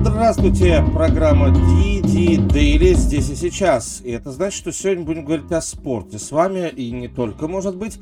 Здравствуйте, 0.00 0.82
программа 0.94 1.48
DD 1.48 2.48
Daily 2.48 2.94
здесь 2.94 3.28
и 3.28 3.34
сейчас. 3.34 4.00
И 4.02 4.10
это 4.10 4.32
значит, 4.32 4.56
что 4.56 4.72
сегодня 4.72 5.04
будем 5.04 5.26
говорить 5.26 5.52
о 5.52 5.60
спорте 5.60 6.18
с 6.18 6.30
вами, 6.30 6.70
и 6.70 6.90
не 6.92 7.08
только, 7.08 7.46
может 7.46 7.76
быть. 7.76 7.98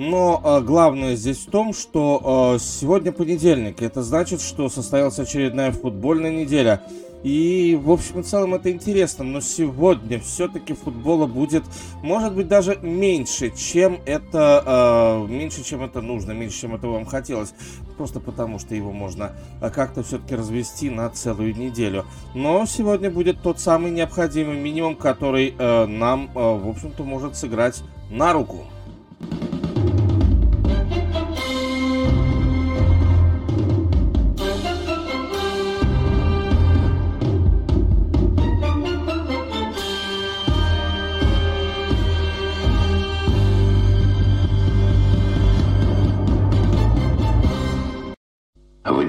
Но 0.00 0.40
э, 0.44 0.60
главное 0.60 1.16
здесь 1.16 1.38
в 1.38 1.50
том, 1.50 1.74
что 1.74 2.54
э, 2.54 2.60
сегодня 2.60 3.10
понедельник. 3.10 3.82
Это 3.82 4.04
значит, 4.04 4.40
что 4.40 4.68
состоялась 4.68 5.18
очередная 5.18 5.72
футбольная 5.72 6.30
неделя. 6.30 6.82
И, 7.24 7.76
в 7.82 7.90
общем 7.90 8.20
и 8.20 8.22
целом, 8.22 8.54
это 8.54 8.70
интересно. 8.70 9.24
Но 9.24 9.40
сегодня 9.40 10.20
все-таки 10.20 10.72
футбола 10.72 11.26
будет, 11.26 11.64
может 12.00 12.32
быть, 12.32 12.46
даже 12.46 12.78
меньше, 12.80 13.50
чем 13.56 13.98
это, 14.06 15.26
э, 15.26 15.32
меньше, 15.32 15.64
чем 15.64 15.82
это 15.82 16.00
нужно, 16.00 16.30
меньше, 16.30 16.60
чем 16.60 16.76
это 16.76 16.86
вам 16.86 17.04
хотелось. 17.04 17.52
Просто 17.96 18.20
потому, 18.20 18.60
что 18.60 18.76
его 18.76 18.92
можно 18.92 19.32
как-то 19.60 20.04
все-таки 20.04 20.36
развести 20.36 20.90
на 20.90 21.10
целую 21.10 21.56
неделю. 21.56 22.04
Но 22.36 22.64
сегодня 22.66 23.10
будет 23.10 23.42
тот 23.42 23.58
самый 23.58 23.90
необходимый 23.90 24.60
минимум, 24.60 24.94
который 24.94 25.56
э, 25.58 25.86
нам, 25.86 26.30
э, 26.36 26.38
в 26.38 26.68
общем-то, 26.68 27.02
может 27.02 27.34
сыграть 27.34 27.82
на 28.10 28.32
руку. 28.32 28.58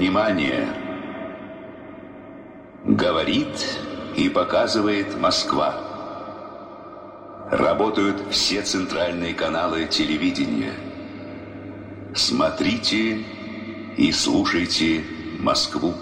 Внимание! 0.00 0.66
Говорит 2.86 3.78
и 4.16 4.30
показывает 4.30 5.20
Москва. 5.20 5.74
Работают 7.50 8.22
все 8.30 8.62
центральные 8.62 9.34
каналы 9.34 9.84
телевидения. 9.84 10.72
Смотрите 12.14 13.18
и 13.98 14.10
слушайте 14.12 15.04
Москву. 15.38 15.92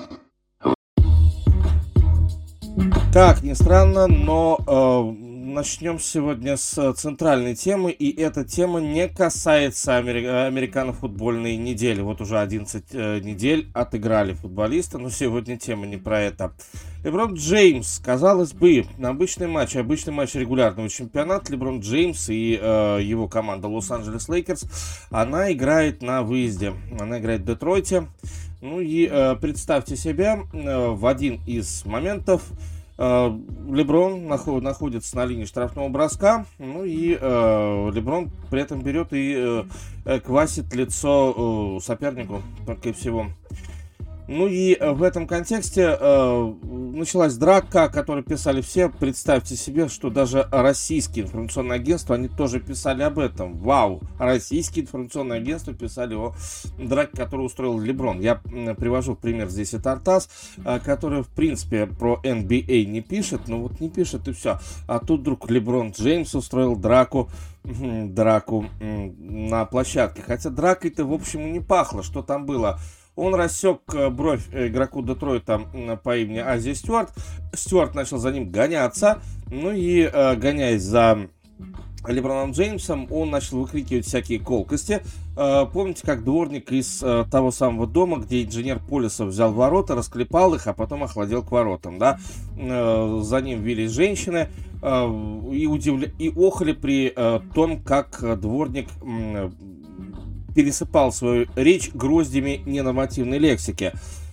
Так, 3.13 3.43
не 3.43 3.57
странно, 3.57 4.07
но 4.07 4.61
э, 4.65 5.28
начнем 5.59 5.99
сегодня 5.99 6.57
с 6.57 6.93
центральной 6.93 7.57
темы, 7.57 7.91
и 7.91 8.17
эта 8.17 8.45
тема 8.45 8.79
не 8.79 9.09
касается 9.09 9.99
амери- 9.99 10.47
американо-футбольной 10.47 11.57
недели. 11.57 12.01
Вот 12.01 12.21
уже 12.21 12.39
11 12.39 12.85
э, 12.93 13.19
недель 13.19 13.69
отыграли 13.75 14.35
футболисты, 14.35 14.99
но 14.99 15.11
сегодня 15.11 15.59
тема 15.59 15.85
не 15.87 15.97
про 15.97 16.21
это. 16.21 16.53
Леброн 17.03 17.35
Джеймс, 17.35 17.99
казалось 17.99 18.53
бы, 18.53 18.87
на 18.99 19.09
обычный 19.09 19.49
матч, 19.49 19.75
обычный 19.75 20.13
матч 20.13 20.37
регулярного 20.37 20.89
чемпионата, 20.89 21.51
Леброн 21.51 21.81
Джеймс 21.81 22.29
и 22.29 22.57
э, 22.63 23.01
его 23.03 23.27
команда 23.27 23.67
Лос-Анджелес 23.67 24.29
Лейкерс, 24.29 24.65
она 25.11 25.53
играет 25.53 26.03
на 26.03 26.23
выезде, 26.23 26.73
она 27.01 27.19
играет 27.19 27.41
в 27.41 27.47
Детройте. 27.47 28.07
Ну 28.61 28.79
и 28.79 29.09
э, 29.11 29.35
представьте 29.41 29.97
себе, 29.97 30.39
э, 30.53 30.89
в 30.91 31.05
один 31.05 31.41
из 31.47 31.85
моментов 31.85 32.43
Э, 32.53 32.78
Леброн 32.99 34.27
находится 34.27 35.17
на 35.17 35.25
линии 35.25 35.45
штрафного 35.45 35.89
броска, 35.89 36.47
ну 36.59 36.85
и 36.85 37.17
э, 37.21 37.91
Леброн 37.95 38.31
при 38.51 38.61
этом 38.61 38.83
берет 38.83 39.13
и 39.13 39.65
э, 40.05 40.21
квасит 40.21 40.75
лицо 40.75 41.79
сопернику, 41.81 42.43
только 42.67 42.89
и 42.89 42.93
всего. 42.93 43.27
Ну 44.29 44.47
и 44.47 44.75
э, 44.75 44.93
в 44.93 45.03
этом 45.03 45.27
контексте 45.27 45.97
э, 45.99 46.55
началась 46.63 47.35
драка, 47.37 47.85
о 47.85 47.89
которой 47.89 48.23
писали 48.23 48.61
все. 48.61 48.91
Представьте 48.91 49.57
себе, 49.57 49.89
что 49.89 50.11
даже 50.11 50.47
российские 50.53 51.25
информационные 51.25 51.77
агентства, 51.77 52.15
они 52.15 52.29
тоже 52.29 52.61
писали 52.61 53.03
об 53.03 53.19
этом. 53.19 53.57
Вау! 53.57 54.03
Российские 54.19 54.85
информационные 54.85 55.39
агентства 55.41 55.73
писали 55.73 56.15
о 56.15 56.35
драке, 56.79 57.17
которую 57.17 57.47
устроил 57.47 57.81
Леброн. 57.81 58.21
Я 58.21 58.35
привожу 58.35 59.17
пример 59.17 59.49
здесь 59.49 59.73
и 59.73 59.79
Тартас, 59.79 60.29
э, 60.63 60.79
который, 60.81 61.23
в 61.23 61.29
принципе, 61.29 61.87
про 61.87 62.21
NBA 62.23 62.83
а 62.83 62.85
не 62.85 63.01
пишет, 63.01 63.49
но 63.49 63.63
вот 63.63 63.81
не 63.81 63.89
пишет 63.89 64.29
и 64.29 64.33
все. 64.33 64.59
А 64.87 64.99
тут 64.99 65.21
вдруг 65.21 65.49
Леброн 65.51 65.93
Джеймс 65.93 66.35
устроил 66.35 66.77
драку 66.77 67.31
драку 67.65 68.67
на 68.81 69.65
площадке. 69.67 70.23
Хотя 70.23 70.51
дракой-то, 70.51 71.05
в 71.05 71.13
общем, 71.13 71.53
не 71.53 71.61
пахло. 71.61 72.03
Что 72.03 72.23
там 72.23 72.47
было? 72.47 72.79
Он 73.19 73.35
рассек 73.35 73.81
э, 73.95 74.11
бровь 74.11 74.45
э, 74.53 74.69
игроку 74.69 75.03
Детройта 75.03 75.63
по 76.05 76.17
имени 76.17 76.39
Ази 76.39 76.73
Стюарт. 76.73 77.11
Стюарт 77.53 77.97
начал 77.97 78.19
за 78.19 78.31
ним 78.31 78.49
гоняться. 78.49 79.21
Ну 79.51 79.73
и 79.73 80.03
э, 80.03 80.37
гоняясь 80.37 80.83
за 80.83 81.27
Леброном 82.07 82.53
Джеймсом, 82.53 83.09
он 83.11 83.31
начал 83.31 83.59
выкрикивать 83.59 84.07
всякие 84.07 84.39
колкости. 84.39 85.03
Помните, 85.35 86.03
как 86.07 86.25
дворник 86.25 86.71
из 86.71 87.05
того 87.31 87.51
самого 87.51 87.87
дома, 87.89 88.19
где 88.19 88.45
инженер 88.45 88.79
Полисов 88.79 89.29
взял 89.29 89.53
ворота, 89.53 89.97
расклепал 89.97 90.55
их, 90.55 90.69
а 90.69 90.73
потом 90.73 91.03
охладил 91.03 91.43
к 91.43 91.51
воротам, 91.51 91.99
да? 91.99 92.19
За 92.57 93.41
ним 93.43 93.63
вились 93.63 93.91
женщины 93.91 94.49
и, 94.81 95.67
удивля... 95.67 96.11
и 96.19 96.31
охали 96.31 96.73
при 96.73 97.13
том, 97.53 97.83
как 97.83 98.41
дворник 98.41 98.89
пересыпал 100.59 101.13
свою 101.13 101.47
речь 101.55 101.95
гроздями 101.95 102.61
ненормативной 102.67 103.39
лексики. 103.39 103.93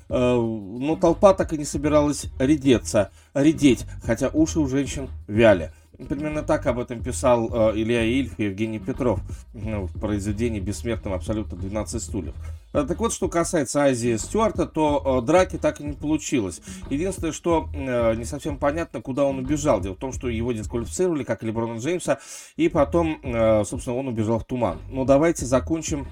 Э, 0.10 0.36
но 0.36 0.96
толпа 0.96 1.36
так 1.36 1.54
и 1.54 1.58
не 1.60 1.66
собиралась 1.66 2.32
редеться, 2.40 3.12
редеть, 3.36 3.86
хотя 4.02 4.30
уши 4.30 4.60
у 4.60 4.68
женщин 4.68 5.10
вяли. 5.28 5.72
Примерно 6.10 6.42
так 6.42 6.66
об 6.66 6.80
этом 6.80 7.04
писал 7.04 7.48
э, 7.54 7.74
Илья 7.76 8.04
Ильф 8.04 8.40
и 8.40 8.46
Евгений 8.46 8.80
Петров 8.80 9.20
ну, 9.54 9.86
в 9.86 10.00
произведении 10.00 10.60
«Бессмертном 10.60 11.14
абсолютно 11.14 11.60
12 11.60 12.02
стульев». 12.02 12.34
Э, 12.76 12.84
так 12.84 13.00
вот, 13.00 13.14
что 13.14 13.30
касается 13.30 13.84
Азии 13.84 14.18
Стюарта, 14.18 14.66
то 14.66 15.22
э, 15.24 15.26
драки 15.26 15.58
так 15.58 15.80
и 15.80 15.86
не 15.86 15.94
получилось. 15.94 16.60
Единственное, 16.90 17.32
что 17.32 17.70
э, 17.74 18.16
не 18.16 18.26
совсем 18.26 18.58
понятно, 18.58 19.02
куда 19.02 19.24
он 19.24 19.40
убежал. 19.40 19.80
Дело 19.80 19.94
в 19.94 20.00
том, 20.00 20.12
что 20.12 20.28
его 20.28 20.52
дисквалифицировали, 20.52 21.24
как 21.24 21.42
и 21.42 21.46
Леброна 21.46 21.80
Джеймса, 21.80 22.20
и 22.58 22.68
потом, 22.68 23.22
э, 23.24 23.64
собственно, 23.64 23.96
он 23.96 24.10
убежал 24.10 24.40
в 24.40 24.44
туман. 24.44 24.78
Но 24.90 25.06
давайте 25.06 25.46
закончим 25.46 26.06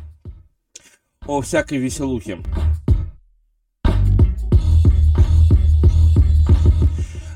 о 1.28 1.42
всякой 1.42 1.80
веселухе. 1.80 2.40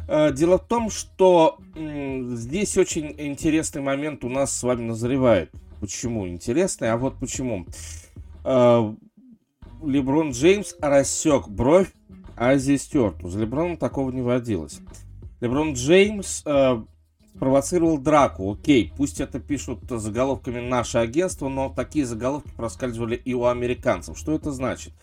Дело 0.07 0.57
в 0.57 0.65
том, 0.65 0.89
что 0.89 1.59
здесь 1.75 2.77
очень 2.77 3.13
интересный 3.17 3.81
момент 3.81 4.23
у 4.23 4.29
нас 4.29 4.57
с 4.57 4.63
вами 4.63 4.83
назревает. 4.83 5.51
Почему 5.81 6.25
интересный? 6.29 6.91
А 6.91 6.97
вот 6.97 7.19
почему. 7.19 7.65
Леброн 9.83 10.31
Джеймс 10.31 10.75
рассек 10.81 11.47
бровь 11.47 11.91
Азии 12.35 12.75
Стюарту. 12.75 13.29
За 13.29 13.39
Леброном 13.39 13.77
такого 13.77 14.11
не 14.11 14.21
водилось. 14.21 14.79
Леброн 15.39 15.73
Джеймс 15.73 16.43
э, 16.45 16.81
провоцировал 17.39 17.97
драку. 17.97 18.53
Окей, 18.53 18.93
пусть 18.95 19.19
это 19.19 19.39
пишут 19.39 19.79
заголовками 19.89 20.59
наше 20.59 20.97
агентство, 20.97 21.49
но 21.49 21.69
такие 21.69 22.05
заголовки 22.05 22.49
проскальзывали 22.55 23.15
и 23.15 23.33
у 23.33 23.45
американцев. 23.45 24.17
Что 24.17 24.33
это 24.33 24.51
значит? 24.51 24.93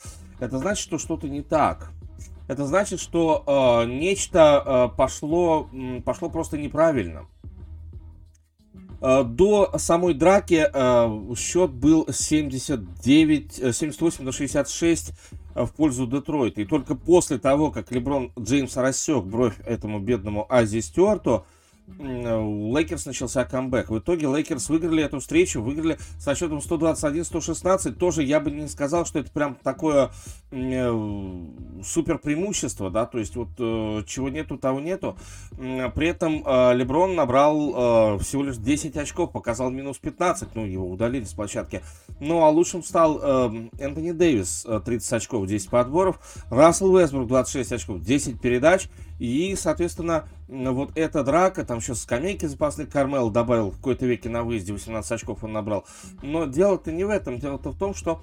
Это 0.41 0.59
значит, 0.59 0.83
что 0.83 0.99
что-то 0.99 1.29
не 1.29 1.43
так 1.43 1.93
это 2.47 2.67
значит, 2.67 3.01
что 3.01 3.43
э, 3.47 3.89
нечто 3.89 4.91
э, 4.93 4.97
пошло, 4.97 5.69
пошло 6.05 6.29
просто 6.29 6.59
неправильно. 6.59 7.27
Э, 9.05 9.23
до 9.23 9.71
самой 9.77 10.15
драки 10.15 10.67
э, 10.73 11.35
счет 11.37 11.71
был 11.73 12.07
79, 12.11 13.77
78 13.77 14.23
э, 14.23 14.25
на 14.25 14.33
66 14.33 15.13
в 15.55 15.69
пользу 15.77 16.07
Детройта. 16.07 16.63
И 16.63 16.65
только 16.65 16.95
после 16.95 17.37
того, 17.37 17.71
как 17.71 17.93
Леброн 17.93 18.33
Джеймс 18.39 18.75
рассек 18.79 19.25
бровь 19.25 19.61
этому 19.67 20.01
бедному 20.01 20.47
Айзее 20.49 20.81
Стюарту, 20.81 21.45
у 21.87 22.75
Лейкерс 22.75 23.07
начался 23.07 23.45
камбэк. 23.45 23.91
В 23.91 23.99
итоге 23.99 24.27
Лейкерс 24.27 24.69
выиграли 24.69 25.05
эту 25.05 25.21
встречу, 25.21 25.61
выиграли 25.61 25.99
со 26.19 26.35
счетом 26.35 26.59
121-116. 26.59 27.93
Тоже 27.93 28.23
я 28.23 28.41
бы 28.41 28.51
не 28.51 28.69
сказал, 28.69 29.05
что 29.05 29.19
это 29.19 29.31
прям 29.31 29.55
такое 29.63 30.11
э, 30.51 31.45
супер 31.85 32.19
преимущество, 32.19 32.91
да, 32.91 33.07
то 33.07 33.19
есть 33.19 33.37
вот 33.37 33.49
э, 33.59 34.03
чего 34.07 34.29
нету, 34.31 34.57
того 34.57 34.81
нету. 34.81 35.17
При 35.57 36.09
этом 36.09 36.43
э, 36.45 36.75
Леброн 36.75 37.15
набрал 37.15 38.17
э, 38.17 38.19
всего 38.21 38.45
лишь 38.45 38.57
10 38.57 38.97
очков, 38.97 39.33
показал 39.33 39.71
минус 39.71 39.99
15, 39.99 40.55
ну, 40.55 40.65
его 40.65 40.91
удалили 40.91 41.25
с 41.25 41.35
площадки. 41.35 41.83
Ну, 42.19 42.43
а 42.45 42.49
лучшим 42.49 42.83
стал 42.83 43.21
э, 43.23 43.69
Энтони 43.79 44.13
Дэвис, 44.13 44.67
30 44.85 45.13
э, 45.13 45.17
очков, 45.17 45.47
10 45.47 45.69
подборов. 45.69 46.19
Рассел 46.51 46.93
Уэстбрук, 46.93 47.29
26 47.29 47.73
очков, 47.73 48.01
10 48.01 48.41
передач. 48.41 48.89
И, 49.25 49.57
соответственно, 49.57 50.29
вот 50.49 50.91
эта 50.97 51.25
драка, 51.25 51.65
там 51.65 51.79
еще 51.79 51.95
скамейки 51.95 52.45
запасных 52.45 52.91
Кармело 52.91 53.31
добавил 53.31 53.71
в 53.71 53.77
какой-то 53.77 54.05
веке 54.05 54.29
на 54.29 54.43
выезде, 54.43 54.75
18 54.75 55.11
очков 55.13 55.43
он 55.43 55.53
набрал. 55.53 55.87
Но 56.23 56.45
дело-то 56.45 56.93
не 56.93 57.05
в 57.05 57.09
этом, 57.09 57.39
дело-то 57.39 57.71
в 57.71 57.79
том, 57.79 57.95
что 57.95 58.21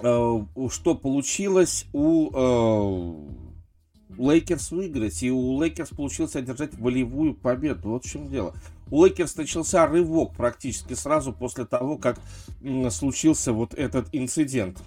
э, 0.00 0.44
что 0.70 0.94
получилось 0.94 1.86
у 1.92 2.30
э, 2.32 3.14
Лейкерс 4.16 4.70
выиграть, 4.70 5.20
и 5.24 5.32
у 5.32 5.60
Лейкерс 5.60 5.90
получилось 5.90 6.36
одержать 6.36 6.74
волевую 6.78 7.34
победу. 7.34 7.88
Вот 7.88 8.04
в 8.04 8.08
чем 8.08 8.28
дело. 8.28 8.54
У 8.92 9.04
Лейкерс 9.04 9.36
начался 9.36 9.88
рывок 9.88 10.36
практически 10.36 10.92
сразу 10.94 11.32
после 11.32 11.64
того, 11.64 11.96
как 11.96 12.20
случился 12.90 13.52
вот 13.52 13.74
этот 13.74 14.08
инцидент. 14.12 14.78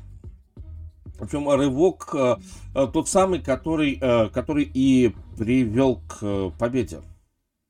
Причем 1.19 1.49
рывок 1.49 2.09
э, 2.13 2.35
э, 2.75 2.87
тот 2.91 3.07
самый, 3.07 3.39
который, 3.39 3.97
э, 3.99 4.29
который 4.29 4.69
и 4.73 5.15
привел 5.37 6.01
к 6.07 6.51
победе. 6.59 7.01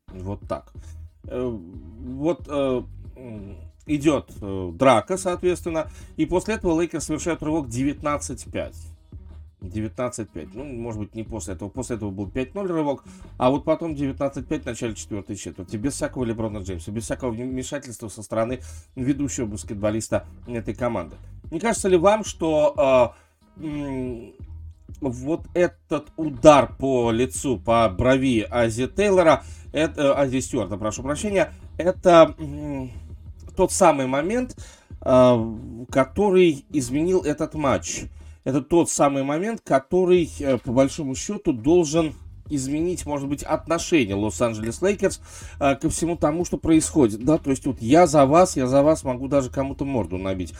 Вот 0.07 0.41
так. 0.47 0.71
Вот 1.23 2.47
идет 3.87 4.29
драка, 4.77 5.17
соответственно, 5.17 5.89
и 6.15 6.25
после 6.25 6.55
этого 6.55 6.79
Лейкерс 6.79 7.05
совершают 7.05 7.41
рывок 7.41 7.67
19-5. 7.67 8.73
19-5. 9.61 10.49
Ну, 10.53 10.63
может 10.63 10.99
быть, 11.01 11.15
не 11.15 11.23
после 11.23 11.55
этого. 11.55 11.69
После 11.69 11.95
этого 11.95 12.11
был 12.11 12.27
5-0 12.27 12.67
рывок, 12.67 13.03
а 13.37 13.49
вот 13.49 13.63
потом 13.63 13.93
19-5 13.93 14.61
в 14.61 14.65
начале 14.65 14.93
четвертой 14.95 15.35
четверти. 15.35 15.75
Без 15.77 15.93
всякого 15.93 16.23
Леброна 16.23 16.59
Джеймса, 16.59 16.91
без 16.91 17.03
всякого 17.03 17.31
вмешательства 17.31 18.07
со 18.07 18.21
стороны 18.21 18.61
ведущего 18.95 19.47
баскетболиста 19.47 20.27
этой 20.47 20.75
команды. 20.75 21.15
Не 21.51 21.59
кажется 21.59 21.89
ли 21.89 21.97
вам, 21.97 22.23
что 22.23 23.15
вот 25.01 25.45
этот 25.53 26.11
удар 26.17 26.73
по 26.77 27.11
лицу, 27.11 27.57
по 27.57 27.89
брови 27.89 28.45
Ази 28.49 28.87
Тейлора, 28.87 29.43
это, 29.71 30.01
э, 30.01 30.13
Ази 30.13 30.39
Стюарта, 30.39 30.77
прошу 30.77 31.03
прощения, 31.03 31.51
это 31.77 32.35
тот 33.55 33.71
самый 33.71 34.07
момент, 34.07 34.55
э, 35.01 35.55
который 35.91 36.65
изменил 36.71 37.21
этот 37.21 37.53
матч. 37.55 38.05
Это 38.43 38.61
тот 38.61 38.89
самый 38.89 39.23
момент, 39.23 39.61
который, 39.63 40.29
э, 40.39 40.57
по 40.59 40.71
большому 40.71 41.15
счету, 41.15 41.51
должен 41.51 42.13
изменить, 42.49 43.05
может 43.05 43.27
быть, 43.27 43.43
отношение 43.43 44.15
Лос-Анджелес 44.15 44.81
Лейкерс 44.81 45.19
э, 45.59 45.75
ко 45.75 45.89
всему 45.89 46.15
тому, 46.15 46.45
что 46.45 46.57
происходит, 46.57 47.23
да, 47.23 47.37
то 47.37 47.49
есть 47.49 47.65
вот 47.65 47.81
я 47.81 48.07
за 48.07 48.25
вас, 48.25 48.55
я 48.55 48.67
за 48.67 48.83
вас 48.83 49.03
могу 49.03 49.27
даже 49.27 49.49
кому-то 49.49 49.85
морду 49.85 50.17
набить, 50.17 50.53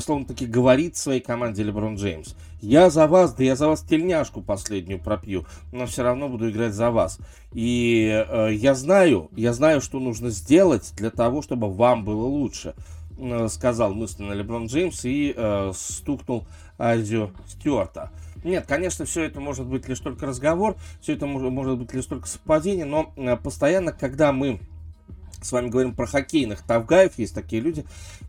словно 0.00 0.24
так 0.24 0.41
и 0.41 0.46
говорит 0.46 0.96
своей 0.96 1.20
команде 1.20 1.62
Леброн 1.62 1.96
Джеймс, 1.96 2.34
я 2.60 2.90
за 2.90 3.06
вас, 3.06 3.34
да 3.34 3.44
я 3.44 3.56
за 3.56 3.68
вас 3.68 3.82
тельняшку 3.82 4.40
последнюю 4.40 5.00
пропью, 5.00 5.46
но 5.72 5.86
все 5.86 6.02
равно 6.02 6.28
буду 6.28 6.50
играть 6.50 6.74
за 6.74 6.90
вас, 6.90 7.18
и 7.52 8.24
э, 8.28 8.50
я 8.54 8.74
знаю, 8.74 9.28
я 9.36 9.52
знаю, 9.52 9.80
что 9.80 9.98
нужно 9.98 10.30
сделать 10.30 10.92
для 10.96 11.10
того, 11.10 11.42
чтобы 11.42 11.72
вам 11.72 12.04
было 12.04 12.24
лучше, 12.24 12.74
э, 13.18 13.48
сказал 13.48 13.94
мысленно 13.94 14.32
Леброн 14.32 14.66
Джеймс 14.66 15.04
и 15.04 15.34
э, 15.36 15.72
стукнул 15.74 16.46
Азио 16.78 17.30
Стюарта. 17.46 18.10
Нет, 18.44 18.64
конечно, 18.66 19.04
все 19.04 19.24
это 19.24 19.40
может 19.40 19.66
быть 19.66 19.88
лишь 19.88 20.00
только 20.00 20.26
разговор, 20.26 20.76
все 21.00 21.14
это 21.14 21.26
может, 21.26 21.78
быть 21.78 21.92
лишь 21.94 22.06
только 22.06 22.26
совпадение, 22.26 22.84
но 22.84 23.12
э, 23.16 23.36
постоянно, 23.36 23.92
когда 23.92 24.32
мы 24.32 24.60
с 25.44 25.52
вами 25.52 25.68
говорим 25.68 25.94
про 25.94 26.06
хоккейных 26.06 26.62
тавгаев, 26.62 27.18
есть 27.18 27.34
такие 27.34 27.60
люди, 27.60 27.84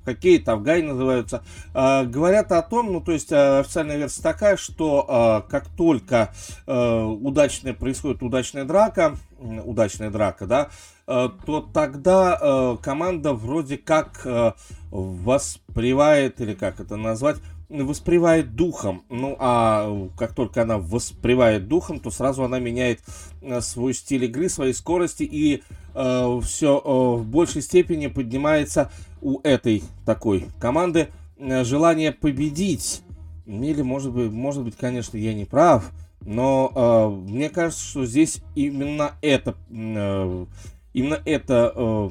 хоккей 0.06 0.40
тавгай 0.40 0.82
называются, 0.82 1.44
э, 1.74 2.06
говорят 2.06 2.52
о 2.52 2.62
том, 2.62 2.92
ну 2.92 3.02
то 3.02 3.12
есть 3.12 3.32
э, 3.32 3.60
официальная 3.60 3.98
версия 3.98 4.22
такая, 4.22 4.58
что 4.58 5.44
э, 5.48 5.50
как 5.50 5.68
только 5.70 6.34
э, 6.66 7.02
удачная 7.04 7.74
происходит 7.74 8.22
удачная 8.22 8.66
драка, 8.66 9.16
э, 9.40 9.62
удачная 9.64 10.10
драка, 10.10 10.46
да, 10.46 10.70
э, 11.08 11.30
то 11.46 11.62
тогда 11.62 12.38
э, 12.40 12.78
команда 12.82 13.34
вроде 13.34 13.78
как 13.78 14.22
э, 14.26 14.54
воспривает, 14.92 16.42
или 16.42 16.54
как 16.54 16.80
это 16.80 16.98
назвать, 16.98 17.38
воспривает 17.82 18.56
духом. 18.56 19.04
Ну, 19.10 19.36
а 19.40 20.10
как 20.18 20.36
только 20.36 20.62
она 20.62 20.78
воспривает 20.78 21.68
духом, 21.68 22.00
то 22.00 22.12
сразу 22.12 22.44
она 22.44 22.60
меняет 22.60 23.02
э, 23.42 23.62
свой 23.62 23.94
стиль 23.94 24.26
игры, 24.26 24.50
свои 24.50 24.74
скорости, 24.74 25.24
и 25.24 25.64
э, 25.96 26.40
все 26.44 26.78
э, 26.78 26.90
в 27.20 27.26
большей 27.26 27.62
степени 27.62 28.08
поднимается 28.08 28.92
у 29.22 29.40
этой 29.42 29.84
такой 30.06 30.46
команды 30.60 31.08
э, 31.38 31.64
желание 31.64 32.12
победить. 32.12 33.02
Или, 33.46 33.82
может 33.82 34.14
быть, 34.14 34.32
может 34.32 34.64
быть, 34.64 34.78
конечно, 34.78 35.18
я 35.18 35.34
не 35.34 35.46
прав, 35.46 35.92
но 36.22 36.72
э, 36.74 37.32
мне 37.32 37.50
кажется, 37.50 37.84
что 37.84 38.06
здесь 38.06 38.42
именно 38.56 39.14
это, 39.22 39.56
э, 39.70 40.46
именно 40.94 41.22
эта 41.26 41.74
э, 41.76 42.10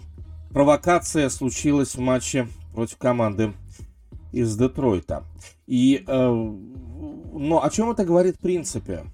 провокация 0.53 1.29
случилась 1.31 1.95
в 1.95 2.01
матче 2.01 2.49
против 2.75 2.99
команды 2.99 3.53
из 4.33 4.57
Детройта. 4.57 5.25
И, 5.67 6.05
э, 6.07 6.31
но 7.33 7.63
о 7.63 7.71
чем 7.71 7.91
это 7.91 8.05
говорит 8.05 8.37
в 8.37 8.41
принципе? 8.41 9.05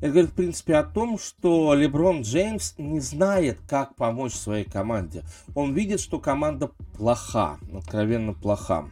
Это 0.00 0.10
говорит, 0.10 0.30
в 0.30 0.34
принципе, 0.34 0.76
о 0.76 0.84
том, 0.84 1.18
что 1.18 1.74
Леброн 1.74 2.22
Джеймс 2.22 2.74
не 2.78 3.00
знает, 3.00 3.58
как 3.68 3.96
помочь 3.96 4.32
своей 4.32 4.64
команде. 4.64 5.24
Он 5.56 5.74
видит, 5.74 5.98
что 5.98 6.20
команда 6.20 6.70
плоха, 6.96 7.58
откровенно 7.76 8.32
плоха. 8.32 8.84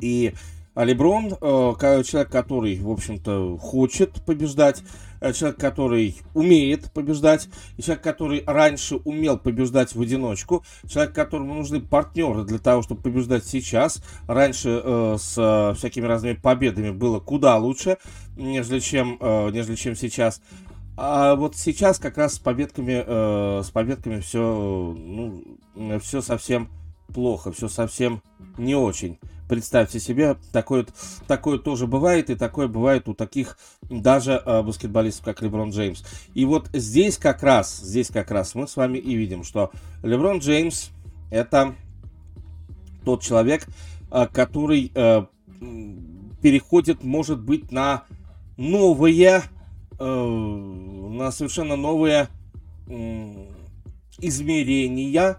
И 0.00 0.32
Леброн, 0.76 1.32
э, 1.40 2.02
человек, 2.04 2.30
который, 2.30 2.78
в 2.78 2.90
общем-то, 2.90 3.56
хочет 3.58 4.24
побеждать, 4.24 4.82
человек, 5.34 5.58
который 5.58 6.16
умеет 6.34 6.92
побеждать, 6.92 7.48
человек, 7.82 8.02
который 8.02 8.44
раньше 8.46 8.96
умел 8.96 9.38
побеждать 9.38 9.94
в 9.94 10.00
одиночку, 10.00 10.64
человек, 10.88 11.14
которому 11.14 11.54
нужны 11.54 11.80
партнеры 11.80 12.44
для 12.44 12.58
того, 12.58 12.82
чтобы 12.82 13.02
побеждать 13.02 13.44
сейчас. 13.44 14.02
Раньше 14.26 14.80
э, 14.82 15.16
с 15.18 15.34
э, 15.36 15.74
всякими 15.76 16.06
разными 16.06 16.34
победами 16.34 16.90
было 16.90 17.20
куда 17.20 17.56
лучше, 17.56 17.98
нежели 18.36 18.80
чем, 18.80 19.16
э, 19.20 19.50
нежели 19.50 19.76
чем 19.76 19.96
сейчас. 19.96 20.40
А 20.96 21.34
вот 21.34 21.56
сейчас 21.56 21.98
как 21.98 22.16
раз 22.16 22.34
с 22.34 22.38
победками, 22.38 23.04
э, 23.06 23.62
с 23.62 23.70
победками 23.70 24.20
все, 24.20 24.94
ну, 24.96 25.58
все 26.00 26.22
совсем 26.22 26.70
плохо, 27.12 27.52
все 27.52 27.68
совсем 27.68 28.22
не 28.56 28.74
очень. 28.74 29.18
Представьте 29.48 30.00
себе, 30.00 30.36
такое, 30.50 30.86
такое 31.28 31.58
тоже 31.58 31.86
бывает, 31.86 32.30
и 32.30 32.34
такое 32.34 32.66
бывает 32.66 33.08
у 33.08 33.14
таких 33.14 33.56
даже 33.82 34.42
э, 34.44 34.62
баскетболистов, 34.62 35.24
как 35.24 35.40
Леброн 35.40 35.70
Джеймс. 35.70 36.02
И 36.34 36.44
вот 36.44 36.68
здесь 36.72 37.16
как 37.16 37.44
раз, 37.44 37.78
здесь 37.78 38.08
как 38.08 38.32
раз 38.32 38.56
мы 38.56 38.66
с 38.66 38.76
вами 38.76 38.98
и 38.98 39.14
видим, 39.14 39.44
что 39.44 39.70
Леброн 40.02 40.38
Джеймс 40.38 40.88
это 41.30 41.74
тот 43.04 43.22
человек, 43.22 43.66
э, 44.10 44.26
который 44.32 44.90
э, 44.92 45.26
переходит, 46.42 47.04
может 47.04 47.40
быть, 47.40 47.70
на 47.70 48.02
новые, 48.56 49.42
э, 49.98 50.04
на 50.04 51.30
совершенно 51.30 51.76
новые 51.76 52.28
э, 52.88 53.46
измерения 54.18 55.38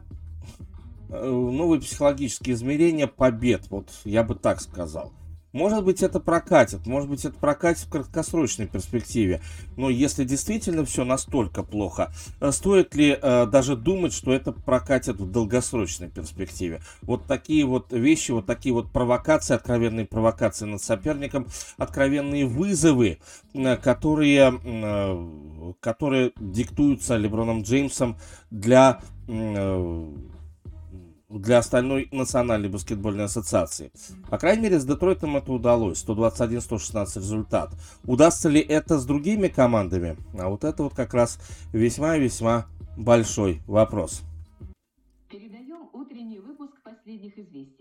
новые 1.09 1.81
психологические 1.81 2.55
измерения 2.55 3.07
побед, 3.07 3.69
вот 3.69 3.89
я 4.03 4.23
бы 4.23 4.35
так 4.35 4.61
сказал. 4.61 5.13
Может 5.57 5.83
быть, 5.83 6.03
это 6.03 6.19
прокатит, 6.19 6.85
может 6.85 7.09
быть, 7.09 7.25
это 7.25 7.35
прокатит 7.35 7.85
в 7.85 7.89
краткосрочной 7.89 8.67
перспективе. 8.67 9.41
Но 9.75 9.89
если 9.89 10.23
действительно 10.23 10.85
все 10.85 11.03
настолько 11.03 11.63
плохо, 11.63 12.13
э, 12.39 12.51
стоит 12.51 12.93
ли 12.95 13.17
э, 13.19 13.47
даже 13.47 13.75
думать, 13.75 14.13
что 14.13 14.33
это 14.33 14.51
прокатит 14.51 15.19
в 15.19 15.31
долгосрочной 15.31 16.09
перспективе? 16.09 16.81
Вот 17.01 17.25
такие 17.25 17.65
вот 17.65 17.91
вещи, 17.91 18.31
вот 18.31 18.45
такие 18.45 18.71
вот 18.71 18.91
провокации, 18.91 19.55
откровенные 19.55 20.05
провокации 20.05 20.65
над 20.65 20.81
соперником, 20.81 21.47
откровенные 21.77 22.45
вызовы, 22.45 23.19
э, 23.53 23.77
которые, 23.77 24.59
э, 24.63 25.73
которые 25.79 26.33
диктуются 26.39 27.15
Леброном 27.15 27.63
Джеймсом 27.63 28.17
для... 28.51 29.01
Э, 29.27 30.07
для 31.29 31.57
остальной 31.57 32.07
национальной 32.11 32.69
баскетбольной 32.69 33.25
ассоциации. 33.25 33.91
По 34.29 34.37
крайней 34.37 34.63
мере, 34.63 34.79
с 34.79 34.85
Детройтом 34.85 35.35
это 35.35 35.51
удалось. 35.51 36.03
121-116 36.05 37.17
результат. 37.17 37.71
Удастся 38.05 38.49
ли 38.49 38.61
это 38.61 38.97
с 38.97 39.05
другими 39.05 39.47
командами? 39.47 40.17
А 40.37 40.49
вот 40.49 40.63
это 40.63 40.83
вот 40.83 40.93
как 40.93 41.13
раз 41.13 41.39
весьма-весьма 41.73 42.65
большой 42.95 43.61
вопрос. 43.67 44.21
Передаем 45.29 45.89
утренний 45.93 46.39
выпуск 46.39 46.81
последних 46.83 47.37
известий. 47.37 47.76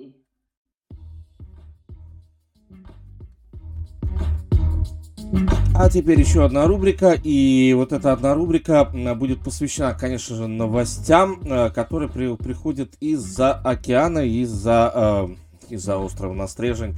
А 5.75 5.90
теперь 5.90 6.21
еще 6.21 6.45
одна 6.45 6.66
рубрика, 6.66 7.12
и 7.12 7.75
вот 7.75 7.92
эта 7.92 8.12
одна 8.12 8.35
рубрика 8.35 8.85
будет 9.16 9.40
посвящена, 9.40 9.95
конечно 9.95 10.37
же, 10.37 10.47
новостям, 10.47 11.40
э, 11.45 11.71
которые 11.71 12.09
при, 12.09 12.35
приходят 12.37 12.95
из-за 13.00 13.52
океана, 13.52 14.21
из-за 14.21 14.92
э, 14.95 15.28
из-за 15.68 15.99
острова 15.99 16.33
Настрежень. 16.33 16.95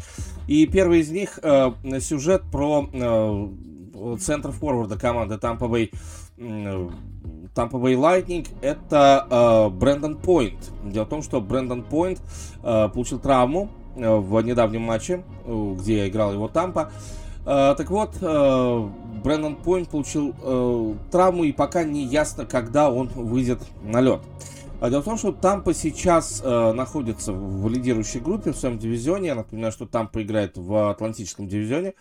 И 0.47 0.67
первый 0.67 1.01
из 1.01 1.11
них 1.11 1.39
э, 1.43 1.71
сюжет 2.01 2.43
про 2.53 2.89
э, 2.93 3.49
центр 4.21 4.53
форварда 4.53 4.99
команды 4.99 5.37
Tampa 5.37 5.69
Bay, 5.69 5.91
э, 6.37 6.89
Tampa 7.55 7.81
Bay 7.81 7.95
Lightning. 7.95 8.47
Это 8.61 9.27
э, 9.29 9.71
Брэндон 9.71 10.17
Пойнт. 10.19 10.71
Дело 10.85 11.05
в 11.05 11.09
том, 11.09 11.23
что 11.23 11.41
Брэндон 11.41 11.83
Пойнт 11.83 12.21
э, 12.63 12.89
получил 12.93 13.19
травму 13.19 13.71
э, 13.97 14.17
в 14.17 14.41
недавнем 14.43 14.83
матче, 14.83 15.25
э, 15.47 15.75
где 15.79 16.09
играл 16.09 16.33
его 16.33 16.49
Тампа. 16.49 16.93
Uh, 16.93 17.28
так 17.49 17.91
вот, 17.91 18.17
uh, 18.21 18.93
Брэндон 19.23 19.57
Пойнт 19.57 19.89
получил 19.89 20.31
uh, 20.31 20.97
травму, 21.11 21.45
и 21.45 21.53
пока 21.53 21.83
не 21.83 22.05
ясно, 22.05 22.45
когда 22.45 22.91
он 22.91 23.09
выйдет 23.09 23.61
на 23.83 24.01
лед. 24.01 24.21
А 24.81 24.91
дело 24.91 25.03
в 25.03 25.05
том, 25.05 25.19
что 25.19 25.33
Тампа 25.33 25.75
сейчас 25.75 26.41
э, 26.45 26.73
находится 26.73 27.33
в 27.33 27.69
лидирующей 27.69 28.21
группе 28.21 28.53
в 28.53 28.57
своем 28.57 28.79
дивизионе. 28.79 29.29
Я 29.29 29.35
напоминаю, 29.35 29.73
что 29.73 29.87
Тампа 29.87 30.23
играет 30.23 30.57
в 30.57 30.91
Атлантическом 30.91 31.49
дивизионе. 31.49 31.95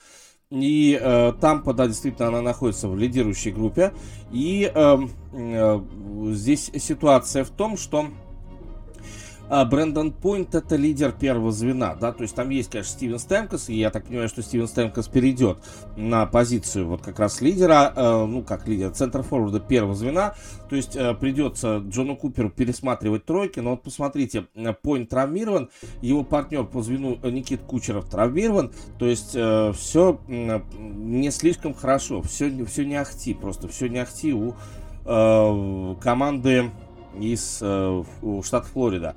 И 0.51 0.98
э, 1.01 1.34
Тампа, 1.42 1.74
да, 1.74 1.88
действительно, 1.88 2.27
она 2.27 2.42
находится 2.42 2.88
в 2.88 2.96
лидирующей 2.96 3.51
группе. 3.51 3.94
И 4.32 4.72
э, 4.74 4.98
э, 5.34 5.82
здесь 6.34 6.72
ситуация 6.75 7.44
в 7.44 7.50
том, 7.50 7.77
что 7.77 8.06
а 8.06 8.26
Брэндон 9.50 10.12
Пойнт 10.12 10.56
это 10.56 10.75
лидер 10.75 11.12
первого 11.12 11.51
звена, 11.51 11.96
да, 11.96 12.12
то 12.12 12.24
есть 12.24 12.36
там 12.36 12.50
есть, 12.50 12.72
конечно, 12.72 12.92
Стивен 12.92 13.20
Стэнкос, 13.20 13.70
и 13.70 13.75
я 13.75 13.89
так 13.92 14.06
понимаю, 14.06 14.27
что 14.27 14.42
Стивен 14.42 14.68
Стэнкос 14.68 15.08
перейдет 15.08 15.58
на 15.96 16.25
позицию 16.25 16.88
вот 16.88 17.01
как 17.01 17.20
раз 17.20 17.42
лидера, 17.42 17.94
э, 17.96 18.25
ну, 18.25 18.44
как 18.44 18.68
лидер, 18.68 18.92
центр 18.92 19.24
форварда 19.24 19.60
первого 19.60 19.96
звена, 19.96 20.36
то 20.70 20.75
есть 20.75 20.96
э, 20.96 21.13
придется 21.13 21.77
Джону 21.77 22.16
Куперу 22.16 22.50
пересматривать 22.50 23.25
тройки, 23.25 23.60
но 23.60 23.72
вот 23.72 23.84
посмотрите, 23.84 24.48
э, 24.56 24.74
Пойнт 24.74 25.10
травмирован, 25.10 25.70
его 26.01 26.24
партнер 26.24 26.66
по 26.66 26.82
звену 26.82 27.18
э, 27.22 27.30
Никит 27.30 27.62
Кучеров 27.62 28.10
травмирован, 28.10 28.72
то 29.00 29.06
есть 29.06 29.32
э, 29.34 29.72
все 29.74 30.20
э, 30.27 30.60
не 30.77 31.32
слишком 31.32 31.74
хорошо, 31.74 32.22
все, 32.22 32.66
все 32.66 32.86
не 32.86 32.96
ахти, 32.96 33.34
просто 33.34 33.68
все 33.68 33.88
не 33.88 34.00
ахти 34.00 34.34
у 34.34 34.56
команды 35.06 36.70
из 37.18 37.56
штата 37.56 38.68
Флорида. 38.74 39.16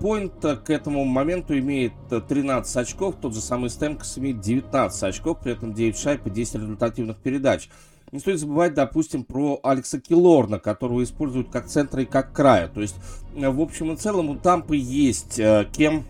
Пойнт 0.00 0.32
к 0.40 0.70
этому 0.70 1.04
моменту 1.04 1.58
имеет 1.58 1.92
13 2.10 2.76
очков, 2.76 3.16
тот 3.20 3.34
же 3.34 3.40
самый 3.40 3.70
Стэнкс 3.70 4.18
имеет 4.18 4.40
19 4.40 5.02
очков, 5.02 5.38
при 5.40 5.52
этом 5.52 5.74
9 5.74 5.96
шайб 5.96 6.26
и 6.26 6.30
10 6.30 6.54
результативных 6.56 7.18
передач. 7.18 7.68
Не 8.10 8.20
стоит 8.20 8.40
забывать, 8.40 8.72
допустим, 8.72 9.22
про 9.22 9.60
Алекса 9.62 10.00
Килорна, 10.00 10.58
которого 10.58 11.02
используют 11.02 11.50
как 11.50 11.66
центра 11.66 12.02
и 12.02 12.06
как 12.06 12.32
края. 12.32 12.68
То 12.68 12.80
есть, 12.80 12.96
в 13.34 13.60
общем 13.60 13.92
и 13.92 13.96
целом, 13.96 14.30
у 14.30 14.36
Тампы 14.36 14.76
есть 14.76 15.38
э, 15.38 15.66
кем 15.70 16.04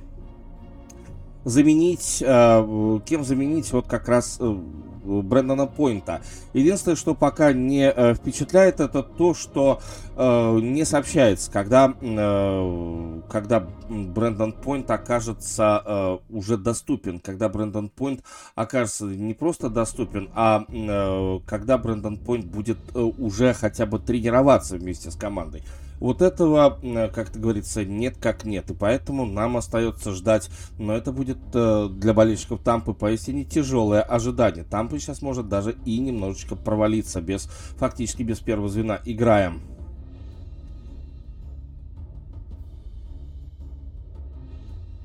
заменить, 1.45 2.23
э, 2.25 3.01
кем 3.05 3.25
заменить 3.25 3.73
вот 3.73 3.89
как 3.89 4.09
раз 4.09 4.39
э, 4.39 4.59
Брэндона 5.09 5.67
Пойнта. 5.67 6.21
Единственное, 6.53 6.97
что 6.97 7.15
пока 7.15 7.53
не 7.53 7.91
э, 7.91 8.15
впечатляет, 8.15 8.81
это 8.81 9.03
то, 9.03 9.35
что 9.35 9.81
э, 10.17 10.59
не 10.61 10.85
сообщается, 10.85 11.51
когда, 11.51 11.95
э, 12.01 13.21
когда 13.31 13.67
Брэндон 13.89 14.53
Пойнт 14.53 14.91
окажется 14.91 15.83
э, 15.85 16.19
уже 16.31 16.57
доступен, 16.57 17.21
когда 17.21 17.49
Брэндон 17.49 17.89
Пойнт 17.89 18.23
окажется 18.55 19.07
не 19.07 19.35
просто 19.35 19.71
доступен, 19.71 20.31
а 20.35 20.65
э, 20.69 21.41
когда 21.47 21.79
Брэндон 21.79 22.19
Пойнт 22.19 22.47
будет 22.47 22.79
э, 22.95 22.99
уже 22.99 23.55
хотя 23.55 23.87
бы 23.87 23.99
тренироваться 23.99 24.77
вместе 24.77 25.11
с 25.11 25.17
командой. 25.17 25.63
Вот 26.01 26.23
этого, 26.23 26.79
э, 26.83 27.09
как-то 27.09 27.39
говорится, 27.39 27.85
нет 27.85 28.17
как 28.21 28.45
нет. 28.45 28.71
И 28.71 28.75
поэтому 28.75 29.27
нам 29.27 29.57
остается 29.57 30.13
ждать. 30.13 30.49
Но 30.79 30.95
это 30.95 31.13
будет 31.13 31.39
э, 31.55 31.89
для 31.91 32.15
болельщиков 32.15 32.61
Тампы 32.63 32.93
поистине 32.93 33.45
тяжелое 33.45 34.03
ожидание. 34.03 34.65
Тампа 34.65 34.99
сейчас 34.99 35.23
может 35.23 35.49
даже 35.49 35.77
и 35.85 35.99
немножечко 35.99 36.55
провалиться 36.55 37.21
без, 37.21 37.49
фактически 37.79 38.23
без 38.23 38.39
первого 38.39 38.69
звена. 38.69 39.01
Играем. 39.05 39.61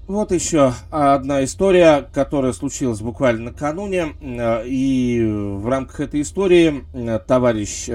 Вот 0.05 0.31
еще 0.33 0.73
одна 0.91 1.43
история, 1.45 2.07
которая 2.13 2.51
случилась 2.53 2.99
буквально 2.99 3.45
накануне. 3.45 4.13
Э, 4.21 4.67
и 4.67 5.23
в 5.25 5.67
рамках 5.67 6.01
этой 6.01 6.21
истории 6.21 6.83
товарищ 7.25 7.89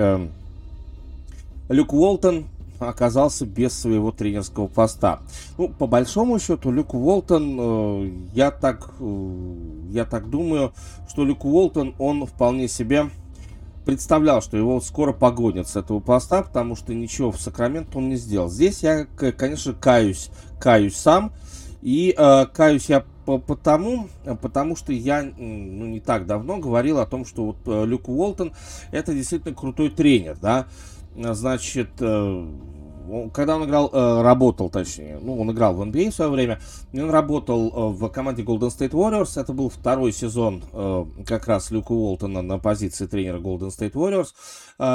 Люк 1.69 1.93
Уолтон, 1.93 2.47
оказался 2.79 3.47
без 3.47 3.73
своего 3.73 4.13
тренерского 4.13 4.67
поста. 4.67 5.21
Ну, 5.57 5.69
по 5.69 5.87
большому 5.87 6.39
счету, 6.39 6.71
Люк 6.71 6.95
Уолтон, 6.95 7.57
э, 7.59 8.11
я 8.35 8.51
так, 8.51 8.91
э, 9.01 9.57
я 9.91 10.05
так 10.05 10.31
думаю, 10.31 10.73
что 11.09 11.25
Люк 11.25 11.45
Уолтон, 11.45 11.95
он 11.99 12.27
вполне 12.27 12.69
себе 12.69 13.11
представлял, 13.85 14.43
что 14.43 14.57
его 14.57 14.81
скоро 14.81 15.13
погонят 15.13 15.67
с 15.67 15.77
этого 15.77 16.01
поста, 16.01 16.43
потому 16.43 16.77
что 16.77 16.93
ничего 16.93 17.33
в 17.33 17.41
Сакраменто 17.41 17.99
он 17.99 18.11
не 18.11 18.17
сделал. 18.17 18.51
Здесь 18.51 18.83
я, 18.83 19.07
конечно, 19.17 19.73
каюсь, 19.73 20.31
каюсь 20.61 20.95
сам, 20.97 21.33
и 21.81 22.15
э, 22.17 22.47
каюсь 22.53 22.91
я 22.91 23.05
потому, 23.25 24.09
потому 24.41 24.77
что 24.77 24.93
я 24.93 25.23
ну, 25.23 25.87
не 25.87 26.01
так 26.01 26.27
давно 26.27 26.59
говорил 26.59 26.99
о 26.99 27.07
том, 27.07 27.25
что 27.25 27.47
вот 27.47 27.57
э, 27.67 27.85
Люк 27.87 28.09
Уолтон 28.09 28.53
это 28.91 29.13
действительно 29.13 29.55
крутой 29.55 29.91
тренер, 29.91 30.37
да, 30.41 30.67
значит, 31.17 31.89
э, 32.01 32.47
когда 33.33 33.57
он 33.57 33.65
играл, 33.65 33.91
э, 33.93 34.23
работал, 34.23 34.71
точнее, 34.71 35.19
ну, 35.21 35.41
он 35.41 35.51
играл 35.51 35.75
в 35.75 35.83
NBA 35.83 36.11
в 36.11 36.15
свое 36.15 36.31
время, 36.31 36.61
он 36.93 37.11
работал 37.11 37.69
э, 37.69 37.95
в 37.95 38.09
команде 38.09 38.43
Golden 38.43 38.69
State 38.69 38.91
Warriors, 38.91 39.41
это 39.41 39.53
был 39.53 39.69
второй 39.69 40.13
сезон 40.13 40.63
как 41.27 41.47
раз 41.47 41.71
Люка 41.71 41.93
Уолтона 41.93 42.43
на 42.43 42.59
позиции 42.59 43.07
тренера 43.07 43.39
Golden 43.39 43.69
State 43.69 43.93
Warriors. 43.93 44.29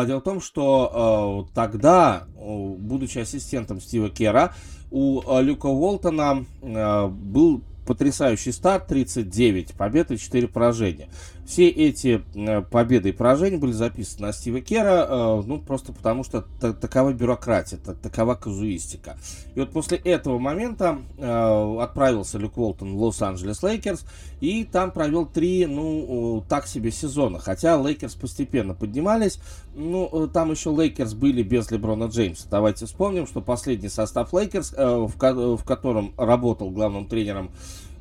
Дело 0.06 0.20
в 0.20 0.24
том, 0.24 0.42
что 0.42 1.48
тогда, 1.54 2.24
будучи 2.36 3.20
ассистентом 3.20 3.82
Стива 3.82 4.10
Кера, 4.10 4.54
у 4.92 5.22
Люка 5.42 5.68
Уолтона 5.68 6.46
был 6.62 7.62
потрясающий 7.86 8.52
старт, 8.52 8.88
39 8.88 9.74
побед 9.74 10.12
и 10.12 10.18
4 10.18 10.48
поражения. 10.48 11.10
Все 11.46 11.68
эти 11.68 12.24
э, 12.36 12.62
победы 12.62 13.10
и 13.10 13.12
поражения 13.12 13.58
были 13.58 13.74
записаны 13.74 14.28
на 14.28 14.34
Стива 14.34 14.62
Кера, 14.62 15.06
э, 15.10 15.44
ну, 15.46 15.60
просто 15.60 15.92
потому 15.92 16.24
что 16.24 16.46
такова 16.60 17.12
бюрократия, 17.12 17.78
такова 17.78 18.36
казуистика. 18.36 19.18
И 19.54 19.60
вот 19.60 19.72
после 19.72 19.98
этого 19.98 20.40
момента 20.40 21.00
э, 21.18 21.78
отправился 21.82 22.38
Люк 22.38 22.58
Уолтон 22.58 22.96
в 22.96 23.04
Лос-Анджелес 23.04 23.62
Лейкерс, 23.62 24.06
и 24.40 24.64
там 24.64 24.92
провел 24.92 25.26
три, 25.26 25.66
ну, 25.66 26.44
так 26.48 26.66
себе 26.66 26.92
сезона. 26.92 27.40
Хотя 27.40 27.78
Лейкерс 27.78 28.16
постепенно 28.16 28.74
поднимались, 28.74 29.38
ну, 29.76 30.30
там 30.34 30.52
еще 30.52 30.70
Лейкерс 30.70 31.14
были 31.14 31.44
без 31.44 31.70
Леброна 31.72 32.06
Джеймса. 32.06 32.48
Давайте 32.50 32.86
вспомним, 32.86 33.28
что 33.28 33.42
последний 33.42 33.90
состав 33.90 34.34
Лейкерс, 34.34 34.74
в 34.78 35.64
котором 35.66 36.14
работал 36.18 36.70
главным 36.72 37.06
тренером 37.08 37.52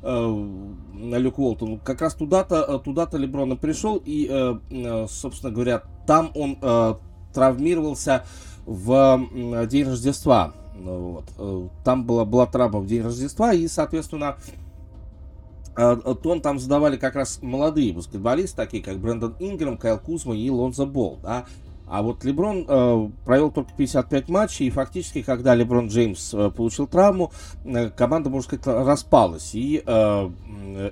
Люк 0.03 1.39
Уолтон, 1.39 1.79
как 1.79 2.01
раз 2.01 2.13
туда-то 2.13 2.65
э, 2.67 2.79
туда-то 2.83 3.17
Леброн 3.17 3.57
пришел, 3.57 4.01
и, 4.03 4.27
э, 4.29 4.59
э, 4.69 5.07
собственно 5.09 5.51
говоря, 5.51 5.83
там 6.05 6.31
он 6.35 6.57
э, 6.61 6.95
травмировался 7.33 8.25
в 8.65 9.27
э, 9.31 9.67
день 9.67 9.87
Рождества. 9.87 10.53
Вот. 10.75 11.23
Э, 11.37 11.67
там 11.85 12.03
была, 12.05 12.25
была 12.25 12.45
травма 12.47 12.79
в 12.79 12.85
день 12.85 13.01
Рождества, 13.01 13.53
и, 13.53 13.67
соответственно, 13.67 14.37
тон 15.75 16.41
там 16.41 16.59
задавали 16.59 16.97
как 16.97 17.15
раз 17.15 17.39
молодые 17.41 17.93
баскетболисты, 17.93 18.57
такие 18.57 18.83
как 18.83 18.99
Брэндон 18.99 19.35
Инграм, 19.39 19.77
Кайл 19.77 19.97
Кузма 19.97 20.35
и 20.35 20.47
Лонзо 20.49 20.85
Болл, 20.85 21.17
да, 21.23 21.45
А 21.87 22.01
вот 22.01 22.23
Леброн 22.23 22.65
э, 22.67 23.09
провел 23.25 23.51
только 23.51 23.71
55 23.73 24.29
матчей, 24.29 24.67
и 24.67 24.69
фактически, 24.69 25.21
когда 25.21 25.53
Леброн 25.53 25.87
Джеймс 25.87 26.33
э, 26.33 26.49
получил 26.49 26.87
травму, 26.87 27.31
э, 27.65 27.89
команда, 27.89 28.29
можно 28.29 28.57
сказать, 28.57 28.85
распалась. 28.87 29.51
И 29.53 29.83
э, 29.85 30.29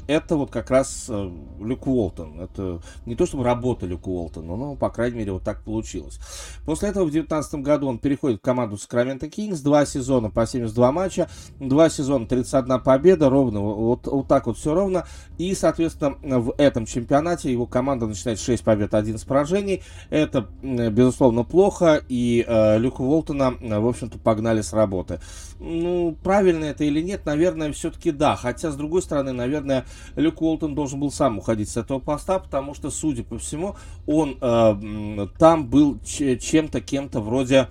это 0.08 0.36
вот 0.36 0.52
как 0.52 0.70
раз 0.70 1.06
э, 1.10 1.32
Люк 1.60 1.88
Уолтон. 1.88 2.40
Это 2.42 2.82
не 3.06 3.16
то, 3.16 3.26
чтобы 3.26 3.44
работа 3.44 3.86
Люка 3.86 4.10
Уолтона, 4.10 4.56
но, 4.56 4.76
по 4.76 4.90
крайней 4.90 5.20
мере, 5.20 5.32
вот 5.32 5.44
так 5.44 5.64
получилось. 5.64 6.20
После 6.66 6.90
этого 6.90 7.04
в 7.04 7.12
2019 7.12 7.56
году 7.56 7.88
он 7.88 7.98
переходит 7.98 8.40
в 8.40 8.42
команду 8.42 8.78
Сакраменто 8.78 9.30
Кингс. 9.30 9.62
Два 9.62 9.86
сезона 9.86 10.30
по 10.30 10.46
72 10.46 10.92
матча, 10.92 11.30
два 11.60 11.90
сезона 11.90 12.28
31 12.28 12.82
победа, 12.82 13.30
ровно, 13.30 13.62
вот, 13.62 14.08
вот 14.08 14.28
так 14.28 14.48
вот 14.48 14.58
все 14.58 14.74
ровно. 14.74 15.06
И, 15.38 15.56
соответственно, 15.56 16.40
в 16.40 16.54
этом 16.58 16.86
чемпионате 16.86 17.52
его 17.52 17.66
команда 17.66 18.08
начинает 18.08 18.40
6 18.40 18.64
побед, 18.64 18.94
11 18.94 19.26
поражений. 19.26 19.84
Это 20.10 20.48
безусловно, 20.90 21.44
плохо, 21.44 22.02
и 22.10 22.44
э, 22.48 22.78
Люка 22.78 23.02
Уолтона, 23.02 23.56
э, 23.60 23.80
в 23.80 23.88
общем-то, 23.88 24.18
погнали 24.18 24.62
с 24.62 24.74
работы. 24.74 25.20
Ну, 25.60 26.16
правильно 26.24 26.66
это 26.66 26.84
или 26.84 27.02
нет, 27.02 27.26
наверное, 27.26 27.72
все-таки 27.72 28.12
да. 28.12 28.36
Хотя, 28.36 28.72
с 28.72 28.76
другой 28.76 29.02
стороны, 29.02 29.32
наверное, 29.32 29.86
Люк 30.16 30.42
Уолтон 30.42 30.76
должен 30.76 31.00
был 31.00 31.12
сам 31.12 31.38
уходить 31.38 31.70
с 31.70 31.78
этого 31.78 32.00
поста, 32.00 32.40
потому 32.40 32.74
что, 32.74 32.90
судя 32.90 33.24
по 33.24 33.38
всему, 33.38 33.76
он 34.08 34.38
э, 34.42 35.28
там 35.38 35.68
был 35.68 36.00
чем-то, 36.04 36.82
кем-то 36.82 37.20
вроде 37.20 37.68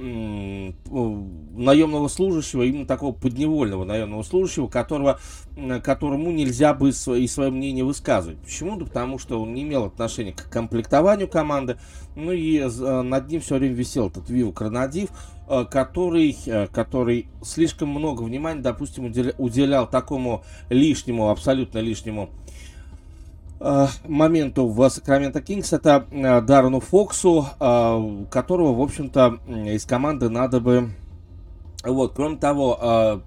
наемного 0.00 2.08
служащего, 2.08 2.62
именно 2.62 2.86
такого 2.86 3.12
подневольного 3.12 3.84
наемного 3.84 4.22
служащего, 4.22 4.66
которого, 4.66 5.20
которому 5.82 6.30
нельзя 6.30 6.72
бы 6.74 6.90
и 6.90 7.26
свое 7.26 7.50
мнение 7.50 7.84
высказывать. 7.84 8.38
Почему? 8.38 8.76
Да 8.76 8.86
потому 8.86 9.18
что 9.18 9.40
он 9.40 9.54
не 9.54 9.62
имел 9.62 9.84
отношения 9.84 10.32
к 10.32 10.48
комплектованию 10.48 11.28
команды, 11.28 11.76
ну 12.16 12.32
и 12.32 12.58
э, 12.58 13.02
над 13.02 13.28
ним 13.28 13.40
все 13.40 13.56
время 13.56 13.74
висел 13.74 14.08
этот 14.08 14.28
Вива 14.30 14.52
Кронадив, 14.52 15.10
э, 15.48 15.64
который, 15.70 16.36
э, 16.46 16.66
который 16.68 17.28
слишком 17.42 17.90
много 17.90 18.22
внимания, 18.22 18.62
допустим, 18.62 19.12
уделял 19.38 19.88
такому 19.88 20.42
лишнему, 20.70 21.30
абсолютно 21.30 21.78
лишнему 21.78 22.30
Э, 22.30 22.50
моменту 24.04 24.66
в 24.68 24.88
Сакраменто 24.88 25.42
Кингс, 25.42 25.72
это 25.72 26.06
э, 26.10 26.40
Даррену 26.40 26.80
Фоксу, 26.80 27.46
э, 27.60 28.24
которого, 28.30 28.74
в 28.74 28.80
общем-то, 28.80 29.40
из 29.66 29.84
команды 29.84 30.28
надо 30.30 30.60
бы... 30.60 30.90
Вот, 31.84 32.12
кроме 32.14 32.36
того, 32.36 33.22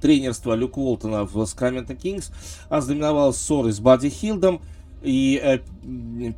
тренерство 0.00 0.54
Люка 0.54 0.78
Уолтона 0.78 1.24
в 1.24 1.44
Сакраменто 1.46 1.94
Кингс 1.94 2.30
ознаменовалось 2.68 3.36
ссорой 3.36 3.72
с 3.72 3.80
Бадди 3.80 4.08
Хилдом 4.08 4.60
и 5.02 5.40
э, 5.42 5.58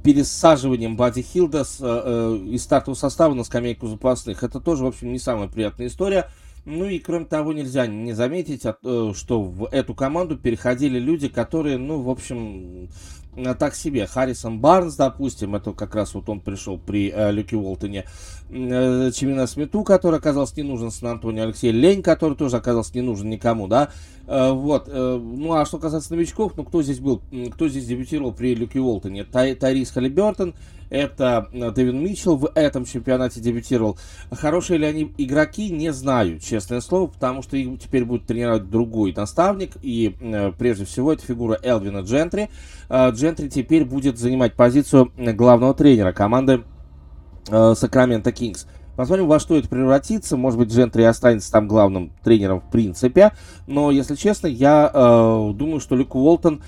пересаживанием 0.02 0.96
Бадди 0.96 1.22
Хилда 1.22 1.64
с, 1.64 1.78
э, 1.80 2.38
из 2.50 2.64
стартового 2.64 2.98
состава 2.98 3.34
на 3.34 3.44
скамейку 3.44 3.86
запасных. 3.86 4.42
Это 4.42 4.60
тоже, 4.60 4.84
в 4.84 4.88
общем, 4.88 5.12
не 5.12 5.18
самая 5.18 5.48
приятная 5.48 5.86
история. 5.86 6.28
Ну 6.70 6.84
и 6.84 6.98
кроме 6.98 7.24
того, 7.24 7.54
нельзя 7.54 7.86
не 7.86 8.12
заметить, 8.12 8.62
э, 8.64 9.12
что 9.16 9.42
в 9.42 9.68
эту 9.72 9.94
команду 9.94 10.36
переходили 10.36 10.98
люди, 10.98 11.28
которые, 11.28 11.78
ну, 11.78 12.02
в 12.02 12.10
общем, 12.10 12.90
Э, 13.38 13.54
так 13.54 13.74
себе. 13.74 14.06
Харрисон 14.06 14.60
Барнс, 14.60 14.96
допустим, 14.96 15.54
это 15.54 15.72
как 15.72 15.94
раз 15.94 16.14
вот 16.14 16.28
он 16.28 16.40
пришел 16.40 16.78
при 16.78 17.12
э, 17.14 17.30
Люке 17.30 17.56
Уолтоне. 17.56 18.04
Э, 18.50 19.10
Чемина 19.14 19.46
Смету, 19.46 19.84
который 19.84 20.18
оказался 20.18 20.54
не 20.56 20.62
нужен 20.62 20.90
Сан-Антонио. 20.90 21.44
Алексей 21.44 21.70
Лень, 21.70 22.02
который 22.02 22.36
тоже 22.36 22.56
оказался 22.56 22.92
не 22.94 23.02
нужен 23.02 23.30
никому, 23.30 23.68
да. 23.68 23.90
Э, 24.26 24.50
вот. 24.50 24.88
Э, 24.88 25.20
ну, 25.20 25.52
а 25.54 25.64
что 25.66 25.78
касается 25.78 26.14
новичков, 26.14 26.52
ну, 26.56 26.64
кто 26.64 26.82
здесь 26.82 26.98
был, 26.98 27.22
кто 27.54 27.68
здесь 27.68 27.86
дебютировал 27.86 28.32
при 28.32 28.54
Люке 28.54 28.80
Уолтоне? 28.80 29.24
Тай, 29.24 29.54
Тайрис 29.54 29.90
Халибертон, 29.90 30.54
это 30.90 31.48
э, 31.52 31.70
Дэвин 31.70 32.02
Митчелл 32.02 32.36
в 32.36 32.50
этом 32.54 32.84
чемпионате 32.84 33.40
дебютировал. 33.40 33.98
Хорошие 34.30 34.78
ли 34.78 34.86
они 34.86 35.12
игроки, 35.18 35.70
не 35.70 35.92
знаю, 35.92 36.38
честное 36.40 36.80
слово, 36.80 37.08
потому 37.08 37.42
что 37.42 37.56
их 37.56 37.78
теперь 37.80 38.04
будет 38.04 38.26
тренировать 38.26 38.70
другой 38.70 39.12
наставник, 39.14 39.72
и 39.82 40.16
э, 40.20 40.52
прежде 40.58 40.84
всего 40.84 41.12
это 41.12 41.24
фигура 41.24 41.58
Элвина 41.62 42.00
Джентри. 42.00 42.50
Э, 42.88 43.10
Джентри 43.10 43.48
теперь 43.48 43.84
будет 43.84 44.18
занимать 44.18 44.54
позицию 44.54 45.12
главного 45.16 45.74
тренера 45.74 46.12
команды 46.12 46.64
Сакраменто 47.46 48.30
Кингс. 48.30 48.66
Посмотрим, 48.98 49.28
во 49.28 49.38
что 49.38 49.56
это 49.56 49.68
превратится. 49.68 50.36
Может 50.36 50.58
быть, 50.58 50.72
Джентри 50.72 51.04
останется 51.04 51.52
там 51.52 51.68
главным 51.68 52.10
тренером 52.24 52.60
в 52.60 52.68
принципе. 52.68 53.30
Но, 53.68 53.92
если 53.92 54.16
честно, 54.16 54.48
я 54.48 54.90
э, 54.92 55.52
думаю, 55.54 55.78
что 55.78 55.94
Люк 55.94 56.16
Уолтон 56.16 56.62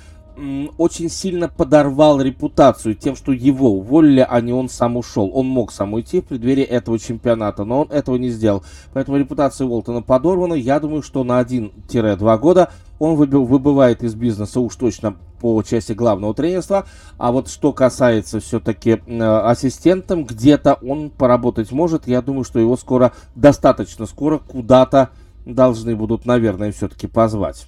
очень 0.79 1.09
сильно 1.09 1.49
подорвал 1.49 2.21
репутацию 2.21 2.95
тем, 2.95 3.17
что 3.17 3.33
его 3.33 3.71
уволили, 3.71 4.27
а 4.29 4.41
не 4.41 4.53
он 4.53 4.69
сам 4.69 4.97
ушел. 4.97 5.31
Он 5.35 5.47
мог 5.47 5.73
сам 5.73 5.95
уйти 5.95 6.21
в 6.21 6.27
преддверии 6.27 6.65
этого 6.65 6.99
чемпионата, 6.99 7.65
но 7.65 7.83
он 7.83 7.89
этого 7.91 8.17
не 8.17 8.31
сделал. 8.31 8.65
Поэтому 8.93 9.19
репутация 9.19 9.67
Уолтона 9.67 10.03
подорвана. 10.03 10.55
Я 10.55 10.81
думаю, 10.81 11.03
что 11.03 11.25
на 11.25 11.41
1-2 11.41 12.39
года 12.39 12.71
он 12.99 13.17
выбывает 13.17 14.03
из 14.03 14.15
бизнеса 14.15 14.61
уж 14.61 14.77
точно 14.77 15.17
по 15.41 15.63
части 15.63 15.93
главного 15.93 16.35
тренерства. 16.35 16.87
А 17.19 17.33
вот 17.33 17.49
что 17.49 17.73
касается 17.73 18.41
все-таки 18.41 19.01
э, 19.07 19.23
ассистентом, 19.23 20.25
где-то 20.25 20.75
он 20.83 21.11
поработать 21.11 21.73
может. 21.73 22.07
Я 22.07 22.21
думаю, 22.23 22.45
что 22.45 22.61
его 22.61 22.77
скоро, 22.77 23.13
достаточно 23.35 24.07
скоро 24.07 24.39
куда-то 24.39 25.11
должны 25.47 25.97
будут, 25.97 26.27
наверное, 26.27 26.73
все-таки 26.73 27.07
позвать. 27.07 27.67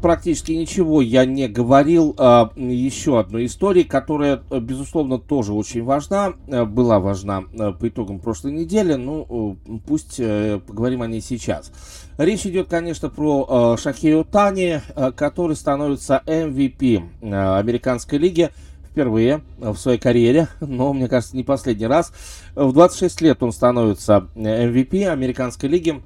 Практически 0.00 0.52
ничего 0.52 1.02
я 1.02 1.24
не 1.24 1.48
говорил. 1.48 2.14
А, 2.18 2.50
еще 2.56 3.18
одной 3.18 3.46
истории, 3.46 3.82
которая, 3.82 4.42
безусловно, 4.50 5.18
тоже 5.18 5.52
очень 5.52 5.84
важна, 5.84 6.34
э, 6.46 6.64
была 6.64 7.00
важна 7.00 7.44
э, 7.52 7.72
по 7.72 7.88
итогам 7.88 8.18
прошлой 8.18 8.52
недели. 8.52 8.94
Ну, 8.94 9.56
пусть 9.86 10.16
э, 10.18 10.60
поговорим 10.66 11.02
о 11.02 11.06
ней 11.06 11.20
сейчас. 11.20 11.72
Речь 12.16 12.46
идет, 12.46 12.68
конечно, 12.68 13.08
про 13.08 13.76
Шахею 13.76 14.24
Тани, 14.24 14.80
который 15.14 15.54
становится 15.54 16.22
MVP 16.26 17.02
американской 17.22 18.18
лиги 18.18 18.50
впервые 18.90 19.42
в 19.58 19.76
своей 19.76 19.98
карьере, 19.98 20.48
но, 20.60 20.92
мне 20.92 21.06
кажется, 21.06 21.36
не 21.36 21.44
последний 21.44 21.86
раз. 21.86 22.12
В 22.56 22.72
26 22.72 23.20
лет 23.20 23.42
он 23.42 23.52
становится 23.52 24.26
MVP 24.34 25.06
американской 25.06 25.68
лиги, 25.68 26.02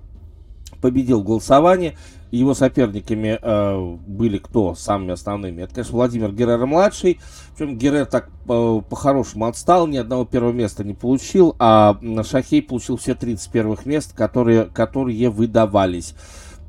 победил 0.82 1.20
в 1.20 1.24
голосовании. 1.24 1.96
Его 2.30 2.54
соперниками 2.54 3.38
э, 3.40 3.96
были 4.06 4.38
кто 4.38 4.74
самыми 4.74 5.12
основными? 5.12 5.62
Это, 5.62 5.74
конечно, 5.74 5.94
Владимир 5.94 6.32
Геррера-младший. 6.32 7.20
Причем 7.56 7.78
Геррер 7.78 8.06
так 8.06 8.28
э, 8.48 8.80
по-хорошему 8.88 9.46
отстал, 9.46 9.86
ни 9.86 9.96
одного 9.96 10.24
первого 10.24 10.52
места 10.52 10.82
не 10.82 10.94
получил, 10.94 11.54
а 11.58 11.98
Шахей 12.24 12.62
получил 12.62 12.96
все 12.96 13.14
30 13.14 13.50
первых 13.50 13.86
мест, 13.86 14.14
которые, 14.14 14.64
которые 14.64 15.28
выдавались. 15.28 16.14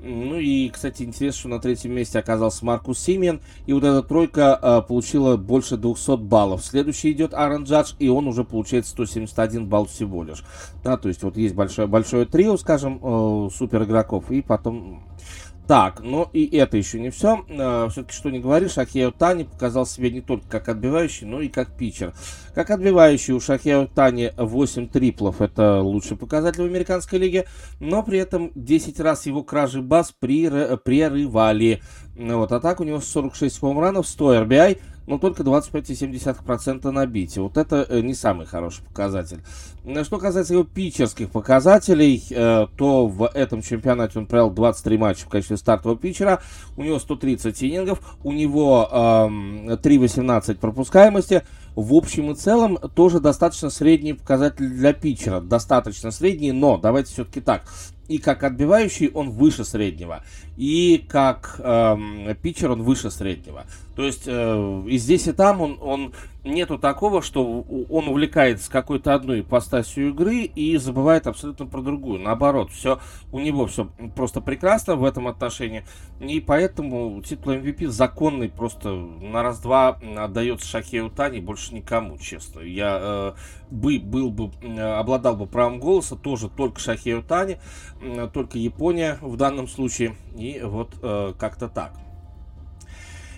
Ну 0.05 0.37
и, 0.37 0.69
кстати, 0.69 1.03
интересно, 1.03 1.39
что 1.39 1.47
на 1.47 1.59
третьем 1.59 1.93
месте 1.93 2.19
оказался 2.19 2.65
Маркус 2.65 2.99
Симен. 2.99 3.39
И 3.67 3.71
вот 3.71 3.85
эта 3.85 4.03
тройка 4.03 4.59
э, 4.61 4.81
получила 4.85 5.37
больше 5.37 5.77
200 5.77 6.17
баллов. 6.17 6.65
Следующий 6.65 7.13
идет 7.13 7.33
Аарон 7.33 7.63
Джадж, 7.63 7.93
и 7.99 8.09
он 8.09 8.27
уже 8.27 8.43
получает 8.43 8.85
171 8.85 9.65
балл 9.67 9.85
всего 9.85 10.23
лишь. 10.23 10.43
Да, 10.83 10.97
то 10.97 11.07
есть 11.07 11.23
вот 11.23 11.37
есть 11.37 11.55
большое, 11.55 11.87
большое 11.87 12.25
трио, 12.25 12.57
скажем, 12.57 12.99
э, 13.01 13.49
супер 13.55 13.83
игроков, 13.83 14.29
и 14.29 14.41
потом 14.41 15.05
так, 15.67 16.01
но 16.01 16.29
и 16.33 16.45
это 16.57 16.77
еще 16.77 16.99
не 16.99 17.09
все. 17.09 17.45
Э, 17.47 17.87
Все-таки, 17.89 18.13
что 18.13 18.29
не 18.29 18.39
говоришь, 18.39 18.73
Шахео 18.73 19.11
Тани 19.11 19.45
показал 19.45 19.85
себя 19.85 20.09
не 20.09 20.21
только 20.21 20.47
как 20.47 20.69
отбивающий, 20.69 21.25
но 21.25 21.41
и 21.41 21.47
как 21.47 21.75
питчер. 21.77 22.13
Как 22.53 22.69
отбивающий 22.69 23.33
у 23.33 23.39
Шахео 23.39 23.87
Тани 23.87 24.31
8 24.37 24.87
триплов, 24.89 25.41
это 25.41 25.81
лучший 25.81 26.17
показатель 26.17 26.61
в 26.61 26.65
американской 26.65 27.19
лиге, 27.19 27.45
но 27.79 28.03
при 28.03 28.19
этом 28.19 28.51
10 28.55 28.99
раз 28.99 29.25
его 29.25 29.43
кражи 29.43 29.81
баз 29.81 30.13
прерывали. 30.19 31.81
Вот, 32.15 32.51
а 32.51 32.59
так 32.59 32.79
у 32.79 32.83
него 32.83 32.99
46 32.99 33.59
хомранов, 33.59 34.07
100 34.07 34.43
RBI, 34.43 34.77
но 35.05 35.17
только 35.17 35.43
25,7% 35.43 36.89
набития. 36.91 37.41
Вот 37.41 37.57
это 37.57 37.85
э, 37.89 38.01
не 38.01 38.13
самый 38.13 38.45
хороший 38.45 38.83
показатель. 38.83 39.41
Что 40.03 40.17
касается 40.17 40.53
его 40.53 40.63
питчерских 40.63 41.29
показателей, 41.29 42.23
э, 42.29 42.67
то 42.77 43.07
в 43.07 43.29
этом 43.33 43.61
чемпионате 43.61 44.19
он 44.19 44.25
провел 44.25 44.49
23 44.49 44.97
матча 44.97 45.25
в 45.25 45.29
качестве 45.29 45.57
стартового 45.57 45.99
питчера. 45.99 46.41
У 46.77 46.83
него 46.83 46.99
130 46.99 47.63
инингов, 47.63 48.17
у 48.23 48.31
него 48.31 48.87
3,18 48.91 50.51
эм, 50.51 50.57
пропускаемости. 50.57 51.43
В 51.75 51.93
общем 51.95 52.31
и 52.31 52.35
целом 52.35 52.77
тоже 52.95 53.19
достаточно 53.19 53.69
средний 53.69 54.13
показатель 54.13 54.69
для 54.69 54.93
питчера. 54.93 55.41
Достаточно 55.41 56.11
средний, 56.11 56.51
но 56.51 56.77
давайте 56.77 57.11
все-таки 57.11 57.41
так 57.41 57.63
и 58.07 58.17
как 58.17 58.43
отбивающий 58.43 59.09
он 59.09 59.31
выше 59.31 59.63
среднего, 59.63 60.23
и 60.57 61.03
как 61.07 61.55
эм, 61.59 62.35
питчер 62.41 62.71
он 62.71 62.83
выше 62.83 63.09
среднего. 63.09 63.65
То 63.95 64.03
есть 64.03 64.23
э, 64.25 64.83
и 64.87 64.97
здесь, 64.97 65.27
и 65.27 65.33
там 65.33 65.61
он, 65.61 65.77
он 65.79 66.13
нету 66.43 66.79
такого, 66.79 67.21
что 67.21 67.61
он 67.61 68.07
увлекается 68.07 68.71
какой-то 68.71 69.13
одной 69.13 69.41
ипостасью 69.41 70.09
игры 70.09 70.41
и 70.41 70.77
забывает 70.77 71.27
абсолютно 71.27 71.67
про 71.67 71.81
другую. 71.81 72.19
Наоборот, 72.19 72.71
все 72.71 72.99
у 73.31 73.39
него 73.39 73.67
все 73.67 73.89
просто 74.15 74.41
прекрасно 74.41 74.95
в 74.95 75.03
этом 75.03 75.27
отношении. 75.27 75.85
И 76.19 76.39
поэтому 76.39 77.21
титул 77.21 77.53
MVP 77.53 77.87
законный 77.89 78.49
просто 78.49 78.89
на 78.89 79.43
раз-два 79.43 79.99
отдается 80.17 80.67
Шахею 80.67 81.11
Тани, 81.11 81.39
больше 81.39 81.75
никому, 81.75 82.17
честно. 82.17 82.61
Я 82.61 82.97
э, 82.99 83.33
бы, 83.69 83.99
был 83.99 84.31
бы, 84.31 84.51
обладал 84.81 85.35
бы 85.35 85.45
правом 85.45 85.79
голоса, 85.79 86.15
тоже 86.15 86.49
только 86.49 86.79
Шахею 86.79 87.21
Тани, 87.21 87.57
только 88.33 88.57
Япония 88.57 89.19
в 89.21 89.37
данном 89.37 89.67
случае. 89.67 90.15
И 90.35 90.59
вот 90.63 90.95
э, 91.03 91.33
как-то 91.37 91.69
так. 91.69 91.93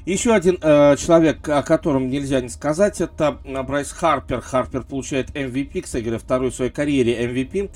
Еще 0.06 0.36
один 0.36 0.60
э, 0.62 0.96
человек, 0.98 1.50
о 1.50 1.64
котором 1.64 2.10
нельзя 2.10 2.40
не 2.40 2.50
сказать, 2.50 3.02
это 3.02 3.40
э, 3.44 3.64
Брайс 3.64 3.92
Харпер. 3.92 4.40
Харпер 4.40 4.84
получает 4.84 5.32
MVP, 5.32 5.82
кстати 5.82 6.04
говоря, 6.04 6.20
второй 6.20 6.52
в 6.52 6.56
своей 6.56 6.70
карьере 6.70 7.26
MVP 7.26 7.72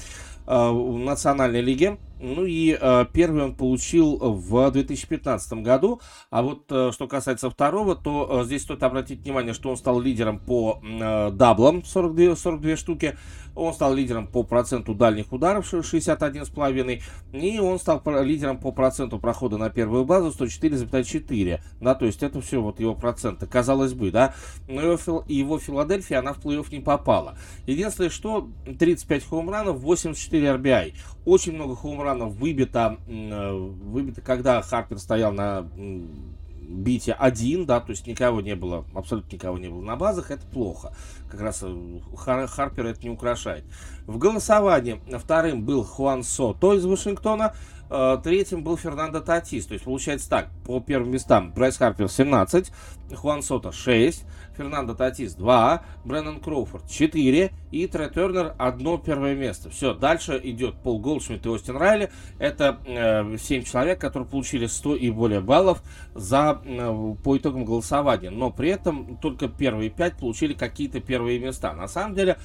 э, 0.46 0.70
в 0.70 1.00
национальной 1.00 1.62
лиге. 1.62 1.98
Ну 2.20 2.46
и 2.46 2.78
э, 2.80 3.06
первый 3.14 3.44
он 3.44 3.56
получил 3.56 4.18
в 4.18 4.72
2015 4.72 5.54
году. 5.54 6.02
А 6.30 6.42
вот 6.42 6.66
э, 6.70 6.92
что 6.94 7.08
касается 7.08 7.50
второго, 7.50 7.96
то 7.96 8.42
э, 8.42 8.46
здесь 8.46 8.64
стоит 8.64 8.84
обратить 8.84 9.22
внимание, 9.22 9.54
что 9.54 9.70
он 9.70 9.78
стал 9.78 10.02
лидером 10.02 10.40
по 10.40 10.82
э, 10.84 11.32
даблам 11.32 11.84
42, 11.84 12.36
42 12.36 12.76
штуки. 12.76 13.18
Он 13.56 13.74
стал 13.74 13.94
лидером 13.94 14.28
по 14.28 14.44
проценту 14.44 14.94
дальних 14.94 15.32
ударов 15.32 15.74
61,5. 15.74 17.02
И 17.34 17.60
он 17.60 17.80
стал 17.80 18.02
лидером 18.22 18.58
по 18.58 18.72
проценту 18.72 19.18
прохода 19.18 19.58
на 19.58 19.70
первую 19.70 20.06
базу 20.06 20.30
104,4. 20.30 21.60
Да, 21.80 21.96
то 21.96 22.06
есть 22.06 22.22
это 22.22 22.42
все 22.42 22.62
вот 22.62 22.80
его 22.80 22.96
проценты. 22.96 23.48
Казалось 23.48 23.94
бы, 23.94 24.12
да. 24.12 24.34
Но 24.68 24.82
его, 24.82 25.24
его 25.28 25.58
Филадельфия, 25.58 26.20
она 26.20 26.34
в 26.34 26.40
плей-офф 26.40 26.68
не 26.72 26.80
попала. 26.80 27.38
Единственное, 27.66 28.10
что 28.10 28.50
35 28.78 29.26
хоумранов, 29.26 29.80
84 29.80 30.48
RBI. 30.48 30.94
Очень 31.26 31.54
много 31.54 31.76
хоумранов 31.76 32.09
выбито, 32.16 32.98
э, 33.08 33.52
выбито, 33.52 34.22
когда 34.22 34.62
Харпер 34.62 35.00
стоял 35.00 35.32
на 35.32 35.68
бите 36.70 37.14
один, 37.14 37.66
да, 37.66 37.80
то 37.80 37.92
есть 37.92 38.06
никого 38.06 38.42
не 38.42 38.56
было, 38.56 38.86
абсолютно 38.94 39.36
никого 39.36 39.58
не 39.58 39.68
было 39.68 39.82
на 39.82 39.96
базах, 39.96 40.32
это 40.32 40.46
плохо. 40.46 40.94
Как 41.30 41.42
раз 41.42 41.60
э, 41.64 42.00
Хар 42.16 42.48
Харпер 42.48 42.86
это 42.86 43.02
не 43.04 43.10
украшает. 43.10 43.66
В 44.06 44.18
голосовании 44.18 45.02
вторым 45.18 45.64
был 45.64 45.84
Хуан 45.84 46.24
Сото 46.24 46.74
из 46.74 46.86
Вашингтона, 46.86 47.56
э, 47.90 48.18
третьим 48.24 48.64
был 48.64 48.78
Фернандо 48.78 49.20
Татис. 49.20 49.66
То 49.66 49.74
есть 49.74 49.86
получается 49.86 50.30
так, 50.30 50.50
по 50.66 50.80
первым 50.80 51.12
местам 51.12 51.52
Брайс 51.54 51.78
Харпер 51.78 52.08
17, 52.08 52.72
Хуан 53.16 53.42
Сото 53.42 53.72
6, 53.72 54.24
Фернандо 54.60 54.94
Татис 54.94 55.36
2, 55.36 55.82
Брэннон 56.04 56.42
Кроуфорд 56.42 56.86
4 56.90 57.52
и 57.72 57.88
Трей 57.88 58.10
Тернер 58.10 58.56
одно 58.58 58.98
первое 58.98 59.34
место. 59.34 59.70
Все, 59.70 59.94
дальше 59.94 60.40
идет 60.44 60.76
Пол 60.76 61.00
Голдшмидт 61.00 61.46
и 61.46 61.50
Остин 61.50 61.78
Райли. 61.78 62.10
Это 62.40 62.78
э, 62.86 63.38
7 63.38 63.64
человек, 63.64 64.02
которые 64.02 64.28
получили 64.28 64.66
100 64.66 64.96
и 64.98 65.12
более 65.12 65.40
баллов 65.40 65.82
за, 66.14 66.62
э, 66.66 67.16
по 67.24 67.38
итогам 67.38 67.64
голосования. 67.64 68.32
Но 68.32 68.52
при 68.52 68.72
этом 68.72 69.18
только 69.18 69.48
первые 69.48 69.90
5 69.90 70.18
получили 70.18 70.54
какие-то 70.54 71.00
первые 71.00 71.40
места. 71.40 71.74
На 71.74 71.88
самом 71.88 72.16
деле, 72.16 72.38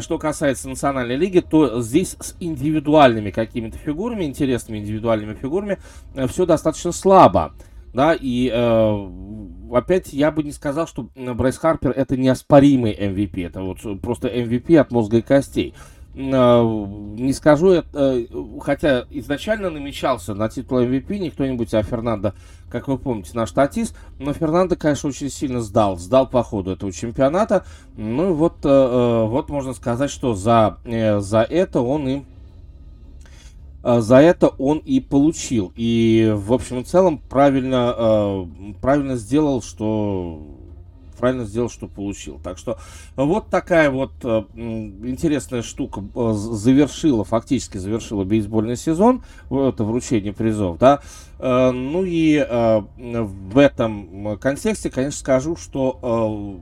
что 0.00 0.18
касается 0.18 0.68
национальной 0.68 1.16
лиги, 1.16 1.38
то 1.38 1.80
здесь 1.80 2.16
с 2.18 2.34
индивидуальными 2.40 3.30
какими-то 3.30 3.78
фигурами, 3.78 4.24
интересными 4.24 4.78
индивидуальными 4.78 5.34
фигурами, 5.34 5.78
э, 6.14 6.26
все 6.26 6.44
достаточно 6.44 6.90
слабо. 6.90 7.54
Да, 7.94 8.16
и 8.18 8.50
э, 8.50 9.08
опять 9.74 10.12
я 10.12 10.30
бы 10.30 10.42
не 10.42 10.52
сказал, 10.52 10.86
что 10.86 11.08
Брайс 11.14 11.58
Харпер 11.58 11.90
это 11.90 12.16
неоспоримый 12.16 12.92
MVP. 12.94 13.46
Это 13.46 13.62
вот 13.62 13.78
просто 14.00 14.28
MVP 14.28 14.76
от 14.76 14.90
мозга 14.90 15.18
и 15.18 15.22
костей. 15.22 15.74
Э, 16.14 16.62
не 16.62 17.32
скажу, 17.32 17.70
это, 17.70 18.26
хотя 18.60 19.06
изначально 19.10 19.70
намечался 19.70 20.34
на 20.34 20.48
титул 20.48 20.80
MVP 20.80 21.18
не 21.18 21.30
кто-нибудь, 21.30 21.72
а 21.72 21.82
Фернандо, 21.82 22.34
как 22.70 22.88
вы 22.88 22.98
помните, 22.98 23.30
наш 23.34 23.50
статист, 23.50 23.96
но 24.18 24.34
Фернандо, 24.34 24.76
конечно, 24.76 25.08
очень 25.08 25.30
сильно 25.30 25.62
сдал, 25.62 25.96
сдал 25.96 26.28
по 26.28 26.42
ходу 26.42 26.72
этого 26.72 26.92
чемпионата. 26.92 27.64
Ну 27.96 28.34
вот, 28.34 28.58
э, 28.64 28.68
э, 28.68 29.26
вот 29.26 29.48
можно 29.48 29.72
сказать, 29.72 30.10
что 30.10 30.34
за, 30.34 30.78
за 30.84 31.42
это 31.42 31.80
он 31.80 32.08
и 32.08 32.18
а, 32.18 32.24
за 33.84 34.18
это 34.18 34.48
он 34.48 34.78
и 34.78 35.00
получил. 35.00 35.72
И, 35.76 36.32
в 36.36 36.52
общем 36.52 36.80
и 36.80 36.84
целом, 36.84 37.18
правильно, 37.18 37.94
а, 37.96 38.48
правильно 38.80 39.16
сделал, 39.16 39.62
что 39.62 40.40
правильно 41.18 41.44
сделал, 41.44 41.70
что 41.70 41.86
получил. 41.86 42.40
Так 42.42 42.58
что 42.58 42.78
вот 43.16 43.48
такая 43.48 43.90
вот 43.90 44.12
а, 44.24 44.46
интересная 44.54 45.62
штука 45.62 46.02
завершила, 46.34 47.24
фактически 47.24 47.78
завершила 47.78 48.24
бейсбольный 48.24 48.76
сезон, 48.76 49.24
это 49.50 49.84
вручение 49.84 50.32
призов, 50.32 50.78
да. 50.78 51.00
Ну 51.40 52.04
и 52.04 52.38
в 52.38 53.58
этом 53.58 54.38
контексте, 54.38 54.90
конечно, 54.90 55.18
скажу, 55.18 55.56
что 55.56 56.60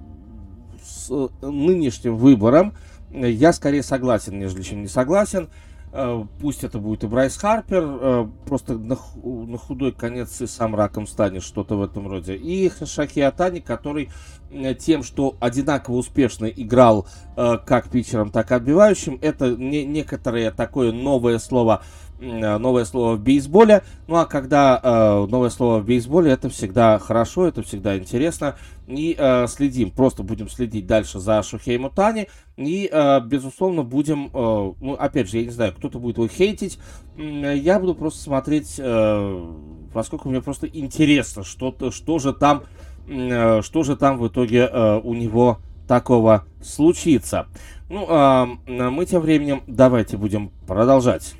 с 0.83 1.11
нынешним 1.43 2.17
выбором 2.17 2.73
я 3.13 3.53
скорее 3.53 3.83
согласен, 3.83 4.39
нежели 4.39 4.63
чем 4.63 4.83
не 4.83 4.89
согласен. 4.89 5.49
Э, 5.93 6.25
пусть 6.41 6.63
это 6.63 6.79
будет 6.79 7.03
и 7.03 7.09
Брайс 7.09 7.37
Харпер, 7.37 7.83
э, 7.85 8.29
просто 8.47 8.79
на, 8.79 8.95
худой 8.95 9.91
конец 9.91 10.41
и 10.41 10.47
сам 10.47 10.77
раком 10.77 11.07
станет, 11.07 11.43
что-то 11.43 11.77
в 11.77 11.83
этом 11.83 12.07
роде. 12.09 12.37
И 12.37 12.71
Шаки 12.85 13.19
Атани, 13.19 13.59
который 13.59 14.09
э, 14.53 14.75
тем, 14.75 15.03
что 15.03 15.37
одинаково 15.41 15.97
успешно 15.97 16.47
играл 16.47 17.07
как 17.37 17.89
питчером, 17.89 18.31
так 18.31 18.51
и 18.51 18.55
отбивающим, 18.55 19.19
это 19.23 19.57
не, 19.57 19.85
некоторое 19.85 20.51
такое 20.51 20.93
новое 20.93 21.39
слово 21.39 21.83
новое 22.21 22.85
слово 22.85 23.17
в 23.17 23.21
бейсболе. 23.21 23.83
Ну 24.07 24.17
а 24.17 24.27
когда 24.27 24.81
э, 24.83 25.27
новое 25.31 25.51
слово 25.51 25.81
в 25.81 25.87
бейсболе, 25.87 26.31
это 26.31 26.49
всегда 26.49 26.99
хорошо, 26.99 27.47
это 27.47 27.63
всегда 27.63 27.99
интересно. 27.99 28.57
И 28.87 29.15
э, 29.17 29.47
следим, 29.47 29.91
просто 29.91 30.23
будем 30.23 30.49
следить 30.49 30.87
дальше 30.87 31.19
за 31.19 31.43
Шухей 31.43 31.79
Мутани. 31.79 32.29
И, 32.57 32.89
э, 32.91 33.21
безусловно, 33.21 33.83
будем, 33.83 34.31
э, 34.35 34.73
ну, 34.81 34.95
опять 34.99 35.31
же, 35.31 35.39
я 35.39 35.45
не 35.45 35.51
знаю, 35.51 35.73
кто-то 35.73 35.99
будет 35.99 36.19
его 36.19 36.29
хейтить. 36.29 36.79
Я 37.17 37.79
буду 37.79 37.95
просто 37.95 38.21
смотреть, 38.23 38.75
э, 38.79 39.53
поскольку 39.95 40.29
мне 40.29 40.43
просто 40.43 40.67
интересно, 40.67 41.45
что, 41.45 41.75
что 41.91 42.19
же 42.19 42.33
там, 42.33 42.65
э, 43.09 43.63
что 43.63 43.83
же 43.83 43.97
там 43.97 44.19
в 44.19 44.29
итоге 44.29 44.69
э, 44.71 45.01
у 45.03 45.15
него 45.15 45.59
такого 45.87 46.45
случится. 46.63 47.47
Ну, 47.89 48.07
а 48.09 48.49
мы 48.67 49.05
тем 49.07 49.21
временем 49.21 49.63
давайте 49.67 50.17
будем 50.17 50.51
продолжать. 50.67 51.35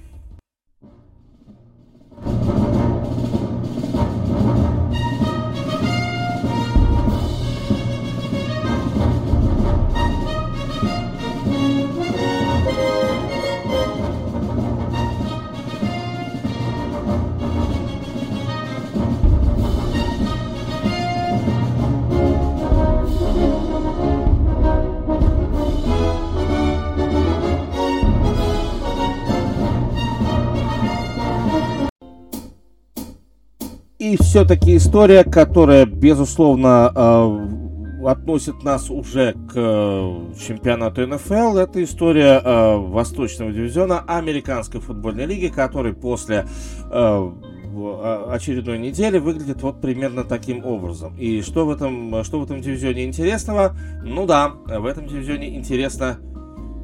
И 34.11 34.17
все-таки 34.17 34.77
история, 34.77 35.23
которая, 35.23 35.87
безусловно, 35.87 36.91
э, 36.93 38.09
относит 38.09 38.65
нас 38.65 38.91
уже 38.91 39.35
к 39.35 39.53
э, 39.55 40.35
чемпионату 40.37 41.07
НФЛ, 41.07 41.59
это 41.59 41.85
история 41.85 42.43
э, 42.45 42.77
Восточного 42.77 43.53
дивизиона 43.53 44.01
Американской 44.01 44.81
футбольной 44.81 45.27
лиги, 45.27 45.47
который 45.47 45.93
после 45.93 46.45
очередной 46.91 48.81
недели 48.81 49.19
выглядит 49.19 49.63
вот 49.63 49.81
примерно 49.81 50.25
таким 50.25 50.67
образом. 50.67 51.17
И 51.17 51.41
что 51.41 51.65
в 51.65 51.71
этом, 51.71 52.25
что 52.25 52.41
в 52.41 52.45
этом 52.45 52.61
дивизионе 52.61 53.05
интересного? 53.05 53.77
Ну 54.03 54.27
да, 54.27 54.49
в 54.49 54.87
этом 54.87 55.07
дивизионе 55.07 55.57
интересно, 55.57 56.19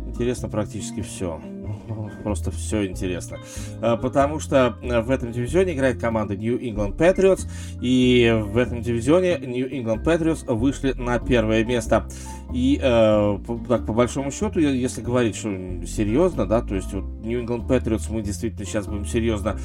интересно 0.07 0.49
практически 0.49 1.01
все. 1.03 1.41
просто 2.22 2.51
все 2.51 2.87
интересно. 2.87 3.38
Э, 3.81 3.96
потому 4.01 4.40
что 4.40 4.77
в 4.81 5.11
этом 5.11 5.33
дивизионе 5.33 5.75
играет 5.75 6.01
команда 6.01 6.37
New 6.37 6.59
England 6.59 6.96
Patriots, 6.96 7.46
и 7.81 8.42
в 8.44 8.57
этом 8.57 8.83
дивизионе 8.83 9.38
New 9.38 9.68
England 9.68 10.05
Patriots 10.05 10.53
вышли 10.53 10.92
на 10.92 11.18
первое 11.18 11.64
место. 11.64 12.09
И 12.53 12.79
э, 12.81 13.38
так, 13.68 13.87
по 13.87 13.92
большому 13.92 14.31
счету, 14.31 14.61
если 14.61 15.03
говорить, 15.03 15.37
что 15.37 15.49
серьезно, 15.87 16.46
да, 16.46 16.62
то 16.62 16.75
есть 16.75 16.92
вот 16.92 17.05
New 17.25 17.42
England 17.42 17.66
Patriots 17.66 18.07
мы 18.11 18.22
действительно 18.22 18.64
сейчас 18.64 18.87
будем 18.87 19.05
серьезно, 19.05 19.59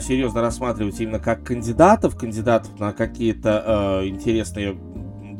серьезно 0.00 0.40
рассматривать 0.40 0.98
именно 1.00 1.18
как 1.18 1.44
кандидатов, 1.44 2.16
кандидатов 2.16 2.78
на 2.80 2.92
какие-то 2.92 4.00
э, 4.02 4.08
интересные 4.08 4.76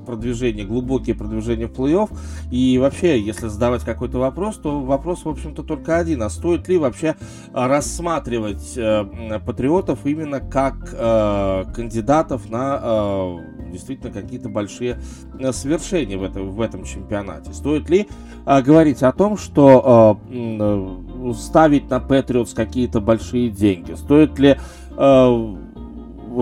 продвижение, 0.07 0.64
глубокие 0.64 1.14
продвижения 1.14 1.66
в 1.66 1.73
плей-офф. 1.73 2.09
И 2.51 2.79
вообще, 2.79 3.21
если 3.21 3.49
задавать 3.49 3.83
какой-то 3.83 4.19
вопрос, 4.19 4.57
то 4.57 4.81
вопрос, 4.81 5.25
в 5.25 5.29
общем-то, 5.29 5.62
только 5.62 5.99
один. 5.99 6.23
А 6.23 6.31
стоит 6.31 6.69
ли 6.69 6.79
вообще 6.79 7.16
рассматривать 7.53 8.75
э, 8.77 9.40
патриотов 9.45 10.07
именно 10.07 10.40
как 10.40 10.75
э, 10.92 11.64
кандидатов 11.75 12.49
на 12.49 12.81
э, 12.83 13.37
действительно 13.73 14.12
какие-то 14.12 14.49
большие 14.49 14.99
э, 15.38 15.53
свершения 15.53 16.16
в, 16.16 16.23
это, 16.23 16.40
в 16.40 16.61
этом 16.61 16.85
чемпионате? 16.85 17.53
Стоит 17.53 17.90
ли 17.90 18.07
э, 18.47 18.62
говорить 18.62 19.03
о 19.03 19.12
том, 19.12 19.37
что 19.37 20.19
э, 20.31 21.33
ставить 21.35 21.90
на 21.90 22.01
Патриотс 22.01 22.55
какие-то 22.55 23.01
большие 23.01 23.51
деньги? 23.51 23.92
Стоит 23.95 24.38
ли 24.38 24.57
э, 24.97 25.57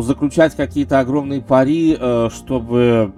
заключать 0.01 0.55
какие-то 0.57 1.01
огромные 1.01 1.41
пари, 1.41 1.97
э, 1.99 2.29
чтобы 2.35 3.13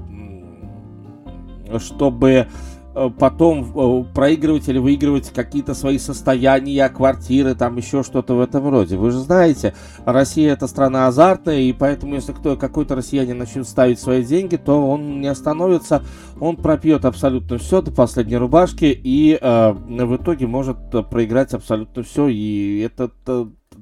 чтобы 1.78 2.48
э, 2.94 3.10
потом 3.18 3.64
э, 3.64 4.04
проигрывать 4.14 4.68
или 4.68 4.78
выигрывать 4.78 5.30
какие-то 5.30 5.74
свои 5.74 5.98
состояния, 5.98 6.88
квартиры, 6.88 7.54
там 7.54 7.76
еще 7.76 8.02
что-то 8.02 8.34
в 8.34 8.40
этом 8.40 8.68
роде. 8.68 8.96
Вы 8.96 9.10
же 9.10 9.18
знаете, 9.18 9.74
Россия 10.04 10.52
это 10.52 10.66
страна 10.66 11.06
азартная, 11.06 11.60
и 11.60 11.72
поэтому 11.72 12.14
если 12.14 12.32
кто, 12.32 12.56
какой-то 12.56 12.94
россиянин 12.94 13.38
начнет 13.38 13.68
ставить 13.68 14.00
свои 14.00 14.24
деньги, 14.24 14.56
то 14.56 14.88
он 14.88 15.20
не 15.20 15.28
остановится, 15.28 16.02
он 16.40 16.56
пропьет 16.56 17.04
абсолютно 17.04 17.58
все 17.58 17.82
до 17.82 17.92
последней 17.92 18.36
рубашки 18.36 18.86
и 18.86 19.38
э, 19.40 19.72
в 19.72 20.16
итоге 20.16 20.46
может 20.46 20.76
проиграть 21.10 21.54
абсолютно 21.54 22.02
все. 22.02 22.28
И 22.28 22.80
это 22.80 23.10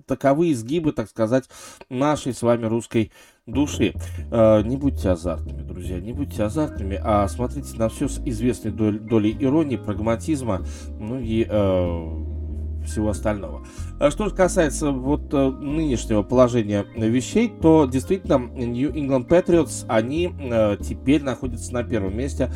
таковы 0.07 0.53
изгибы, 0.53 0.93
так 0.93 1.09
сказать, 1.09 1.45
нашей 1.89 2.35
с 2.35 2.43
вами 2.43 2.67
русской 2.67 3.13
души. 3.47 3.95
Э, 4.31 4.63
не 4.63 4.77
будьте 4.77 5.11
азартными, 5.11 5.63
друзья, 5.63 6.01
не 6.01 6.13
будьте 6.13 6.43
азартными, 6.43 6.99
а 7.03 7.29
смотрите 7.29 7.77
на 7.77 7.89
все 7.89 8.09
с 8.09 8.19
известной 8.25 8.71
долей, 8.71 8.99
долей 8.99 9.37
иронии, 9.39 9.77
прагматизма, 9.77 10.63
ну 10.99 11.19
и 11.21 11.47
э, 11.47 12.25
всего 12.87 13.11
остального. 13.11 13.67
А 14.01 14.11
что 14.11 14.29
же 14.29 14.35
касается 14.35 14.91
вот 14.93 15.33
э, 15.35 15.51
нынешнего 15.51 16.23
положения 16.23 16.87
вещей, 16.97 17.53
то 17.61 17.87
действительно 17.87 18.39
New 18.39 18.91
England 18.93 19.29
Patriots, 19.29 19.85
они 19.89 20.33
э, 20.39 20.79
теперь 20.81 21.23
находятся 21.23 21.73
на 21.75 21.85
первом 21.85 22.17
месте 22.17 22.51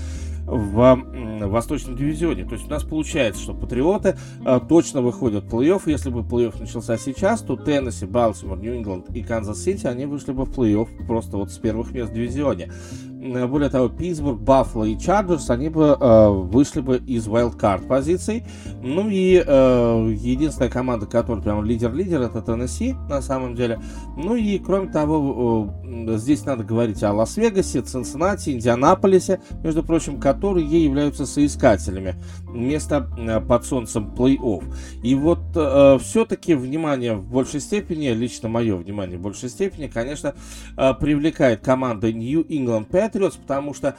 в 0.49 0.99
Восточном 1.47 1.97
дивизионе. 1.97 2.45
То 2.45 2.55
есть 2.55 2.67
у 2.67 2.71
нас 2.71 2.83
получается, 2.83 3.43
что 3.43 3.55
Патриоты 3.55 4.17
э, 4.45 4.61
точно 4.69 5.03
выходят 5.03 5.45
в 5.45 5.55
плей-офф. 5.55 5.83
Если 5.87 6.11
бы 6.11 6.21
плей-офф 6.21 6.61
начался 6.61 6.97
сейчас, 6.97 7.43
то 7.43 7.57
Теннесси, 7.57 8.07
Балтимор, 8.07 8.59
Нью-Ингланд 8.59 9.11
и 9.15 9.23
Канзас-Сити, 9.23 9.87
они 9.87 10.07
вышли 10.07 10.33
бы 10.33 10.45
в 10.45 10.51
плей-офф 10.51 11.07
просто 11.07 11.37
вот 11.37 11.51
с 11.51 11.59
первых 11.59 11.93
мест 11.93 12.11
в 12.11 12.15
дивизионе. 12.15 12.73
Более 13.19 13.69
того, 13.69 13.89
Питтсбург, 13.89 14.39
Баффало 14.39 14.85
и 14.85 14.97
Чарджерс, 14.97 15.51
они 15.51 15.69
бы 15.69 15.97
э, 15.99 16.29
вышли 16.29 16.81
бы 16.81 16.99
из 16.99 17.27
wildcard 17.27 17.89
позиций. 17.89 18.45
Ну 18.81 19.09
и 19.11 19.43
э, 19.45 20.15
единственная 20.17 20.71
команда, 20.71 21.07
которая 21.07 21.43
прям 21.43 21.65
лидер-лидер, 21.65 22.21
это 22.23 22.41
Теннесси 22.43 22.95
на 23.09 23.21
самом 23.21 23.57
деле. 23.57 23.81
Ну 24.17 24.37
и 24.37 24.59
кроме 24.59 24.93
того, 24.93 25.75
э, 25.85 26.17
здесь 26.17 26.45
надо 26.45 26.63
говорить 26.63 27.03
о 27.03 27.13
Лас-Вегасе, 27.13 27.83
Цинциннати, 27.83 28.51
Индианаполисе, 28.51 29.41
между 29.65 29.83
прочим, 29.83 30.21
которые 30.21 30.67
являются 30.85 31.27
соискателями 31.27 32.15
места 32.53 33.09
э, 33.19 33.41
под 33.41 33.65
солнцем 33.65 34.15
плей-офф. 34.17 34.65
И 35.03 35.15
вот 35.15 35.41
э, 35.55 35.99
все-таки 36.01 36.55
внимание 36.55 37.15
в 37.15 37.25
большей 37.25 37.61
степени, 37.61 38.09
лично 38.09 38.49
мое 38.49 38.77
внимание 38.77 39.19
в 39.19 39.23
большей 39.23 39.49
степени, 39.49 39.89
конечно, 39.89 40.35
э, 40.77 40.95
привлекает 40.95 41.61
команда 41.61 42.13
New 42.13 42.43
England 42.43 42.89
Patriots, 42.89 43.09
Патриотс, 43.19 43.37
потому 43.37 43.75
что 43.75 43.97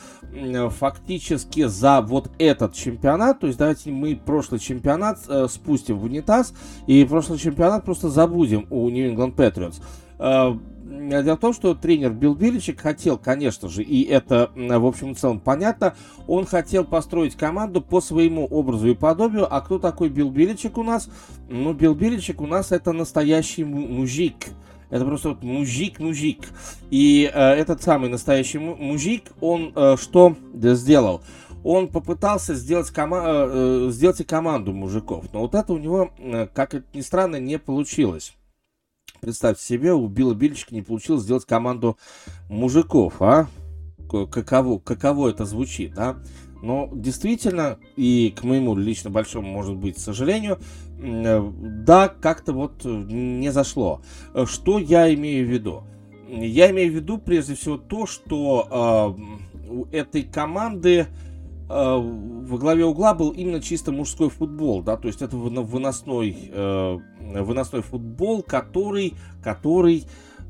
фактически 0.72 1.66
за 1.66 2.02
вот 2.02 2.32
этот 2.40 2.74
чемпионат, 2.74 3.40
то 3.40 3.48
есть 3.48 3.60
давайте 3.60 3.92
мы 3.92 4.16
прошлый 4.16 4.60
чемпионат 4.60 5.20
э, 5.28 5.48
спустим 5.50 5.98
в 5.98 6.06
унитаз, 6.06 6.54
и 6.88 7.04
прошлый 7.04 7.38
чемпионат 7.38 7.84
просто 7.84 8.10
забудем 8.10 8.66
у 8.70 8.90
New 8.90 9.14
England 9.14 9.36
Patriots. 9.36 9.82
Э, 10.20 10.56
Дело 10.90 11.36
в 11.36 11.40
том, 11.40 11.54
что 11.54 11.76
тренер 11.76 12.14
Билл 12.14 12.34
Биличек 12.34 12.82
хотел, 12.82 13.20
конечно 13.20 13.70
же, 13.70 13.84
и 13.84 14.04
это, 14.06 14.50
в 14.56 14.86
общем 14.86 15.12
и 15.12 15.14
целом, 15.14 15.40
понятно, 15.40 15.94
он 16.26 16.48
хотел 16.48 16.84
построить 16.84 17.36
команду 17.36 17.80
по 17.80 18.02
своему 18.02 18.46
образу 18.48 18.88
и 18.90 18.96
подобию. 18.96 19.48
А 19.54 19.62
кто 19.62 19.78
такой 19.78 20.10
Билл 20.10 20.32
Биличек 20.32 20.80
у 20.80 20.84
нас? 20.84 21.08
Ну, 21.48 21.74
Билл 21.74 21.94
Биличек 21.94 22.42
у 22.42 22.48
нас 22.48 22.72
это 22.72 22.92
настоящий 22.92 23.64
мужик. 23.64 24.36
Это 24.90 25.06
просто 25.06 25.30
вот 25.30 25.44
мужик-мужик. 25.44 26.50
И 26.90 27.30
э, 27.32 27.40
этот 27.40 27.84
самый 27.84 28.10
настоящий 28.10 28.58
мужик, 28.58 29.24
он 29.40 29.72
э, 29.76 29.96
что 29.98 30.36
сделал? 30.54 31.22
Он 31.64 31.88
попытался 31.88 32.56
сделать, 32.56 32.90
кома- 32.90 33.24
э, 33.26 33.88
э, 33.88 33.92
сделать 33.92 34.22
и 34.22 34.24
команду 34.24 34.74
мужиков. 34.74 35.26
Но 35.34 35.42
вот 35.42 35.54
это 35.56 35.74
у 35.74 35.78
него, 35.78 36.12
э, 36.18 36.48
как 36.54 36.74
это 36.74 36.86
ни 36.94 37.02
странно, 37.02 37.36
не 37.36 37.60
получилось. 37.60 38.34
Представьте 39.22 39.64
себе, 39.64 39.94
у 39.94 40.08
Билла 40.08 40.34
Бильчика 40.34 40.74
не 40.74 40.82
получилось 40.82 41.24
сделать 41.24 41.46
команду 41.46 41.98
мужиков, 42.50 43.22
а? 43.22 43.48
Каково, 44.10 44.80
каково 44.80 45.30
это 45.30 45.46
звучит, 45.46 45.98
а? 45.98 46.18
Но 46.62 46.90
действительно, 46.94 47.78
и 47.96 48.34
к 48.38 48.44
моему 48.44 48.76
лично 48.76 49.10
большому, 49.10 49.50
может 49.50 49.76
быть, 49.76 49.98
сожалению, 49.98 50.60
э, 51.00 51.52
да, 51.86 52.08
как-то 52.10 52.54
вот 52.54 52.84
не 52.84 53.52
зашло. 53.52 54.02
Что 54.46 54.80
я 54.80 55.14
имею 55.14 55.48
в 55.48 55.50
виду? 55.50 55.84
Я 56.28 56.70
имею 56.72 56.92
в 56.92 56.96
виду 56.96 57.18
прежде 57.18 57.56
всего 57.56 57.78
то, 57.78 58.06
что 58.06 59.16
э, 59.18 59.70
у 59.70 59.86
этой 59.92 60.24
команды 60.24 61.08
э, 61.08 61.08
во 61.70 62.58
главе 62.58 62.86
угла 62.86 63.14
был 63.14 63.30
именно 63.30 63.62
чисто 63.62 63.92
мужской 63.92 64.30
футбол, 64.30 64.82
да, 64.82 64.98
то 64.98 65.08
есть 65.08 65.22
это 65.22 65.38
выносной, 65.38 66.36
э, 66.52 66.98
выносной 67.20 67.82
футбол, 67.82 68.44
который, 68.44 69.14
который 69.44 70.06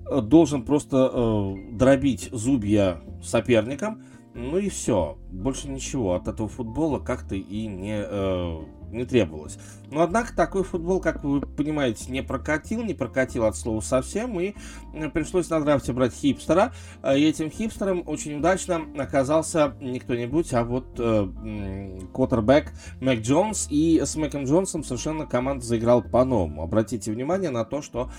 э, 0.10 0.22
должен 0.22 0.64
просто 0.64 1.12
э, 1.12 1.56
дробить 1.74 2.30
зубья 2.32 3.02
соперникам, 3.22 4.04
ну 4.40 4.58
и 4.58 4.70
все. 4.70 5.18
Больше 5.32 5.70
ничего 5.70 6.14
от 6.14 6.28
этого 6.28 6.48
футбола 6.48 7.00
как-то 7.00 7.36
и 7.36 7.68
не, 7.68 8.02
э, 8.02 8.60
не 8.92 9.06
требовалось. 9.06 9.60
Но 9.92 10.02
однако 10.02 10.36
такой 10.36 10.64
футбол, 10.64 11.02
как 11.02 11.24
вы 11.24 11.42
понимаете, 11.42 12.12
не 12.12 12.24
прокатил, 12.24 12.84
не 12.84 12.94
прокатил 12.94 13.46
от 13.46 13.56
слова 13.56 13.82
совсем, 13.82 14.40
и 14.40 14.56
э, 14.94 15.10
пришлось 15.10 15.50
на 15.50 15.60
драфте 15.60 15.94
брать 15.94 16.14
хипстера. 16.14 16.74
Э, 17.04 17.18
и 17.18 17.24
этим 17.24 17.52
хипстером 17.52 18.04
очень 18.06 18.38
удачно 18.38 18.82
оказался 18.98 19.76
не 19.82 20.00
кто-нибудь, 20.00 20.54
а 20.54 20.64
вот 20.64 20.88
э, 20.98 22.00
квотербек 22.14 22.72
Мэк 23.02 23.22
Джонс. 23.22 23.68
И 23.70 24.02
с 24.04 24.16
Мэком 24.16 24.46
Джонсом 24.46 24.84
совершенно 24.84 25.26
команда 25.26 25.66
заиграла 25.66 26.02
по-новому. 26.02 26.64
Обратите 26.64 27.12
внимание 27.12 27.50
на 27.50 27.66
то, 27.66 27.82
что 27.82 28.10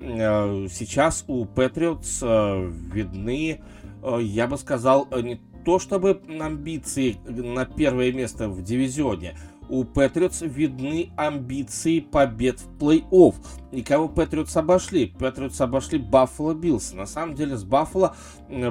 э, 0.00 0.66
сейчас 0.70 1.24
у 1.26 1.46
Патриотс 1.46 2.20
э, 2.22 2.70
видны, 2.92 3.62
э, 4.02 4.18
я 4.20 4.46
бы 4.46 4.58
сказал, 4.58 5.08
не 5.22 5.40
то 5.64 5.78
чтобы 5.78 6.20
амбиции 6.40 7.16
на 7.24 7.64
первое 7.64 8.12
место 8.12 8.48
в 8.48 8.62
дивизионе. 8.62 9.36
У 9.70 9.84
Патриотс 9.84 10.42
видны 10.42 11.10
амбиции 11.16 12.00
побед 12.00 12.58
в 12.58 12.82
плей-офф. 12.82 13.36
И 13.70 13.82
кого 13.82 14.08
Патриотс 14.08 14.56
обошли? 14.56 15.06
Патриотс 15.06 15.60
обошли 15.60 15.96
Баффало 16.00 16.54
Биллс. 16.54 16.92
На 16.92 17.06
самом 17.06 17.36
деле 17.36 17.56
с 17.56 17.62
Баффало 17.62 18.16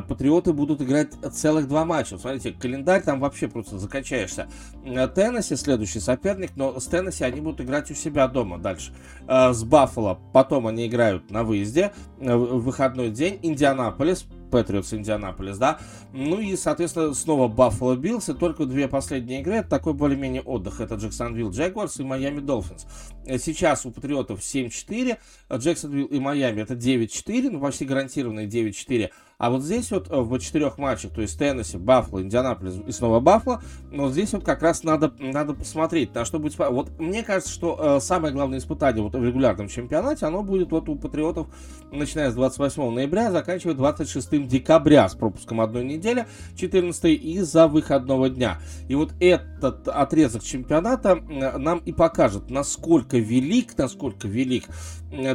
Патриоты 0.10 0.52
будут 0.52 0.82
играть 0.82 1.14
целых 1.32 1.70
два 1.70 1.86
матча. 1.86 2.18
Смотрите, 2.18 2.52
календарь 2.52 3.02
там 3.02 3.22
вообще 3.22 3.48
просто 3.48 3.80
закачаешься. 3.80 4.50
Теннесси 4.84 5.56
следующий 5.56 6.02
соперник, 6.02 6.52
но 6.58 6.78
с 6.78 6.86
Теннесси 6.88 7.24
они 7.24 7.40
будут 7.40 7.62
играть 7.62 7.90
у 7.92 7.94
себя 7.94 8.28
дома 8.28 8.58
дальше. 8.58 8.92
Э, 9.26 9.54
с 9.54 9.64
Баффало 9.64 10.20
потом 10.34 10.68
они 10.68 10.86
играют 10.88 11.32
на 11.32 11.46
выезде 11.46 11.94
э, 12.20 12.36
в 12.36 12.60
выходной 12.60 13.10
день. 13.10 13.40
Индианаполис 13.42 14.26
Патриотс 14.50 14.94
Индианаполис, 14.94 15.58
да. 15.58 15.80
Ну 16.14 16.40
и, 16.40 16.56
соответственно, 16.56 17.14
снова 17.14 17.48
Баффало 17.48 17.96
Биллс, 17.96 18.30
и 18.30 18.34
только 18.34 18.66
две 18.66 18.88
последние 18.88 19.42
игры, 19.42 19.56
это 19.56 19.70
такой 19.70 19.94
более-менее 19.94 20.42
отдых, 20.42 20.82
это 20.82 20.96
Джексонвилл 20.96 21.52
Джегуарс 21.52 22.00
и 22.00 22.04
Майами 22.04 22.40
Долфинс. 22.40 22.86
Сейчас 23.26 23.86
у 23.86 23.92
Патриотов 23.92 24.40
7-4, 24.40 25.18
Джексонвилл 25.54 26.08
и 26.08 26.20
Майами 26.20 26.62
это 26.62 26.74
9-4, 26.74 27.50
ну 27.50 27.60
почти 27.60 27.86
гарантированные 27.86 28.48
9-4, 28.48 29.12
А 29.40 29.50
вот 29.50 29.64
здесь 29.64 29.90
вот 29.92 30.10
в 30.10 30.38
четырех 30.40 30.78
матчах, 30.78 31.14
то 31.14 31.22
есть 31.22 31.40
Теннесси, 31.40 31.78
Баффало, 31.78 32.22
Индианаполис 32.22 32.82
и 32.86 32.92
снова 32.92 33.22
Баффало, 33.22 33.62
но 33.90 34.12
здесь 34.12 34.34
вот 34.34 34.44
как 34.44 34.62
раз 34.62 34.84
надо, 34.84 35.14
надо 35.18 35.54
посмотреть, 35.54 36.14
на 36.14 36.26
что 36.26 36.40
будет... 36.40 36.60
Вот 36.60 37.00
мне 37.00 37.24
кажется, 37.24 37.50
что 37.50 38.02
самое 38.02 38.34
главное 38.34 38.60
испытание 38.60 39.02
вот 39.02 39.16
в 39.16 39.24
регулярном 39.24 39.70
чемпионате, 39.70 40.26
оно 40.26 40.44
будет 40.44 40.72
вот 40.72 40.90
у 40.90 40.96
Патриотов, 40.98 41.48
начиная 41.90 42.32
с 42.32 42.34
28 42.34 42.92
ноября, 42.94 43.32
заканчивая 43.32 43.76
26 43.76 44.46
декабря 44.46 45.08
с 45.08 45.16
пропуском 45.16 45.62
одной 45.62 45.86
недели, 45.86 46.28
14 46.58 47.06
из-за 47.06 47.70
выходного 47.70 48.30
дня. 48.30 48.60
И 48.90 48.96
вот 48.96 49.14
этот 49.22 49.88
отрезок 49.88 50.44
чемпионата 50.44 51.16
нам 51.16 51.78
и 51.80 51.94
покажет, 51.94 52.50
насколько 52.50 53.18
велик, 53.18 53.78
насколько 53.78 54.28
велик 54.28 54.66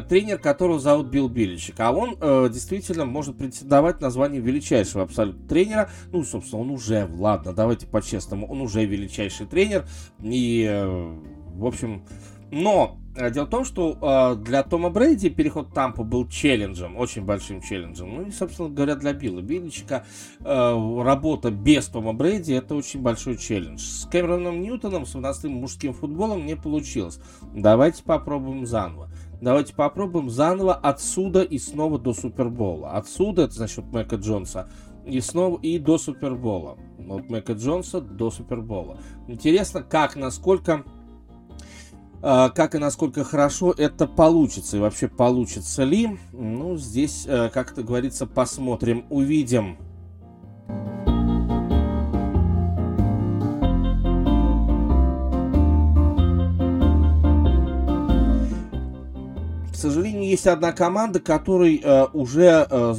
тренер, 0.07 0.37
которого 0.37 0.79
зовут 0.79 1.07
Билл 1.07 1.27
Биличек. 1.27 1.79
А 1.79 1.91
он 1.91 2.17
э, 2.19 2.49
действительно 2.51 3.05
может 3.05 3.37
претендовать 3.37 3.94
на 4.01 4.09
звание 4.09 4.41
величайшего 4.41 5.03
абсолютно 5.03 5.47
тренера. 5.47 5.89
Ну, 6.11 6.23
собственно, 6.23 6.61
он 6.61 6.71
уже, 6.71 7.09
ладно, 7.17 7.53
давайте 7.53 7.87
по-честному, 7.87 8.47
он 8.47 8.61
уже 8.61 8.85
величайший 8.85 9.45
тренер. 9.45 9.85
И, 10.21 10.65
э, 10.69 11.17
в 11.55 11.65
общем, 11.65 12.03
но 12.51 12.99
э, 13.15 13.31
дело 13.31 13.45
в 13.45 13.49
том, 13.49 13.65
что 13.65 13.97
э, 14.01 14.43
для 14.43 14.63
Тома 14.63 14.89
Брейди 14.89 15.29
переход 15.29 15.73
Тампа 15.73 16.03
был 16.03 16.27
челленджем, 16.27 16.97
очень 16.97 17.23
большим 17.23 17.61
челленджем. 17.61 18.15
Ну 18.15 18.21
и, 18.23 18.31
собственно 18.31 18.69
говоря, 18.69 18.95
для 18.95 19.13
Билла 19.13 19.41
Билличика 19.41 20.05
работа 20.43 21.51
без 21.51 21.87
Тома 21.87 22.13
Брейди 22.13 22.53
это 22.53 22.75
очень 22.75 23.01
большой 23.01 23.37
челлендж. 23.37 23.79
С 23.79 24.07
Кэмероном 24.11 24.61
Ньютоном, 24.61 25.05
с 25.05 25.15
выносным 25.15 25.53
мужским 25.53 25.93
футболом 25.93 26.45
не 26.45 26.55
получилось. 26.55 27.19
Давайте 27.53 28.03
попробуем 28.03 28.65
заново. 28.65 29.09
Давайте 29.41 29.73
попробуем 29.73 30.29
заново 30.29 30.73
отсюда 30.73 31.41
и 31.41 31.57
снова 31.57 31.99
до 31.99 32.13
Супербола. 32.13 32.91
Отсюда, 32.91 33.43
это 33.43 33.53
значит 33.53 33.85
Мэка 33.85 34.15
Джонса, 34.15 34.69
и 35.05 35.19
снова 35.21 35.59
и 35.61 35.77
до 35.79 35.97
Супербола. 35.97 36.77
От 37.09 37.29
Мэка 37.29 37.53
Джонса 37.53 38.01
до 38.01 38.31
Супербола. 38.31 38.97
Интересно, 39.27 39.83
как, 39.83 40.15
насколько 40.15 40.83
а, 42.27 42.49
как 42.49 42.73
и 42.73 42.79
насколько 42.79 43.23
хорошо 43.23 43.71
это 43.77 44.07
получится 44.07 44.77
и 44.77 44.79
вообще 44.79 45.07
получится 45.07 45.83
ли, 45.83 46.17
ну, 46.33 46.75
здесь, 46.75 47.25
э, 47.27 47.49
как 47.49 47.73
это 47.73 47.83
говорится, 47.83 48.25
посмотрим, 48.25 49.05
увидим. 49.11 49.77
К 50.67 50.67
сожалению, 50.67 51.04
есть 60.29 60.47
одна 60.47 60.71
команда, 60.71 61.19
которой 61.19 61.81
э, 61.83 62.05
уже 62.13 62.67
э, 62.69 62.95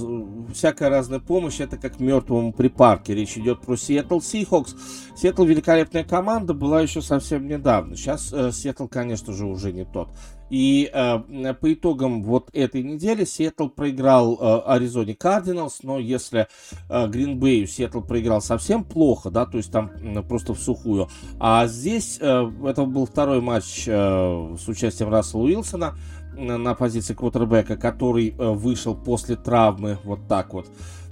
всякая 0.52 0.90
разная 0.90 1.20
помощь, 1.20 1.60
это 1.60 1.76
как 1.76 2.00
мертвому 2.00 2.52
припарке. 2.52 3.14
Речь 3.14 3.36
идет 3.36 3.60
про 3.60 3.74
Seattle 3.74 4.20
Seahawks. 4.20 4.76
Сиэтл 5.16 5.44
великолепная 5.44 6.04
команда, 6.04 6.52
была 6.54 6.82
еще 6.82 7.00
совсем 7.00 7.46
недавно. 7.48 7.96
Сейчас 7.96 8.32
э, 8.32 8.52
Сиэтл, 8.52 8.86
конечно 8.86 9.32
же, 9.32 9.46
уже 9.46 9.72
не 9.72 9.84
тот. 9.84 10.10
И 10.50 10.88
э, 10.92 11.54
по 11.54 11.72
итогам 11.72 12.22
вот 12.22 12.50
этой 12.52 12.82
недели 12.82 13.24
Сиэтл 13.24 13.68
проиграл 13.68 14.34
э, 14.34 14.60
Аризоне 14.66 15.14
Кардиналс, 15.14 15.80
но 15.82 15.98
если 15.98 16.46
э, 16.88 17.08
Гринбею 17.08 17.66
Сиэтл 17.66 18.00
проиграл 18.00 18.40
совсем 18.40 18.84
плохо, 18.84 19.30
да, 19.30 19.46
то 19.46 19.56
есть 19.56 19.72
там 19.72 19.90
э, 20.00 20.22
просто 20.22 20.54
в 20.54 20.60
сухую, 20.60 21.08
а 21.40 21.66
здесь 21.66 22.18
э, 22.20 22.50
это 22.64 22.84
был 22.84 23.06
второй 23.06 23.40
матч 23.40 23.84
э, 23.88 24.56
с 24.60 24.68
участием 24.68 25.10
Рассела 25.10 25.42
Уилсона, 25.42 25.96
на 26.36 26.74
позиции 26.74 27.14
квотербека, 27.14 27.76
который 27.76 28.34
э, 28.36 28.50
вышел 28.50 28.94
после 28.94 29.36
травмы, 29.36 29.98
вот 30.04 30.26
так 30.28 30.52
вот. 30.52 30.66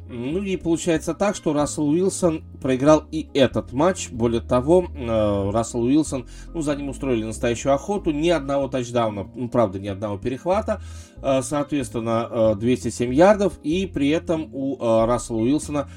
Ну 0.06 0.42
и 0.42 0.56
получается 0.56 1.14
так, 1.14 1.34
что 1.34 1.54
Рассел 1.54 1.88
Уилсон 1.88 2.44
проиграл 2.60 3.04
и 3.10 3.28
этот 3.32 3.72
матч. 3.72 4.10
Более 4.10 4.42
того, 4.42 4.86
э, 4.94 5.50
Рассел 5.50 5.82
Уилсон, 5.82 6.26
ну, 6.52 6.60
за 6.60 6.76
ним 6.76 6.90
устроили 6.90 7.24
настоящую 7.24 7.74
охоту. 7.74 8.10
Ни 8.10 8.28
одного 8.28 8.68
тачдауна, 8.68 9.26
ну, 9.34 9.48
правда, 9.48 9.78
ни 9.78 9.88
одного 9.88 10.18
перехвата. 10.18 10.82
Э, 11.22 11.40
соответственно, 11.42 12.54
207 12.54 13.14
ярдов. 13.14 13.58
И 13.62 13.86
при 13.86 14.10
этом 14.10 14.50
у 14.52 14.76
Рассела 15.06 15.38
Уилсона 15.38 15.88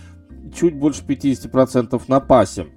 чуть 0.56 0.76
больше 0.76 1.04
50% 1.04 2.02
на 2.08 2.20
пасе 2.22 2.68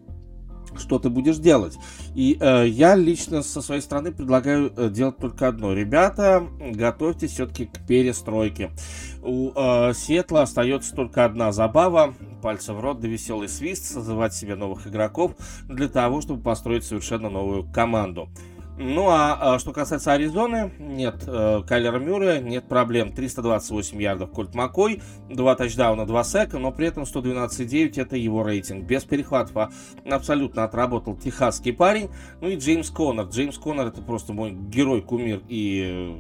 что 0.79 0.99
ты 0.99 1.11
будешь 1.11 1.39
делать. 1.39 1.77
И 2.15 2.37
э, 2.41 2.67
я 2.67 2.97
лично 2.97 3.43
со 3.43 3.63
своей 3.63 3.81
стороны 3.81 4.11
предлагаю 4.11 4.73
э, 4.77 4.89
делать 4.91 5.19
только 5.19 5.49
одно. 5.49 5.73
Ребята, 5.73 6.47
готовьтесь 6.59 7.33
все-таки 7.33 7.67
к 7.67 7.87
перестройке. 7.87 8.71
У 9.23 9.53
э, 9.55 9.93
Сиэтла 9.95 10.43
остается 10.43 10.95
только 10.95 11.25
одна 11.25 11.53
забава. 11.53 12.15
Пальцы 12.43 12.73
в 12.73 12.81
рот 12.81 13.01
да 13.01 13.09
веселый 13.09 13.49
свист, 13.49 13.85
созывать 13.85 14.35
себе 14.35 14.57
новых 14.57 14.87
игроков 14.87 15.33
для 15.69 15.89
того, 15.89 16.21
чтобы 16.21 16.43
построить 16.43 16.85
совершенно 16.85 17.31
новую 17.31 17.71
команду. 17.71 18.29
Ну 18.83 19.11
а, 19.11 19.37
а 19.39 19.59
что 19.59 19.75
касается 19.75 20.15
Аризоны, 20.15 20.73
нет 20.79 21.25
э, 21.27 21.61
Кайлера 21.69 21.99
Мюррея, 21.99 22.41
нет 22.41 22.65
проблем. 22.65 23.13
328 23.13 24.01
ярдов 24.01 24.31
Кольт 24.31 24.55
Макой, 24.55 25.03
2 25.29 25.55
тачдауна, 25.55 26.07
2 26.07 26.25
сека, 26.25 26.59
но 26.59 26.73
при 26.73 26.87
этом 26.87 27.03
112,9 27.03 28.01
это 28.01 28.17
его 28.17 28.43
рейтинг. 28.43 28.87
Без 28.87 29.05
перехватов 29.05 29.55
а 29.59 29.71
абсолютно 30.11 30.65
отработал 30.65 31.15
техасский 31.15 31.75
парень. 31.75 32.09
Ну 32.41 32.49
и 32.49 32.57
Джеймс 32.57 32.89
Коннор. 32.89 33.27
Джеймс 33.27 33.59
Коннор 33.59 33.89
это 33.89 34.01
просто 34.01 34.33
мой 34.33 34.53
герой, 34.53 35.03
кумир 35.03 35.43
и 35.47 36.17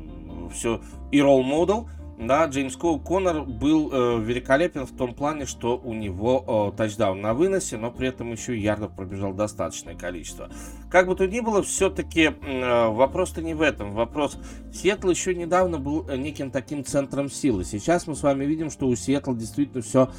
э, 0.46 0.50
все, 0.52 0.82
и 1.10 1.22
ролл-модел. 1.22 1.88
Да, 2.20 2.44
Джеймс 2.44 2.76
Коу 2.76 3.00
Коннор 3.00 3.44
был 3.44 3.88
э, 3.90 4.20
великолепен 4.20 4.84
в 4.84 4.94
том 4.94 5.14
плане, 5.14 5.46
что 5.46 5.78
у 5.82 5.94
него 5.94 6.72
э, 6.74 6.76
тачдаун 6.76 7.22
на 7.22 7.32
выносе, 7.32 7.78
но 7.78 7.90
при 7.90 8.08
этом 8.08 8.30
еще 8.30 8.58
ярдов 8.58 8.94
пробежал 8.94 9.32
достаточное 9.32 9.94
количество. 9.94 10.50
Как 10.90 11.06
бы 11.06 11.16
то 11.16 11.26
ни 11.26 11.40
было, 11.40 11.62
все-таки 11.62 12.34
э, 12.42 12.88
вопрос-то 12.88 13.40
не 13.40 13.54
в 13.54 13.62
этом. 13.62 13.92
Вопрос, 13.92 14.36
Сиэтл 14.70 15.08
еще 15.08 15.34
недавно 15.34 15.78
был 15.78 16.06
э, 16.10 16.18
неким 16.18 16.50
таким 16.50 16.84
центром 16.84 17.30
силы. 17.30 17.64
Сейчас 17.64 18.06
мы 18.06 18.14
с 18.14 18.22
вами 18.22 18.44
видим, 18.44 18.70
что 18.70 18.86
у 18.86 18.94
Сиэтла 18.94 19.34
действительно 19.34 19.80
все 19.82 20.10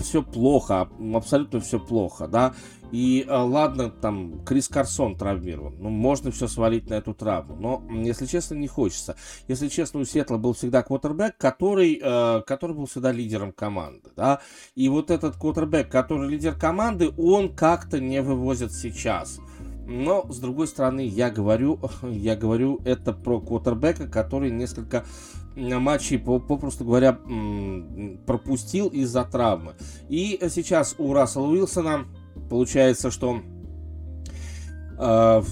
все 0.00 0.22
плохо, 0.22 0.88
абсолютно 1.14 1.58
все 1.58 1.80
плохо, 1.80 2.28
да. 2.28 2.54
И 2.94 3.26
э, 3.26 3.36
ладно, 3.36 3.90
там 3.90 4.44
Крис 4.44 4.68
Карсон 4.68 5.16
травмирован, 5.16 5.74
ну 5.80 5.88
можно 5.88 6.30
все 6.30 6.46
свалить 6.46 6.88
на 6.88 6.94
эту 6.94 7.12
травму, 7.12 7.56
но 7.56 7.82
если 7.92 8.24
честно 8.24 8.54
не 8.54 8.68
хочется. 8.68 9.16
Если 9.48 9.66
честно, 9.66 9.98
у 9.98 10.04
Сетла 10.04 10.36
был 10.36 10.52
всегда 10.52 10.84
квотербек, 10.84 11.36
который, 11.36 12.00
э, 12.00 12.42
который 12.46 12.76
был 12.76 12.86
всегда 12.86 13.10
лидером 13.10 13.50
команды, 13.50 14.10
да. 14.14 14.42
И 14.76 14.88
вот 14.88 15.10
этот 15.10 15.34
квотербек, 15.34 15.90
который 15.90 16.28
лидер 16.28 16.54
команды, 16.54 17.10
он 17.18 17.52
как-то 17.52 17.98
не 17.98 18.22
вывозит 18.22 18.70
сейчас. 18.70 19.40
Но, 19.88 20.30
с 20.30 20.38
другой 20.38 20.68
стороны, 20.68 21.04
я 21.04 21.30
говорю, 21.30 21.80
я 22.04 22.36
говорю 22.36 22.80
это 22.84 23.12
про 23.12 23.40
квотербека, 23.40 24.06
который 24.06 24.52
несколько 24.52 25.04
матчей, 25.56 26.20
попросту 26.20 26.84
говоря, 26.84 27.18
пропустил 28.24 28.86
из-за 28.86 29.24
травмы. 29.24 29.74
И 30.08 30.38
сейчас 30.48 30.94
у 30.98 31.12
Рассела 31.12 31.46
Уилсона 31.48 32.06
получается, 32.50 33.10
что 33.10 33.40
э, 34.98 35.42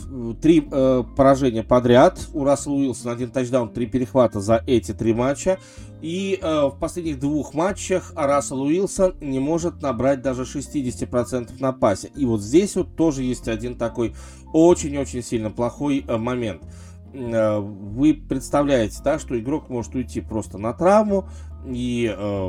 три 0.40 0.66
э, 0.70 1.02
поражения 1.16 1.62
подряд. 1.62 2.28
У 2.32 2.44
Рассела 2.44 2.74
Уилсона 2.74 3.12
один 3.12 3.30
тачдаун, 3.30 3.70
три 3.70 3.86
перехвата 3.86 4.40
за 4.40 4.62
эти 4.66 4.92
три 4.92 5.14
матча. 5.14 5.58
И 6.02 6.38
э, 6.42 6.66
в 6.66 6.78
последних 6.80 7.20
двух 7.20 7.54
матчах 7.54 8.12
Рассел 8.16 8.62
Уилсон 8.62 9.14
не 9.20 9.38
может 9.38 9.82
набрать 9.82 10.20
даже 10.20 10.42
60% 10.42 11.60
на 11.60 11.72
пасе. 11.72 12.10
И 12.16 12.26
вот 12.26 12.40
здесь 12.40 12.74
вот 12.74 12.96
тоже 12.96 13.22
есть 13.22 13.48
один 13.48 13.76
такой 13.76 14.14
очень-очень 14.52 15.22
сильно 15.22 15.50
плохой 15.50 16.04
э, 16.06 16.16
момент. 16.16 16.62
Э, 17.14 17.58
вы 17.60 18.14
представляете, 18.14 18.98
да, 19.04 19.20
что 19.20 19.38
игрок 19.38 19.68
может 19.68 19.94
уйти 19.94 20.20
просто 20.20 20.58
на 20.58 20.72
травму 20.72 21.28
и 21.64 22.12
э, 22.14 22.46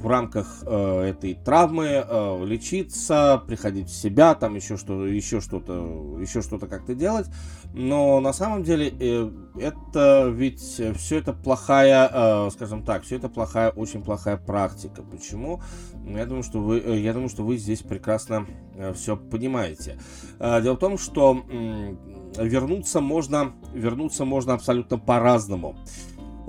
в 0.00 0.06
рамках 0.06 0.62
э, 0.66 1.00
этой 1.10 1.34
травмы 1.34 2.04
э, 2.06 2.44
лечиться, 2.44 3.42
приходить 3.46 3.88
в 3.88 3.94
себя, 3.94 4.34
там 4.34 4.54
еще 4.54 4.76
что, 4.76 5.06
еще 5.06 5.40
что-то, 5.40 6.18
еще 6.20 6.42
что-то 6.42 6.66
как-то 6.66 6.94
делать. 6.94 7.26
Но 7.72 8.20
на 8.20 8.32
самом 8.32 8.62
деле 8.62 8.92
э, 8.98 9.30
это 9.58 10.28
ведь 10.28 10.60
все 10.60 11.18
это 11.18 11.32
плохая, 11.32 12.10
э, 12.12 12.50
скажем 12.52 12.82
так, 12.82 13.04
все 13.04 13.16
это 13.16 13.28
плохая, 13.28 13.70
очень 13.70 14.02
плохая 14.02 14.36
практика. 14.36 15.02
Почему? 15.02 15.60
Я 16.06 16.26
думаю, 16.26 16.42
что 16.42 16.60
вы, 16.60 16.80
э, 16.80 16.98
я 16.98 17.12
думаю, 17.12 17.28
что 17.28 17.44
вы 17.44 17.56
здесь 17.56 17.80
прекрасно 17.80 18.46
э, 18.74 18.92
все 18.94 19.16
понимаете. 19.16 19.98
Э, 20.38 20.60
дело 20.62 20.74
в 20.74 20.78
том, 20.78 20.98
что 20.98 21.44
э, 21.48 21.94
вернуться 22.38 23.00
можно, 23.00 23.52
вернуться 23.74 24.24
можно 24.24 24.54
абсолютно 24.54 24.98
по-разному. 24.98 25.76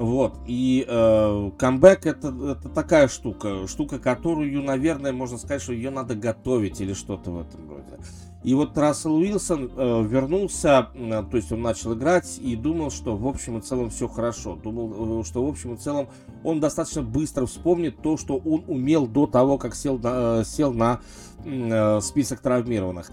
Вот, 0.02 0.34
и 0.48 0.84
э, 0.88 1.52
камбэк 1.60 2.08
это, 2.08 2.30
это 2.30 2.70
такая 2.70 3.08
штука, 3.08 3.68
штука, 3.68 4.00
которую, 4.00 4.64
наверное, 4.64 5.14
можно 5.14 5.38
сказать, 5.38 5.62
что 5.62 5.74
ее 5.74 5.92
надо 5.92 6.16
готовить 6.16 6.82
или 6.82 6.94
что-то 6.94 7.30
в 7.30 7.42
этом 7.42 7.70
роде. 7.70 8.00
И 8.44 8.56
вот 8.56 8.76
Рассел 8.76 9.14
Уилсон 9.14 9.72
э, 9.78 10.04
вернулся, 10.08 10.90
э, 10.96 11.24
то 11.30 11.38
есть 11.38 11.52
он 11.52 11.62
начал 11.62 11.94
играть 11.94 12.40
и 12.42 12.56
думал, 12.56 12.90
что 12.90 13.16
в 13.16 13.28
общем 13.28 13.60
и 13.60 13.62
целом 13.62 13.92
все 13.92 14.08
хорошо. 14.08 14.56
Думал, 14.56 15.20
э, 15.22 15.24
что 15.24 15.46
в 15.46 15.48
общем 15.48 15.76
и 15.76 15.78
целом 15.78 16.10
он 16.44 16.60
достаточно 16.60 17.04
быстро 17.04 17.46
вспомнит 17.46 18.02
то, 18.02 18.18
что 18.18 18.38
он 18.38 18.64
умел 18.68 19.06
до 19.06 19.28
того, 19.28 19.60
как 19.60 19.76
сел 19.76 20.00
на, 20.00 20.40
э, 20.40 20.44
сел 20.46 20.74
на 20.74 21.02
э, 21.46 22.02
список 22.02 22.40
травмированных. 22.40 23.12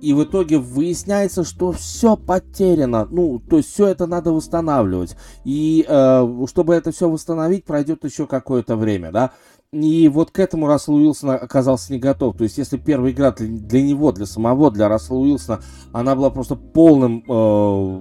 И 0.00 0.12
в 0.12 0.24
итоге 0.24 0.58
выясняется, 0.58 1.42
что 1.42 1.72
все 1.72 2.16
потеряно. 2.16 3.06
Ну, 3.10 3.38
то 3.38 3.56
есть 3.56 3.72
все 3.72 3.86
это 3.86 4.06
надо 4.06 4.32
восстанавливать. 4.32 5.16
И 5.44 5.84
э, 5.88 6.46
чтобы 6.48 6.74
это 6.74 6.92
все 6.92 7.08
восстановить, 7.08 7.64
пройдет 7.64 8.04
еще 8.04 8.26
какое-то 8.26 8.76
время, 8.76 9.10
да. 9.10 9.32
И 9.72 10.08
вот 10.08 10.30
к 10.30 10.38
этому 10.38 10.68
Рассел 10.68 10.94
Уилсон 10.94 11.30
оказался 11.30 11.92
не 11.92 11.98
готов. 11.98 12.36
То 12.36 12.44
есть, 12.44 12.56
если 12.56 12.76
первая 12.76 13.12
игра 13.12 13.32
для, 13.32 13.82
него, 13.82 14.12
для 14.12 14.26
самого, 14.26 14.70
для 14.70 14.88
Рассела 14.88 15.18
Уилсона, 15.18 15.60
она 15.92 16.14
была 16.14 16.30
просто 16.30 16.54
полным 16.54 17.24
э, 17.28 18.00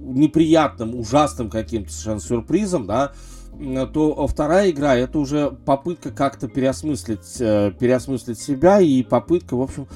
неприятным, 0.00 0.94
ужасным 0.94 1.50
каким-то 1.50 1.90
совершенно 1.90 2.20
сюрпризом, 2.20 2.86
да, 2.86 3.12
то 3.92 4.26
вторая 4.26 4.70
игра 4.70 4.96
это 4.96 5.18
уже 5.18 5.50
попытка 5.50 6.10
как-то 6.10 6.48
переосмыслить, 6.48 7.40
э, 7.40 7.72
переосмыслить 7.78 8.38
себя 8.38 8.80
и 8.80 9.02
попытка, 9.02 9.54
в 9.56 9.62
общем, 9.62 9.86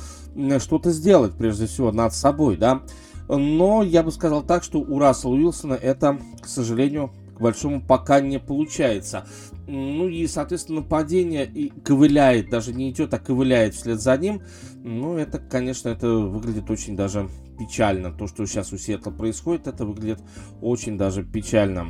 что-то 0.59 0.91
сделать, 0.91 1.33
прежде 1.33 1.67
всего, 1.67 1.93
над 1.93 2.13
собой, 2.15 2.57
да. 2.57 2.83
Но 3.29 3.83
я 3.83 4.03
бы 4.03 4.13
сказал 4.13 4.43
так, 4.43 4.63
что 4.63 4.81
у 4.81 4.99
Рассела 4.99 5.33
Уилсона 5.33 5.75
это, 5.75 6.19
к 6.43 6.47
сожалению, 6.47 7.11
к 7.35 7.41
большому 7.41 7.81
пока 7.81 8.21
не 8.21 8.39
получается. 8.39 9.27
Ну 9.67 10.09
и, 10.09 10.27
соответственно, 10.27 10.81
нападение 10.81 11.47
и 11.47 11.71
ковыляет, 11.81 12.51
даже 12.51 12.75
не 12.75 12.91
идет, 12.91 13.15
а 13.15 13.19
ковыляет 13.19 13.75
вслед 13.75 14.01
за 14.01 14.17
ним. 14.19 14.43
Ну, 14.83 15.17
это, 15.17 15.39
конечно, 15.39 15.89
это 15.89 16.09
выглядит 16.09 16.71
очень 16.71 16.97
даже 16.97 17.29
печально. 17.59 18.13
То, 18.13 18.27
что 18.27 18.47
сейчас 18.47 18.73
у 18.73 18.79
Сиэтла 18.79 19.11
происходит, 19.11 19.67
это 19.67 19.87
выглядит 19.87 20.21
очень 20.61 20.99
даже 20.99 21.25
печально. 21.25 21.87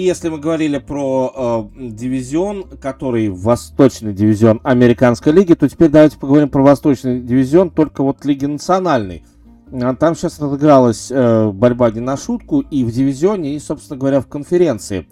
Если 0.00 0.28
мы 0.28 0.38
говорили 0.38 0.78
про 0.78 1.70
э, 1.76 1.90
дивизион, 1.90 2.64
который 2.80 3.28
восточный 3.28 4.12
дивизион 4.12 4.60
американской 4.64 5.32
лиги, 5.32 5.54
то 5.54 5.68
теперь 5.68 5.88
давайте 5.88 6.18
поговорим 6.18 6.48
про 6.48 6.62
восточный 6.62 7.20
дивизион, 7.20 7.70
только 7.70 8.02
вот 8.02 8.24
лиги 8.24 8.46
национальной. 8.46 9.24
А 9.72 9.94
там 9.94 10.16
сейчас 10.16 10.40
разыгралась 10.40 11.08
э, 11.10 11.50
борьба 11.52 11.90
не 11.90 12.00
на 12.00 12.16
шутку 12.16 12.60
и 12.60 12.82
в 12.82 12.90
дивизионе, 12.90 13.54
и, 13.54 13.58
собственно 13.60 13.98
говоря, 13.98 14.20
в 14.20 14.26
конференции. 14.26 15.06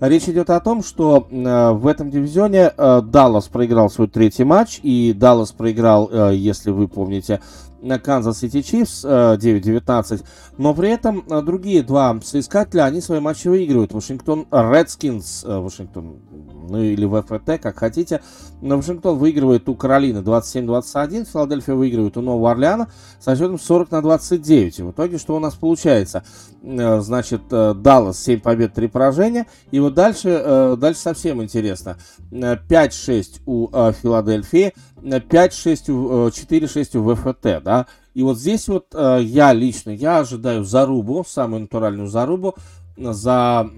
Речь 0.00 0.28
идет 0.28 0.50
о 0.50 0.60
том, 0.60 0.84
что 0.84 1.26
э, 1.28 1.70
в 1.72 1.86
этом 1.88 2.10
дивизионе 2.10 2.72
э, 2.76 3.02
Даллас 3.02 3.48
проиграл 3.48 3.90
свой 3.90 4.06
третий 4.06 4.44
матч, 4.44 4.78
и 4.82 5.12
Даллас 5.12 5.50
проиграл, 5.50 6.08
э, 6.12 6.36
если 6.36 6.70
вы 6.70 6.86
помните, 6.86 7.40
на 7.84 7.98
Канзас 7.98 8.40
Сити 8.40 8.62
Чифс 8.62 9.04
9-19, 9.04 10.24
но 10.56 10.74
при 10.74 10.90
этом 10.90 11.24
э, 11.28 11.42
другие 11.42 11.82
два 11.82 12.18
соискателя, 12.22 12.84
они 12.84 13.00
свои 13.00 13.20
матчи 13.20 13.48
выигрывают. 13.48 13.92
Вашингтон 13.92 14.46
Редскинс, 14.50 15.44
э, 15.44 15.58
Вашингтон, 15.58 16.20
ну 16.68 16.78
или 16.78 17.06
ВФТ, 17.06 17.60
как 17.60 17.78
хотите. 17.78 18.22
Но 18.60 18.76
Вашингтон 18.76 19.18
выигрывает 19.18 19.68
у 19.68 19.74
Каролины 19.74 20.18
27-21, 20.18 21.24
Филадельфия 21.24 21.74
выигрывает 21.74 22.16
у 22.16 22.20
Нового 22.20 22.52
Орлеана 22.52 22.88
со 23.20 23.34
счетом 23.34 23.58
40 23.58 23.90
на 23.90 24.02
29. 24.02 24.78
И 24.78 24.82
в 24.82 24.90
итоге 24.92 25.18
что 25.18 25.36
у 25.36 25.40
нас 25.40 25.54
получается? 25.54 26.24
Э, 26.62 27.00
значит, 27.00 27.42
Даллас 27.48 28.22
7 28.22 28.40
побед, 28.40 28.74
3 28.74 28.88
поражения. 28.88 29.46
И 29.70 29.80
вот 29.80 29.94
дальше, 29.94 30.76
дальше 30.78 31.00
совсем 31.00 31.42
интересно. 31.42 31.96
5-6 32.30 33.40
у 33.46 33.68
Филадельфии, 33.92 34.72
5-6, 35.04 36.30
4-6 36.30 36.96
у 36.98 37.14
ВФТ, 37.14 37.62
да, 37.62 37.86
и 38.14 38.22
вот 38.22 38.38
здесь 38.38 38.68
вот 38.68 38.94
э, 38.94 39.20
я 39.22 39.52
лично, 39.52 39.90
я 39.90 40.18
ожидаю 40.18 40.64
зарубу, 40.64 41.24
самую 41.26 41.62
натуральную 41.62 42.08
зарубу 42.08 42.54
за 42.96 43.68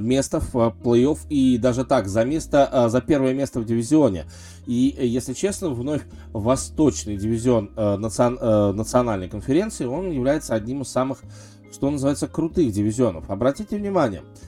место 0.00 0.40
в 0.40 0.54
плей-офф 0.54 1.18
и 1.28 1.58
даже 1.58 1.84
так, 1.84 2.08
за 2.08 2.24
место, 2.24 2.68
э, 2.72 2.88
за 2.88 3.00
первое 3.02 3.34
место 3.34 3.60
в 3.60 3.66
дивизионе. 3.66 4.24
И, 4.66 4.96
если 4.98 5.34
честно, 5.34 5.68
вновь 5.68 6.02
восточный 6.32 7.16
дивизион 7.16 7.70
э, 7.76 7.96
национ, 7.96 8.76
национальной 8.76 9.28
конференции, 9.28 9.84
он 9.84 10.10
является 10.10 10.54
одним 10.54 10.82
из 10.82 10.88
самых, 10.88 11.18
что 11.70 11.90
называется, 11.90 12.26
крутых 12.26 12.72
дивизионов. 12.72 13.28
Обратите 13.28 13.76
внимание, 13.76 14.22
Э, 14.22 14.45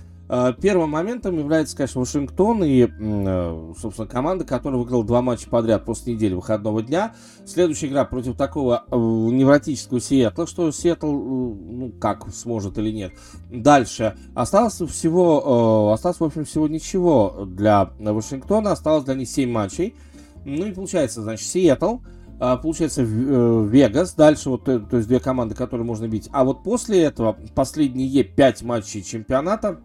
первым 0.61 0.91
моментом 0.91 1.39
является, 1.39 1.77
конечно, 1.77 2.01
Вашингтон 2.01 2.63
и, 2.63 2.87
э, 2.87 3.73
собственно, 3.81 4.07
команда, 4.07 4.45
которая 4.45 4.79
выиграла 4.79 5.05
два 5.05 5.23
матча 5.23 5.49
подряд 5.49 5.87
после 5.87 6.15
недели 6.15 6.35
выходного 6.35 6.83
дня. 6.83 7.15
Следующая 7.47 7.87
игра 7.87 8.05
против 8.05 8.37
такого 8.37 8.85
э, 8.91 8.97
невротического 8.97 10.01
Сиэтла, 10.01 10.47
что 10.47 10.71
Сиэтл, 10.71 11.07
ну, 11.07 11.93
как 11.99 12.29
сможет 12.35 12.77
или 12.77 12.91
нет. 12.91 13.13
Дальше. 13.51 14.17
Осталось 14.35 14.75
всего, 14.75 15.93
осталось, 15.93 16.21
в 16.21 16.25
общем, 16.25 16.45
всего 16.45 16.69
ничего 16.69 17.47
для 17.47 17.91
Вашингтона. 17.99 18.73
Осталось 18.73 19.05
для 19.05 19.15
них 19.15 19.29
7 19.29 19.51
матчей. 19.51 19.95
Ну 20.45 20.67
и 20.67 20.73
получается, 20.73 21.23
значит, 21.23 21.47
Сиэтл, 21.47 21.99
получается 22.39 23.03
Вегас, 23.03 24.15
дальше 24.15 24.51
вот, 24.51 24.65
то 24.65 24.87
есть 24.93 25.09
две 25.09 25.21
команды, 25.21 25.55
которые 25.55 25.85
можно 25.87 26.07
бить. 26.07 26.29
А 26.33 26.45
вот 26.45 26.63
после 26.63 27.03
этого 27.03 27.37
последние 27.55 28.25
5 28.25 28.63
матчей 28.63 29.03
чемпионата 29.03 29.81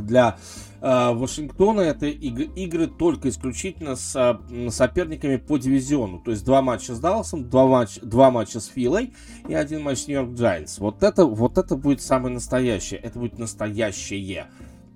для 0.00 0.36
э, 0.80 1.12
Вашингтона 1.12 1.80
это 1.80 2.06
иг- 2.06 2.56
игры 2.56 2.86
только 2.86 3.28
исключительно 3.28 3.96
с 3.96 4.14
э, 4.14 4.70
соперниками 4.70 5.36
по 5.36 5.56
дивизиону. 5.58 6.20
То 6.20 6.30
есть 6.30 6.44
два 6.44 6.62
матча 6.62 6.94
с 6.94 7.00
Далласом, 7.00 7.48
два, 7.48 7.66
матч, 7.66 7.98
два 8.00 8.30
матча 8.30 8.60
с 8.60 8.66
Филой 8.66 9.14
и 9.48 9.54
один 9.54 9.82
матч 9.82 10.00
с 10.00 10.08
Нью-Йорк 10.08 10.34
Джайнс. 10.34 10.78
Вот 10.78 11.02
это, 11.02 11.24
вот 11.24 11.58
это 11.58 11.76
будет 11.76 12.02
самое 12.02 12.34
настоящее. 12.34 13.00
Это 13.00 13.18
будет 13.18 13.38
настоящее 13.38 14.46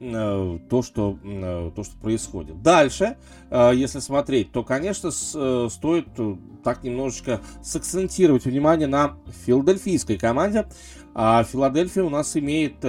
э, 0.01 0.59
то, 0.69 0.83
что, 0.83 1.19
э, 1.25 1.71
то, 1.75 1.85
что 1.85 1.97
происходит. 1.97 2.63
Дальше, 2.63 3.17
э, 3.51 3.73
если 3.75 4.01
смотреть, 4.01 4.53
то, 4.53 4.65
конечно, 4.65 5.11
с, 5.11 5.69
стоит 5.71 6.09
так 6.63 6.83
немножечко 6.85 7.41
сакцентировать 7.63 8.45
внимание 8.45 8.89
на 8.89 9.17
филадельфийской 9.47 10.19
команде. 10.19 10.67
А 11.15 11.43
Филадельфия 11.43 12.05
у 12.05 12.11
нас 12.11 12.37
имеет 12.37 12.85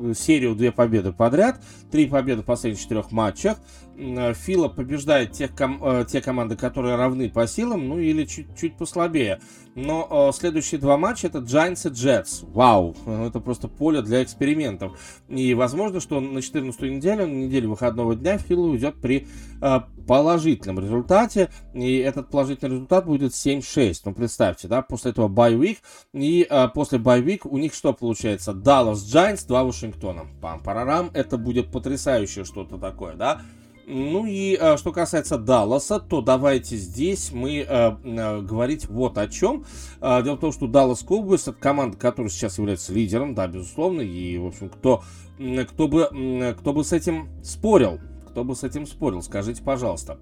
Э, 0.00 0.12
серию 0.14 0.54
две 0.54 0.72
победы 0.72 1.12
подряд, 1.12 1.60
три 1.90 2.06
победы 2.06 2.42
в 2.42 2.44
последних 2.44 2.80
четырех 2.80 3.10
матчах. 3.10 3.58
Э, 3.96 4.32
Фила 4.34 4.68
побеждает 4.68 5.32
тех 5.32 5.54
ком 5.54 5.82
э, 5.82 6.04
те 6.08 6.20
команды, 6.20 6.56
которые 6.56 6.96
равны 6.96 7.28
по 7.28 7.46
силам, 7.46 7.88
ну 7.88 7.98
или 7.98 8.24
чуть-чуть 8.24 8.76
послабее. 8.76 9.40
Но 9.74 10.28
э, 10.30 10.32
следующие 10.36 10.80
два 10.80 10.96
матча 10.98 11.26
это 11.26 11.38
Giants 11.38 11.88
и 11.88 11.92
Jets. 11.92 12.48
Вау, 12.52 12.96
это 13.06 13.40
просто 13.40 13.68
поле 13.68 14.02
для 14.02 14.22
экспериментов. 14.22 14.98
И 15.28 15.54
возможно, 15.54 16.00
что 16.00 16.20
на 16.20 16.42
14 16.42 16.80
неделю, 16.82 17.26
на 17.26 17.32
неделю 17.32 17.70
выходного 17.70 18.14
дня 18.14 18.38
Фила 18.38 18.66
уйдет 18.66 19.00
при 19.00 19.26
э, 19.60 19.80
положительном 20.08 20.80
результате. 20.80 21.50
И 21.74 21.98
этот 21.98 22.30
положительный 22.30 22.72
результат 22.72 23.06
будет 23.06 23.32
7-6. 23.32 24.00
Ну 24.06 24.14
представьте, 24.14 24.66
да, 24.66 24.82
после 24.82 25.10
этого 25.12 25.28
bye 25.28 25.47
week. 25.47 25.78
И 26.12 26.46
э, 26.48 26.68
после 26.74 26.98
bye 26.98 27.19
week 27.19 27.46
у 27.46 27.58
них 27.58 27.74
что 27.74 27.92
получается? 27.92 28.52
Dallas 28.52 28.94
Giants 28.94 29.46
2 29.46 29.67
Вашингтоном. 29.68 30.28
Пам-парарам, 30.40 31.10
это 31.14 31.38
будет 31.38 31.70
потрясающее 31.70 32.44
что-то 32.44 32.78
такое, 32.78 33.14
да? 33.14 33.42
Ну 33.90 34.26
и 34.26 34.58
э, 34.60 34.76
что 34.76 34.92
касается 34.92 35.38
Далласа, 35.38 35.98
то 35.98 36.20
давайте 36.20 36.76
здесь 36.76 37.32
мы 37.32 37.60
э, 37.60 37.64
э, 37.66 38.40
говорить 38.42 38.86
вот 38.86 39.16
о 39.16 39.28
чем. 39.28 39.64
Э, 40.02 40.22
дело 40.22 40.36
в 40.36 40.40
том, 40.40 40.52
что 40.52 40.66
Даллас 40.66 41.02
Cowboys 41.02 41.50
это 41.50 41.54
команда, 41.54 41.96
которая 41.96 42.30
сейчас 42.30 42.58
является 42.58 42.92
лидером, 42.92 43.34
да, 43.34 43.48
безусловно, 43.48 44.02
и, 44.02 44.36
в 44.36 44.46
общем, 44.46 44.68
кто, 44.68 45.02
кто, 45.38 45.88
бы, 45.88 46.54
кто 46.60 46.72
бы 46.74 46.84
с 46.84 46.92
этим 46.92 47.30
спорил, 47.42 47.98
кто 48.28 48.44
бы 48.44 48.54
с 48.54 48.62
этим 48.62 48.84
спорил, 48.86 49.22
скажите, 49.22 49.62
пожалуйста 49.62 50.18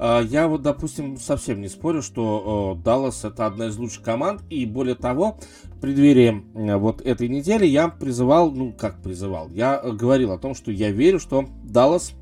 я 0.00 0.48
вот, 0.48 0.62
допустим, 0.62 1.18
совсем 1.18 1.60
не 1.60 1.68
спорю, 1.68 2.00
что 2.00 2.78
Даллас 2.82 3.24
это 3.24 3.46
одна 3.46 3.66
из 3.66 3.76
лучших 3.76 4.02
команд, 4.02 4.42
и 4.48 4.64
более 4.64 4.94
того, 4.94 5.38
в 5.64 5.80
преддверии 5.80 6.42
э, 6.54 6.76
вот 6.76 7.02
этой 7.02 7.28
недели 7.28 7.66
я 7.66 7.88
призывал, 7.88 8.50
ну 8.50 8.72
как 8.72 9.02
призывал, 9.02 9.48
я 9.50 9.78
говорил 9.78 10.32
о 10.32 10.38
том, 10.38 10.54
что 10.54 10.70
я 10.70 10.90
верю, 10.90 11.20
что 11.20 11.46
Даллас 11.64 12.14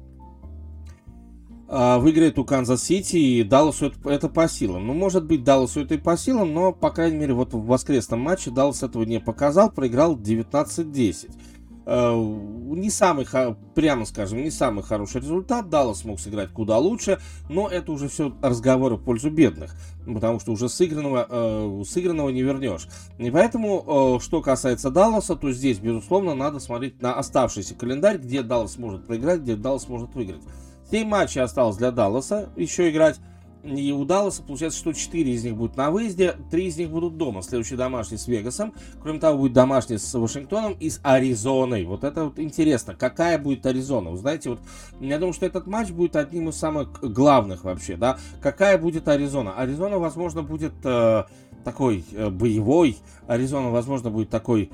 а, 1.71 1.99
выиграет 1.99 2.39
у 2.39 2.45
Канзас-Сити, 2.45 3.17
и 3.17 3.43
Далласу 3.43 3.87
это, 3.87 4.09
это 4.09 4.29
по 4.31 4.49
силам. 4.49 4.87
Ну, 4.87 4.95
может 4.95 5.27
быть, 5.27 5.45
Далласу 5.45 5.81
это 5.81 5.95
и 5.95 5.99
по 5.99 6.17
силам, 6.17 6.55
но, 6.55 6.73
по 6.73 6.91
крайней 6.91 7.19
мере, 7.19 7.35
вот 7.35 7.53
в 7.53 7.67
воскресном 7.67 8.21
матче 8.21 8.51
Даллас 8.51 8.83
этого 8.83 9.03
не 9.03 9.21
показал, 9.21 9.71
проиграл 9.71 10.17
19-10. 10.17 11.31
Э, 11.91 12.15
не 12.15 12.91
самый, 12.91 13.27
прямо 13.75 14.05
скажем, 14.05 14.43
не 14.43 14.51
самый 14.51 14.85
хороший 14.85 15.23
результат. 15.23 15.71
Даллас 15.71 16.01
смог 16.01 16.21
сыграть 16.21 16.51
куда 16.51 16.77
лучше, 16.77 17.19
но 17.49 17.67
это 17.67 17.93
уже 17.93 18.11
все 18.11 18.37
разговоры 18.43 18.97
в 18.97 19.03
пользу 19.03 19.31
бедных, 19.31 19.75
потому 20.05 20.39
что 20.39 20.53
уже 20.53 20.69
сыгранного, 20.69 21.27
э, 21.31 21.83
сыгранного 21.87 22.29
не 22.29 22.43
вернешь. 22.43 22.89
И 23.17 23.31
поэтому, 23.31 24.19
э, 24.19 24.23
что 24.23 24.43
касается 24.43 24.91
Далласа, 24.91 25.35
то 25.35 25.51
здесь, 25.51 25.79
безусловно, 25.79 26.35
надо 26.35 26.61
смотреть 26.61 27.01
на 27.01 27.15
оставшийся 27.15 27.75
календарь, 27.75 28.19
где 28.19 28.43
Даллас 28.43 28.77
может 28.77 29.07
проиграть, 29.07 29.41
где 29.41 29.57
Даллас 29.57 29.89
может 29.89 30.15
выиграть. 30.15 30.43
7 30.91 31.09
матчей 31.09 31.41
осталось 31.41 31.79
для 31.79 31.91
Далласа 31.91 32.51
еще 32.55 32.91
играть 32.91 33.19
и 33.65 33.93
у 33.93 34.05
Далласа 34.05 34.43
получается, 34.43 34.79
что 34.79 34.93
4 34.93 35.33
из 35.33 35.45
них 35.45 35.57
будут 35.57 35.77
на 35.77 35.91
выезде, 35.91 36.37
3 36.51 36.67
из 36.67 36.77
них 36.77 36.91
будут 36.91 37.17
дома. 37.17 37.43
Следующий 37.43 37.77
домашний 37.77 38.17
с 38.17 38.29
Вегасом. 38.29 38.73
Кроме 39.03 39.19
того, 39.19 39.39
будет 39.39 39.53
домашний 39.53 39.99
с 39.99 40.15
Вашингтоном 40.19 40.75
и 40.75 40.91
с 40.91 41.01
Аризоной. 41.03 41.85
Вот 41.85 42.05
это 42.05 42.25
вот 42.25 42.39
интересно. 42.39 42.95
Какая 42.95 43.39
будет 43.39 43.67
Аризона? 43.67 44.11
Вы 44.11 44.19
знаете, 44.19 44.51
вот 44.51 44.61
я 45.01 45.19
думаю, 45.19 45.33
что 45.33 45.47
этот 45.47 45.67
матч 45.67 45.91
будет 45.91 46.17
одним 46.17 46.49
из 46.49 46.57
самых 46.57 47.01
главных 47.01 47.65
вообще, 47.65 47.97
да. 47.97 48.19
Какая 48.41 48.79
будет 48.79 49.09
Аризона? 49.09 49.53
Аризона, 49.53 49.99
возможно, 49.99 50.43
будет 50.43 50.75
э, 50.85 51.25
такой 51.65 52.05
э, 52.13 52.31
боевой. 52.31 52.97
Аризона, 53.27 53.71
возможно, 53.71 54.11
будет 54.11 54.31
такой 54.31 54.71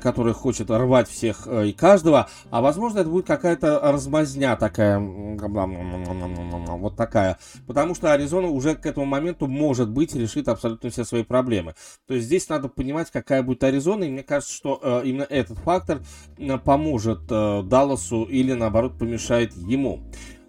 который 0.00 0.32
хочет 0.32 0.70
рвать 0.70 1.08
всех 1.08 1.46
э, 1.46 1.68
и 1.68 1.72
каждого, 1.72 2.28
а 2.50 2.60
возможно 2.60 3.00
это 3.00 3.10
будет 3.10 3.26
какая-то 3.26 3.80
размазня 3.80 4.56
такая, 4.56 4.98
вот 4.98 6.96
такая, 6.96 7.38
потому 7.66 7.94
что 7.94 8.12
Аризона 8.12 8.48
уже 8.48 8.74
к 8.74 8.86
этому 8.86 9.06
моменту, 9.06 9.46
может 9.46 9.90
быть, 9.90 10.14
решит 10.14 10.48
абсолютно 10.48 10.90
все 10.90 11.04
свои 11.04 11.22
проблемы. 11.22 11.74
То 12.06 12.14
есть 12.14 12.26
здесь 12.26 12.48
надо 12.48 12.68
понимать, 12.68 13.10
какая 13.10 13.42
будет 13.42 13.64
Аризона, 13.64 14.04
и 14.04 14.10
мне 14.10 14.22
кажется, 14.22 14.54
что 14.54 14.80
э, 14.82 15.02
именно 15.04 15.26
этот 15.28 15.58
фактор 15.58 16.00
э, 16.38 16.58
поможет 16.58 17.26
Далласу 17.26 18.24
или, 18.24 18.52
наоборот, 18.52 18.98
помешает 18.98 19.54
ему. 19.56 20.00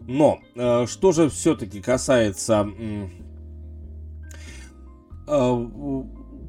Но 0.02 0.40
что 0.86 1.12
же 1.12 1.30
все-таки 1.30 1.82
касается 1.82 2.70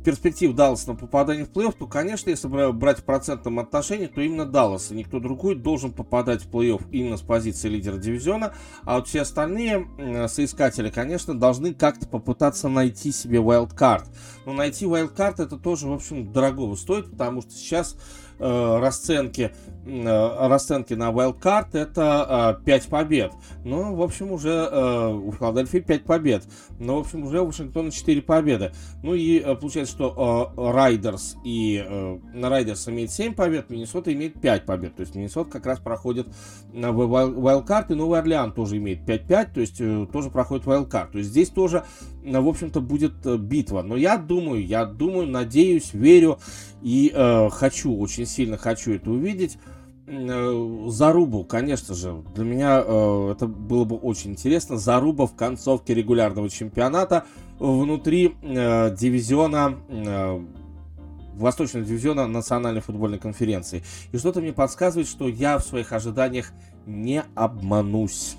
перспектив 0.07 0.55
Далласа 0.55 0.91
на 0.91 0.95
попадание 0.95 1.45
в 1.45 1.51
плей-офф, 1.51 1.75
то, 1.77 1.89
конечно, 1.89 2.31
если 2.31 2.47
брать 2.71 3.01
в 3.01 3.03
процентном 3.03 3.59
отношении, 3.59 4.07
то 4.07 4.21
именно 4.21 4.47
Даллас 4.47 4.93
и 4.93 4.95
никто 4.95 5.19
другой 5.19 5.57
должен 5.57 5.91
попадать 5.91 6.45
в 6.45 6.49
плей-офф 6.49 6.81
именно 6.93 7.17
с 7.17 7.23
позиции 7.23 7.69
лидера 7.69 7.97
дивизиона, 7.97 8.55
а 8.85 8.99
вот 8.99 9.09
все 9.09 9.23
остальные 9.23 10.29
соискатели, 10.29 10.91
конечно, 10.91 11.37
должны 11.37 11.75
как-то 11.75 12.07
попытаться 12.07 12.69
найти 12.69 13.11
себе 13.11 13.39
wildcard. 13.39 14.05
Но 14.45 14.53
найти 14.53 14.85
wildcard 14.85 15.43
это 15.43 15.57
тоже, 15.57 15.89
в 15.89 15.93
общем, 15.93 16.33
дорого 16.33 16.77
стоит, 16.77 17.11
потому 17.11 17.43
что 17.43 17.51
сейчас 17.51 17.97
э, 18.39 18.79
расценки, 18.79 19.53
расценки 19.87 20.95
на 20.95 21.11
wildcard 21.11 21.69
это 21.73 22.59
э, 22.61 22.65
5 22.65 22.87
побед. 22.89 23.33
Ну, 23.65 23.95
в 23.95 24.03
общем, 24.03 24.33
уже 24.33 24.51
э, 24.51 25.13
у 25.13 25.33
Филадельфии 25.33 25.79
5 25.79 26.05
побед. 26.05 26.45
Но, 26.79 26.97
в 26.97 27.01
общем, 27.01 27.25
уже 27.25 27.41
у 27.41 27.47
Вашингтона 27.47 27.91
4 27.91 28.23
победы. 28.23 28.73
Ну 29.03 29.15
и 29.15 29.39
э, 29.39 29.55
получается, 29.55 29.95
что 29.95 30.53
Райдерс 30.57 31.37
э, 31.37 31.39
и 31.45 31.85
э, 31.87 32.19
Райдерс 32.35 32.89
имеет 32.89 33.13
7 33.13 33.35
побед, 33.35 33.71
Миннесота 33.71 34.13
имеет 34.13 34.41
5 34.41 34.67
побед. 34.67 34.97
То 34.97 35.01
есть 35.01 35.15
Миннесота 35.15 35.51
как 35.51 35.67
раз 35.67 35.79
проходит 35.79 36.27
на 36.73 36.87
wildcard, 36.87 37.87
и 37.91 37.95
Новый 37.95 38.19
Орлеан 38.19 38.53
тоже 38.53 38.79
имеет 38.79 39.01
5-5, 39.01 39.53
то 39.55 39.61
есть 39.61 39.81
э, 39.81 40.07
тоже 40.13 40.31
проходит 40.31 40.67
wildcard. 40.67 41.13
То 41.13 41.19
есть 41.19 41.31
здесь 41.31 41.49
тоже, 41.51 41.85
э, 42.25 42.41
в 42.41 42.49
общем-то, 42.49 42.81
будет 42.81 43.25
э, 43.25 43.37
битва. 43.37 43.83
Но 43.83 43.97
я 43.97 44.17
думаю, 44.17 44.67
я 44.67 44.85
думаю, 44.85 45.27
надеюсь, 45.27 45.93
верю 45.93 46.39
и 46.83 47.13
э, 47.15 47.49
хочу 47.51 47.97
очень 47.97 48.27
сильно 48.27 48.57
хочу 48.57 48.93
это 48.93 49.11
увидеть. 49.11 49.59
Э, 50.07 50.87
Зарубу, 50.89 51.43
конечно 51.45 51.95
же, 51.95 52.23
для 52.35 52.45
меня 52.45 52.83
э, 52.85 53.33
это 53.33 53.47
было 53.47 53.85
бы 53.85 53.97
очень 53.97 54.33
интересно. 54.33 54.79
Заруба 54.79 55.27
в 55.27 55.35
концовке 55.35 55.95
регулярного 55.95 56.49
чемпионата 56.49 57.25
внутри 57.59 58.37
э, 58.41 58.95
дивизиона 58.95 59.77
э, 59.89 60.45
Восточного 61.35 61.85
дивизиона 61.85 62.27
Национальной 62.27 62.81
футбольной 62.81 63.19
конференции. 63.19 63.83
И 64.13 64.19
что-то 64.19 64.41
мне 64.41 64.53
подсказывает, 64.53 65.09
что 65.09 65.29
я 65.29 65.59
в 65.59 65.65
своих 65.65 65.93
ожиданиях 65.93 66.53
не 66.87 67.25
обманусь. 67.35 68.37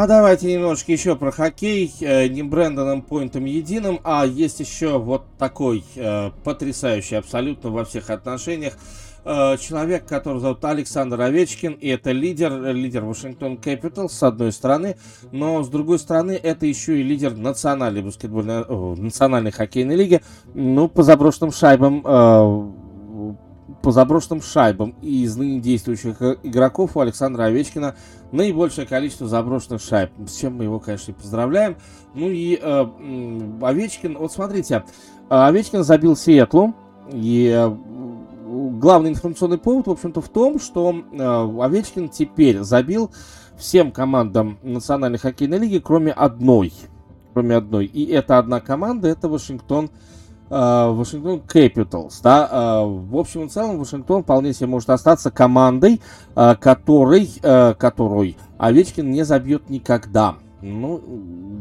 А 0.00 0.06
давайте 0.06 0.50
немножечко 0.50 0.92
еще 0.92 1.14
про 1.14 1.30
хоккей. 1.30 1.92
Э, 2.00 2.26
не 2.26 2.42
Брэндоном 2.42 3.02
Пойнтом 3.02 3.44
единым, 3.44 4.00
а 4.02 4.24
есть 4.24 4.58
еще 4.58 4.98
вот 4.98 5.26
такой 5.38 5.84
э, 5.94 6.30
потрясающий 6.42 7.16
абсолютно 7.16 7.68
во 7.68 7.84
всех 7.84 8.08
отношениях 8.08 8.78
э, 9.26 9.58
человек, 9.58 10.06
который 10.06 10.40
зовут 10.40 10.64
Александр 10.64 11.20
Овечкин, 11.20 11.72
и 11.74 11.88
это 11.88 12.12
лидер, 12.12 12.72
лидер 12.72 13.04
Вашингтон 13.04 13.58
Кэпитал 13.58 14.08
с 14.08 14.22
одной 14.22 14.52
стороны, 14.52 14.96
но 15.32 15.62
с 15.62 15.68
другой 15.68 15.98
стороны 15.98 16.32
это 16.32 16.64
еще 16.64 16.98
и 16.98 17.02
лидер 17.02 17.36
национальной 17.36 18.00
баскетбольной, 18.00 18.62
о, 18.62 18.94
национальной 18.96 19.50
хоккейной 19.50 19.96
лиги, 19.96 20.22
ну, 20.54 20.88
по 20.88 21.02
заброшенным 21.02 21.52
шайбам 21.52 22.79
по 23.82 23.92
заброшенным 23.92 24.42
шайбам 24.42 24.94
и 25.00 25.24
из 25.24 25.36
ныне 25.36 25.60
действующих 25.60 26.20
игроков 26.42 26.96
у 26.96 27.00
Александра 27.00 27.44
Овечкина 27.44 27.94
наибольшее 28.32 28.86
количество 28.86 29.26
заброшенных 29.26 29.80
шайб, 29.80 30.10
с 30.26 30.36
чем 30.36 30.56
мы 30.56 30.64
его, 30.64 30.78
конечно, 30.78 31.12
и 31.12 31.14
поздравляем. 31.14 31.76
Ну 32.14 32.28
и 32.28 32.58
э, 32.60 32.86
Овечкин, 33.62 34.18
вот 34.18 34.32
смотрите, 34.32 34.84
Овечкин 35.28 35.82
забил 35.84 36.16
Сиэтлу, 36.16 36.74
и 37.10 37.52
э, 37.54 37.74
главный 38.78 39.10
информационный 39.10 39.58
повод, 39.58 39.86
в 39.86 39.90
общем-то, 39.92 40.20
в 40.20 40.28
том, 40.28 40.60
что 40.60 40.94
э, 40.94 41.62
Овечкин 41.62 42.10
теперь 42.10 42.60
забил 42.60 43.10
всем 43.56 43.92
командам 43.92 44.58
Национальной 44.62 45.18
хоккейной 45.18 45.58
лиги, 45.58 45.78
кроме 45.78 46.12
одной. 46.12 46.72
Кроме 47.32 47.56
одной. 47.56 47.86
И 47.86 48.06
эта 48.06 48.38
одна 48.38 48.60
команда, 48.60 49.08
это 49.08 49.28
Вашингтон 49.28 49.86
Э, 49.86 50.09
Вашингтон 50.50 51.42
Capitals, 51.46 52.14
да, 52.22 52.48
э, 52.50 52.84
в 52.84 53.16
общем 53.16 53.44
и 53.44 53.48
целом 53.48 53.78
Вашингтон 53.78 54.24
вполне 54.24 54.52
себе 54.52 54.66
может 54.66 54.90
остаться 54.90 55.30
командой, 55.30 56.00
э, 56.34 56.54
которой, 56.56 57.30
которой 57.78 58.36
Овечкин 58.58 59.10
не 59.10 59.24
забьет 59.24 59.70
никогда. 59.70 60.36
Ну, 60.60 61.00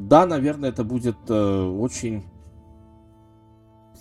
да, 0.09 0.25
наверное, 0.25 0.69
это 0.69 0.83
будет 0.83 1.29
очень 1.29 2.23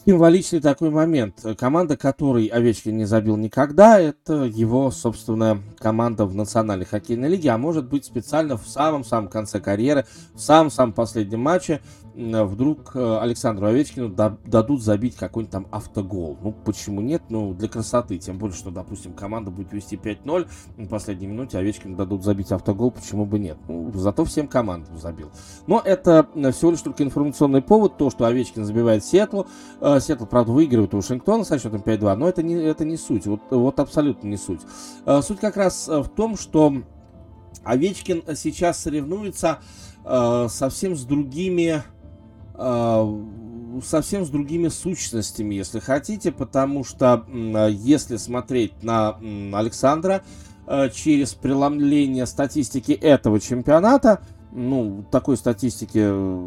символичный 0.09 0.61
такой 0.61 0.89
момент. 0.89 1.45
Команда, 1.59 1.99
которой 1.99 2.47
Овечкин 2.47 2.97
не 2.97 3.05
забил 3.05 3.37
никогда, 3.37 4.01
это 4.01 4.45
его 4.45 4.91
собственная 4.91 5.59
команда 5.79 6.25
в 6.25 6.35
Национальной 6.35 6.87
хоккейной 6.87 7.29
лиге, 7.29 7.51
а 7.51 7.59
может 7.59 7.87
быть 7.89 8.07
специально 8.07 8.57
в 8.57 8.67
самом-самом 8.67 9.29
конце 9.29 9.61
карьеры, 9.61 10.07
в 10.33 10.41
самом-самом 10.41 10.95
последнем 10.95 11.41
матче 11.41 11.83
вдруг 12.19 12.97
э, 12.97 13.19
Александру 13.21 13.67
Овечкину 13.67 14.09
дадут 14.09 14.83
забить 14.83 15.15
какой-нибудь 15.15 15.53
там 15.53 15.67
автогол. 15.71 16.37
Ну, 16.43 16.53
почему 16.53 17.01
нет? 17.01 17.23
Ну, 17.29 17.55
для 17.55 17.69
красоты. 17.69 18.19
Тем 18.19 18.39
более, 18.39 18.57
что, 18.57 18.71
допустим, 18.71 19.13
команда 19.13 19.53
будет 19.53 19.73
вести 19.73 19.95
5-0, 19.97 20.49
на 20.77 20.87
последней 20.87 21.29
минуте 21.29 21.59
Овечкину 21.59 21.97
дадут 21.97 22.25
забить 22.25 22.51
автогол, 22.51 22.91
почему 22.91 23.25
бы 23.25 23.39
нет? 23.39 23.57
Ну, 23.69 23.93
зато 23.95 24.25
всем 24.25 24.49
командам 24.49 24.99
забил. 24.99 25.31
Но 25.69 25.81
это 25.85 26.29
э, 26.35 26.51
всего 26.51 26.73
лишь 26.73 26.81
только 26.81 27.05
информационный 27.05 27.63
повод, 27.63 27.99
то, 27.99 28.11
что 28.11 28.27
Овечкин 28.27 28.65
забивает 28.65 29.05
Сиэтлу. 29.05 29.47
Э, 29.81 30.01
Сиэтл, 30.01 30.27
правда, 30.27 30.51
выигрывает 30.51 30.95
у 30.95 30.97
Вашингтона 30.97 31.45
со 31.45 31.57
счетом 31.59 31.83
5-2, 31.83 32.17
но 32.17 32.29
это 32.29 32.43
не, 32.43 32.55
это 32.55 32.85
не 32.85 32.97
суть. 32.97 33.27
Вот, 33.27 33.43
вот 33.51 33.79
абсолютно 33.79 34.27
не 34.27 34.37
суть. 34.37 34.63
Суть 35.23 35.39
как 35.39 35.57
раз 35.57 35.87
в 35.87 36.09
том, 36.09 36.37
что 36.37 36.83
Овечкин 37.63 38.25
сейчас 38.35 38.81
соревнуется 38.81 39.59
совсем 40.49 40.97
с 40.97 41.05
другими 41.05 41.83
а, 41.83 41.83
совсем 42.59 44.25
с 44.25 44.29
другими 44.29 44.69
сущностями, 44.69 45.55
если 45.55 45.79
хотите, 45.79 46.33
потому 46.33 46.85
что 46.85 47.25
если 47.71 48.17
смотреть 48.17 48.83
на 48.83 49.19
Александра 49.53 50.23
а, 50.67 50.91
через 50.91 51.33
преломление 51.33 52.27
статистики 52.27 52.93
этого 52.93 53.41
чемпионата, 53.41 54.21
ну, 54.53 55.05
такой 55.11 55.37
статистики 55.39 55.99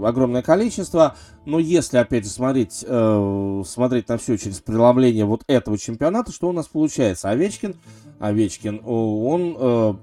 огромное 0.06 0.44
количество, 0.44 1.16
но 1.46 1.58
если, 1.58 1.98
опять 1.98 2.26
же, 2.26 2.30
смотреть, 2.30 2.84
э, 2.88 3.64
смотреть 3.66 4.10
на 4.10 4.18
все 4.18 4.38
через 4.38 4.60
преломление 4.60 5.26
вот 5.26 5.44
этого 5.48 5.78
чемпионата, 5.78 6.32
что 6.32 6.50
у 6.50 6.52
нас 6.52 6.68
получается? 6.68 7.30
Овечкин, 7.30 7.76
Овечкин, 8.20 8.82
он 8.86 9.56
э, 9.60 9.94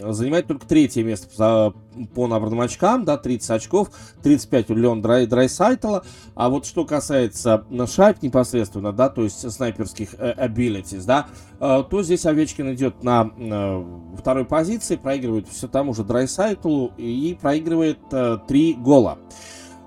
занимает 0.00 0.46
только 0.46 0.66
третье 0.66 1.02
место 1.02 1.74
по 2.14 2.26
набранным 2.26 2.60
очкам, 2.60 3.04
да, 3.04 3.16
30 3.16 3.50
очков, 3.50 3.90
35 4.22 4.70
у 4.70 4.74
Леон 4.74 5.02
Драй, 5.02 5.26
Драйсайтела. 5.26 6.04
А 6.34 6.48
вот 6.48 6.66
что 6.66 6.84
касается 6.84 7.64
шайб 7.86 8.22
непосредственно, 8.22 8.92
да, 8.92 9.08
то 9.08 9.22
есть 9.22 9.50
снайперских 9.50 10.14
э, 10.18 10.34
abilities, 10.46 11.04
да, 11.06 11.28
э, 11.60 11.84
то 11.88 12.02
здесь 12.02 12.26
Овечкин 12.26 12.74
идет 12.74 13.02
на 13.02 13.30
э, 13.36 13.84
второй 14.18 14.44
позиции, 14.44 14.96
проигрывает 14.96 15.48
все 15.48 15.68
тому 15.68 15.94
же 15.94 16.04
Драйсайтлу 16.04 16.92
и 16.96 17.36
проигрывает 17.40 17.98
э, 18.12 18.38
3 18.46 18.74
гола. 18.74 19.18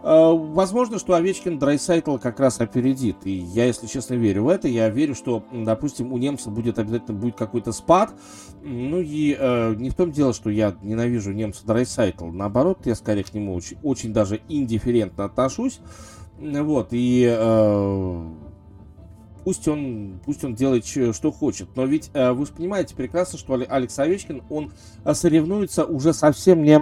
Э, 0.03 0.33
возможно, 0.35 0.99
что 0.99 1.13
Овечкин 1.13 1.57
Драйсайтл 1.57 2.17
как 2.17 2.39
раз 2.39 2.59
опередит. 2.59 3.17
И 3.23 3.31
я, 3.31 3.65
если 3.65 3.87
честно, 3.87 4.15
верю 4.15 4.43
в 4.43 4.49
это. 4.49 4.67
Я 4.67 4.89
верю, 4.89 5.15
что, 5.15 5.43
допустим, 5.51 6.11
у 6.11 6.17
немца 6.17 6.49
будет 6.49 6.77
обязательно 6.77 7.17
будет 7.17 7.35
какой-то 7.35 7.71
спад. 7.71 8.13
Ну 8.61 8.99
и 8.99 9.35
э, 9.39 9.75
не 9.75 9.89
в 9.89 9.95
том 9.95 10.11
дело, 10.11 10.33
что 10.33 10.49
я 10.49 10.75
ненавижу 10.81 11.31
немца 11.31 11.65
Драйсайтл. 11.65 12.25
Наоборот, 12.27 12.79
я 12.85 12.95
скорее 12.95 13.23
к 13.23 13.33
нему 13.33 13.55
очень, 13.55 13.77
очень 13.81 14.13
даже 14.13 14.41
индифферентно 14.49 15.25
отношусь. 15.25 15.79
Вот, 16.37 16.89
и 16.91 17.25
э, 17.29 18.29
пусть 19.43 19.67
он, 19.67 20.19
пусть 20.25 20.43
он 20.43 20.55
делает, 20.55 20.85
что 20.85 21.31
хочет. 21.31 21.69
Но 21.75 21.85
ведь 21.85 22.09
э, 22.13 22.31
вы 22.31 22.45
понимаете 22.45 22.95
прекрасно, 22.95 23.37
что 23.37 23.53
Алекс 23.53 23.97
Овечкин, 23.97 24.43
он 24.49 24.73
э, 25.05 25.13
соревнуется 25.13 25.85
уже 25.85 26.13
совсем 26.13 26.63
не 26.63 26.81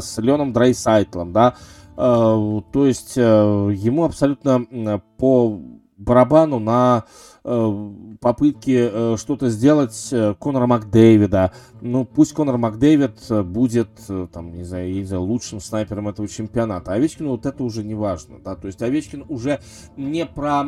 с 0.00 0.18
Леном 0.18 0.52
Драйсайтлом, 0.52 1.32
да, 1.32 1.56
то 1.94 2.86
есть 2.86 3.14
э, 3.16 3.20
ему 3.20 4.04
абсолютно 4.04 5.02
по 5.18 5.60
барабану 5.96 6.58
на 6.58 7.04
э, 7.44 7.90
попытки 8.20 9.16
что-то 9.16 9.50
сделать 9.50 10.12
Конора 10.40 10.66
Макдэвида. 10.66 11.52
Ну, 11.80 12.04
пусть 12.04 12.32
Конор 12.32 12.58
Макдэвид 12.58 13.30
будет, 13.44 13.88
там, 14.32 14.52
не 14.52 14.64
знаю, 14.64 14.92
не 14.92 15.04
знаю, 15.04 15.22
лучшим 15.22 15.60
снайпером 15.60 16.08
этого 16.08 16.26
чемпионата. 16.28 16.92
Овечкину 16.92 17.30
вот 17.30 17.46
это 17.46 17.62
уже 17.62 17.84
не 17.84 17.94
важно, 17.94 18.38
да, 18.44 18.56
то 18.56 18.66
есть 18.66 18.82
Овечкин 18.82 19.26
уже 19.28 19.60
не 19.96 20.26
про 20.26 20.64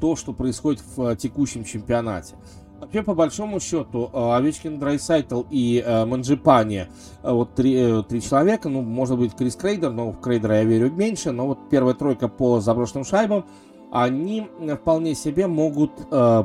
то, 0.00 0.16
что 0.16 0.32
происходит 0.32 0.82
в 0.96 1.16
текущем 1.16 1.64
чемпионате. 1.64 2.36
Вообще, 2.80 3.02
по 3.02 3.14
большому 3.14 3.58
счету, 3.58 4.08
э, 4.12 4.36
Овечкин, 4.36 4.78
Драйсайтл 4.78 5.42
и 5.50 5.82
э, 5.84 6.04
Манджапани, 6.04 6.86
э, 7.22 7.32
вот 7.32 7.54
три, 7.54 7.74
э, 7.74 8.02
три 8.08 8.22
человека, 8.22 8.68
ну, 8.68 8.82
может 8.82 9.18
быть, 9.18 9.34
Крис 9.34 9.56
Крейдер, 9.56 9.90
но 9.90 10.12
в 10.12 10.20
Крейдера 10.20 10.58
я 10.58 10.64
верю 10.64 10.90
меньше, 10.92 11.32
но 11.32 11.48
вот 11.48 11.58
первая 11.70 11.94
тройка 11.94 12.28
по 12.28 12.60
заброшенным 12.60 13.04
шайбам, 13.04 13.46
они 13.90 14.46
вполне 14.80 15.16
себе 15.16 15.48
могут 15.48 15.90
э, 16.10 16.44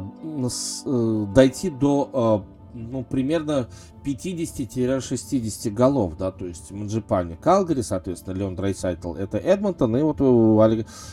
с, 0.50 0.84
э, 0.86 1.26
дойти 1.36 1.70
до 1.70 2.44
ну, 2.74 3.04
примерно 3.04 3.68
50-60 4.04 5.70
голов, 5.72 6.18
да, 6.18 6.32
то 6.32 6.46
есть 6.46 6.72
Манджапани 6.72 7.36
Калгари, 7.36 7.82
соответственно, 7.82 8.36
Леон 8.36 8.56
Драйсайтл 8.56 9.14
это 9.16 9.38
Эдмонтон, 9.38 9.96
и 9.98 10.02
вот 10.02 10.20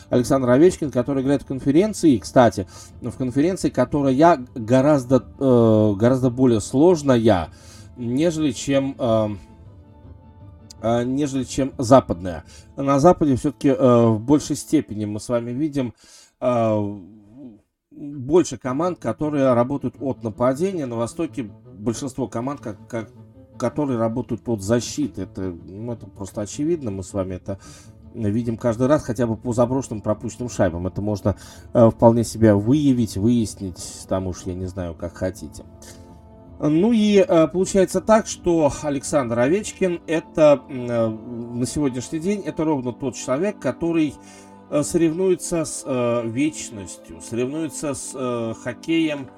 Александр 0.09 0.51
Овечкин, 0.51 0.91
который 0.91 1.23
играет 1.23 1.43
в 1.43 1.47
конференции, 1.47 2.19
кстати, 2.19 2.67
в 3.01 3.17
конференции, 3.17 3.71
которая 3.71 4.47
гораздо, 4.55 5.25
э, 5.39 5.95
гораздо 5.97 6.31
более 6.31 6.61
сложная, 6.61 7.51
нежели 7.97 8.53
чем 8.53 8.97
э, 8.99 9.29
э, 10.83 11.05
нежели 11.05 11.45
чем 11.45 11.73
западная. 11.79 12.45
На 12.77 12.99
Западе 12.99 13.37
все-таки 13.37 13.69
э, 13.69 14.07
в 14.07 14.21
большей 14.21 14.57
степени 14.57 15.05
мы 15.05 15.21
с 15.21 15.29
вами 15.29 15.51
видим 15.51 15.95
э, 16.41 16.99
больше 17.91 18.57
команд, 18.57 18.99
которые 18.99 19.53
работают 19.53 19.97
от 20.01 20.23
нападения. 20.23 20.87
На 20.87 20.97
Востоке 20.97 21.51
большинство 21.81 22.29
команд, 22.29 22.61
как, 22.61 22.77
как, 22.89 23.11
которые 23.59 23.99
работают 23.99 24.43
под 24.43 24.63
защитой. 24.63 25.25
Это, 25.25 25.43
ну, 25.43 25.93
это 25.93 26.07
просто 26.07 26.43
очевидно. 26.43 26.91
Мы 26.91 27.03
с 27.03 27.13
вами 27.13 27.35
это 27.35 27.59
видим 28.15 28.57
каждый 28.57 28.87
раз, 28.87 29.05
хотя 29.05 29.27
бы 29.27 29.37
по 29.37 29.53
заброшенным 29.53 30.01
пропущенным 30.01 30.49
шайбам. 30.49 30.87
Это 30.87 31.01
можно 31.01 31.37
э, 31.73 31.91
вполне 31.91 32.25
себя 32.25 32.57
выявить, 32.57 33.17
выяснить, 33.17 34.07
там 34.09 34.27
уж 34.27 34.43
я 34.43 34.55
не 34.55 34.67
знаю, 34.67 34.95
как 34.95 35.15
хотите. 35.15 35.65
Ну 36.59 36.93
и 36.93 37.19
э, 37.19 37.47
получается 37.47 38.01
так, 38.01 38.27
что 38.27 38.73
Александр 38.83 39.39
Овечкин 39.39 40.01
это 40.07 40.61
э, 40.69 41.09
на 41.09 41.67
сегодняшний 41.67 42.19
день 42.19 42.41
это 42.41 42.65
ровно 42.65 42.93
тот 42.93 43.15
человек, 43.15 43.61
который 43.61 44.15
Э, 44.71 44.85
соревнуется 44.85 45.65
с 45.65 45.83
э, 45.85 46.23
вечностью, 46.27 47.21
соревнуется 47.21 47.93
с 47.93 48.13
э, 48.15 48.55
хоккеем, 48.63 49.29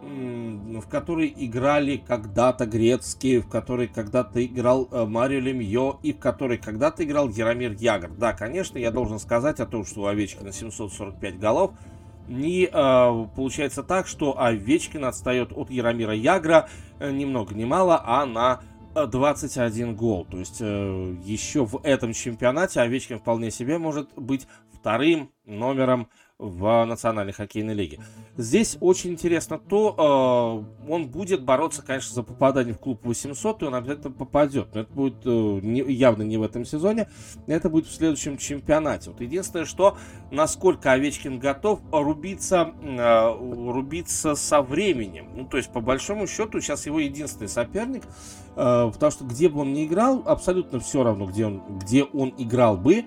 в 0.00 0.86
который 0.88 1.32
играли 1.36 1.96
когда-то 1.96 2.66
грецкие, 2.66 3.40
в 3.40 3.48
который 3.48 3.88
когда-то 3.88 4.44
играл 4.44 4.88
э, 4.90 5.04
Марио 5.04 5.40
Лемье 5.40 5.98
и 6.02 6.12
в 6.12 6.18
который 6.18 6.58
когда-то 6.58 7.04
играл 7.04 7.28
Яромир 7.28 7.72
Ягр. 7.72 8.10
Да, 8.16 8.32
конечно, 8.32 8.78
я 8.78 8.90
должен 8.90 9.18
сказать 9.18 9.60
о 9.60 9.66
том, 9.66 9.84
что 9.84 10.02
у 10.02 10.06
Овечкина 10.06 10.52
745 10.52 11.38
голов. 11.38 11.72
И 12.28 12.70
э, 12.72 13.26
получается 13.34 13.82
так, 13.82 14.06
что 14.06 14.40
Овечкин 14.40 15.04
отстает 15.04 15.52
от 15.52 15.70
Яромира 15.70 16.14
Ягра 16.14 16.68
э, 17.00 17.10
ни 17.10 17.24
много 17.24 17.54
ни 17.54 17.64
мало, 17.64 18.00
а 18.04 18.24
на 18.26 18.60
21 18.94 19.96
гол. 19.96 20.26
То 20.30 20.38
есть 20.38 20.58
э, 20.60 21.16
еще 21.24 21.64
в 21.64 21.80
этом 21.82 22.12
чемпионате 22.12 22.80
Овечкин 22.80 23.18
вполне 23.18 23.50
себе 23.50 23.78
может 23.78 24.10
быть 24.14 24.46
вторым 24.72 25.30
номером 25.44 26.08
в 26.38 26.84
Национальной 26.84 27.32
хоккейной 27.32 27.74
лиге. 27.74 27.98
Здесь 28.36 28.76
очень 28.80 29.10
интересно 29.10 29.58
то, 29.58 30.64
э, 30.86 30.90
он 30.90 31.08
будет 31.08 31.42
бороться, 31.42 31.82
конечно, 31.82 32.14
за 32.14 32.22
попадание 32.22 32.74
в 32.74 32.78
клуб 32.78 33.00
800, 33.04 33.62
и 33.62 33.64
он 33.64 33.74
обязательно 33.74 34.12
попадет. 34.12 34.68
Но 34.72 34.82
это 34.82 34.92
будет 34.92 35.16
э, 35.24 35.30
не, 35.30 35.80
явно 35.92 36.22
не 36.22 36.36
в 36.36 36.42
этом 36.42 36.64
сезоне, 36.64 37.08
это 37.48 37.68
будет 37.68 37.86
в 37.86 37.92
следующем 37.92 38.38
чемпионате. 38.38 39.10
Вот 39.10 39.20
единственное, 39.20 39.64
что 39.64 39.96
насколько 40.30 40.92
Овечкин 40.92 41.40
готов 41.40 41.80
рубиться, 41.90 42.72
э, 42.82 43.36
рубиться 43.72 44.36
со 44.36 44.62
временем. 44.62 45.30
Ну, 45.34 45.44
то 45.44 45.56
есть, 45.56 45.72
по 45.72 45.80
большому 45.80 46.28
счету, 46.28 46.60
сейчас 46.60 46.86
его 46.86 47.00
единственный 47.00 47.48
соперник, 47.48 48.04
э, 48.54 48.90
потому 48.92 49.10
что 49.10 49.24
где 49.24 49.48
бы 49.48 49.62
он 49.62 49.72
ни 49.72 49.86
играл, 49.86 50.22
абсолютно 50.24 50.78
все 50.78 51.02
равно, 51.02 51.26
где 51.26 51.46
он, 51.46 51.62
где 51.80 52.04
он 52.04 52.32
играл 52.38 52.76
бы, 52.76 53.04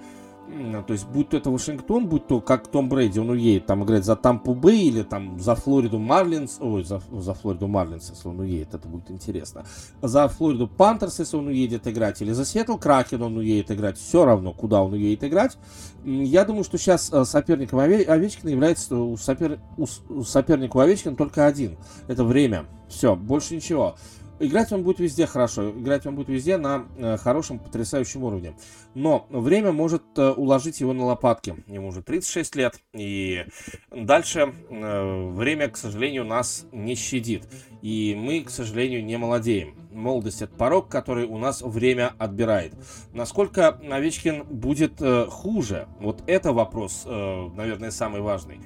то 0.86 0.94
есть, 0.94 1.08
будь 1.08 1.30
то 1.30 1.38
это 1.38 1.50
Вашингтон, 1.50 2.08
будь 2.08 2.28
то 2.28 2.42
как 2.42 2.68
Том 2.68 2.90
Брейди, 2.90 3.20
он 3.20 3.30
уедет 3.30 3.66
там 3.66 3.84
играть 3.84 4.04
за 4.04 4.16
Тампу 4.16 4.54
Бэй 4.54 4.82
или 4.82 5.04
там 5.04 5.40
за 5.40 5.56
Флориду 5.56 5.98
Марлинс, 5.98 6.58
ой, 6.60 6.84
за, 6.84 7.02
за 7.12 7.34
Флориду 7.34 7.68
Марлинс, 7.68 8.10
если 8.10 8.28
он 8.28 8.40
уедет, 8.40 8.74
это 8.74 8.88
будет 8.88 9.10
интересно. 9.12 9.64
За 10.02 10.28
Флориду 10.28 10.68
Пантерс, 10.68 11.20
если 11.20 11.38
он 11.38 11.48
уедет 11.48 11.88
играть, 11.88 12.22
или 12.22 12.34
за 12.34 12.46
Сиэтл 12.46 12.76
Кракен 12.76 13.22
он 13.22 13.38
уедет 13.38 13.72
играть, 13.72 13.98
все 13.98 14.26
равно, 14.26 14.52
куда 14.52 14.84
он 14.84 14.94
уедет 14.94 15.24
играть. 15.24 15.58
Я 16.04 16.44
думаю, 16.44 16.64
что 16.64 16.78
сейчас 16.78 17.12
э, 17.14 17.24
соперником 17.24 17.80
Овечкина 17.80 18.50
является 18.50 18.96
у, 18.98 19.16
сопер... 19.16 19.60
у 19.78 20.24
соперника 20.24 20.82
Овечкина 20.82 21.16
только 21.16 21.46
один. 21.46 21.78
Это 22.08 22.24
время. 22.24 22.66
Все, 22.90 23.16
больше 23.16 23.56
ничего. 23.56 23.96
Играть 24.42 24.72
он 24.72 24.82
будет 24.82 25.00
везде 25.00 25.28
хорошо, 25.28 25.70
играть 25.70 26.08
он 26.08 26.16
будет 26.16 26.30
везде 26.30 26.58
на 26.58 26.88
э, 26.98 27.18
хорошем, 27.18 27.60
потрясающем 27.60 28.24
уровне. 28.24 28.56
Но 28.96 29.28
время 29.30 29.72
может 29.72 30.02
э, 30.18 30.32
уложить 30.32 30.82
его 30.82 30.94
на 30.94 31.06
лопатки. 31.06 31.56
Ему 31.68 31.90
уже 31.90 32.02
36 32.02 32.56
лет, 32.56 32.80
и 32.94 33.46
дальше 33.92 34.52
э, 34.70 35.30
время, 35.30 35.70
к 35.70 35.78
сожалению, 35.78 36.26
нас 36.26 36.66
не 36.72 36.96
щадит. 36.96 37.48
И 37.84 38.16
мы, 38.18 38.42
к 38.42 38.50
сожалению, 38.50 39.06
не 39.06 39.16
молодеем. 39.16 39.76
Молодость– 39.92 40.42
это 40.44 40.56
порог, 40.56 40.90
который 40.90 41.26
у 41.26 41.38
нас 41.38 41.62
время 41.62 42.14
отбирает. 42.18 42.74
Насколько 43.14 43.80
Овечкин 43.92 44.46
будет 44.46 45.00
э, 45.02 45.28
хуже? 45.30 45.88
Вот 46.00 46.24
это 46.26 46.52
вопрос, 46.52 47.04
э, 47.06 47.50
наверное, 47.56 47.92
самый 47.92 48.22
важный 48.22 48.60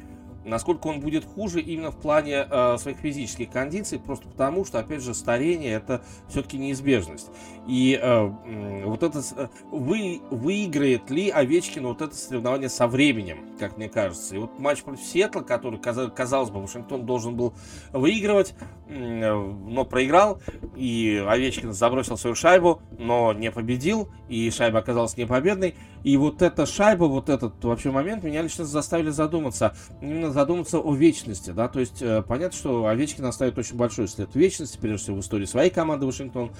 насколько 0.46 0.88
он 0.88 1.00
будет 1.00 1.26
хуже 1.26 1.60
именно 1.60 1.92
в 1.92 1.98
плане 1.98 2.46
э, 2.50 2.78
своих 2.78 2.98
физических 2.98 3.50
кондиций, 3.50 4.00
просто 4.00 4.28
потому 4.28 4.64
что, 4.64 4.80
опять 4.80 5.02
же, 5.02 5.14
старение 5.14 5.74
это 5.74 6.02
все-таки 6.30 6.58
неизбежность. 6.58 7.30
И 7.68 8.00
э, 8.02 8.84
вот 8.86 9.04
это 9.04 9.22
э, 9.36 9.48
вы, 9.72 10.22
выиграет 10.30 11.10
ли 11.10 11.30
Овечкин 11.30 11.88
вот 11.88 12.02
это 12.02 12.16
соревнование 12.16 12.70
со 12.70 12.88
временем, 12.88 13.40
как 13.60 13.78
мне 13.78 13.90
кажется. 13.90 14.36
И 14.36 14.38
вот 14.38 14.60
матч 14.60 14.84
против 14.84 15.04
Сиэтла, 15.04 15.42
который, 15.42 15.80
казалось 15.80 16.52
бы, 16.52 16.62
Вашингтон 16.62 17.06
должен 17.06 17.36
был 17.36 17.54
выигрывать, 17.92 18.54
но 18.88 19.86
проиграл, 19.86 20.40
и 20.76 21.24
Овечкин 21.28 21.74
забросил 21.74 22.18
свою 22.18 22.36
шайбу, 22.36 22.82
но 22.98 23.34
не 23.34 23.52
победил, 23.52 24.10
и 24.30 24.50
шайба 24.52 24.80
оказалась 24.80 25.18
непобедной. 25.18 25.76
И 26.06 26.18
вот 26.18 26.44
эта 26.44 26.68
шайба, 26.68 27.06
вот 27.06 27.30
этот 27.30 27.64
вообще 27.64 27.90
момент 27.90 28.24
меня 28.24 28.44
лично 28.44 28.64
заставили 28.64 29.10
задуматься, 29.10 29.76
именно 30.04 30.32
задуматься 30.32 30.78
о 30.78 30.94
вечности, 30.94 31.50
да, 31.50 31.68
то 31.68 31.80
есть 31.80 32.00
э, 32.00 32.22
понятно, 32.22 32.56
что 32.56 32.86
Овечкин 32.86 33.26
оставит 33.26 33.58
очень 33.58 33.76
большой 33.76 34.08
след 34.08 34.36
вечности, 34.36 34.78
прежде 34.80 35.06
всего 35.06 35.18
в 35.18 35.22
истории 35.22 35.46
своей 35.46 35.72
команды 35.72 36.06
Вашингтон, 36.06 36.52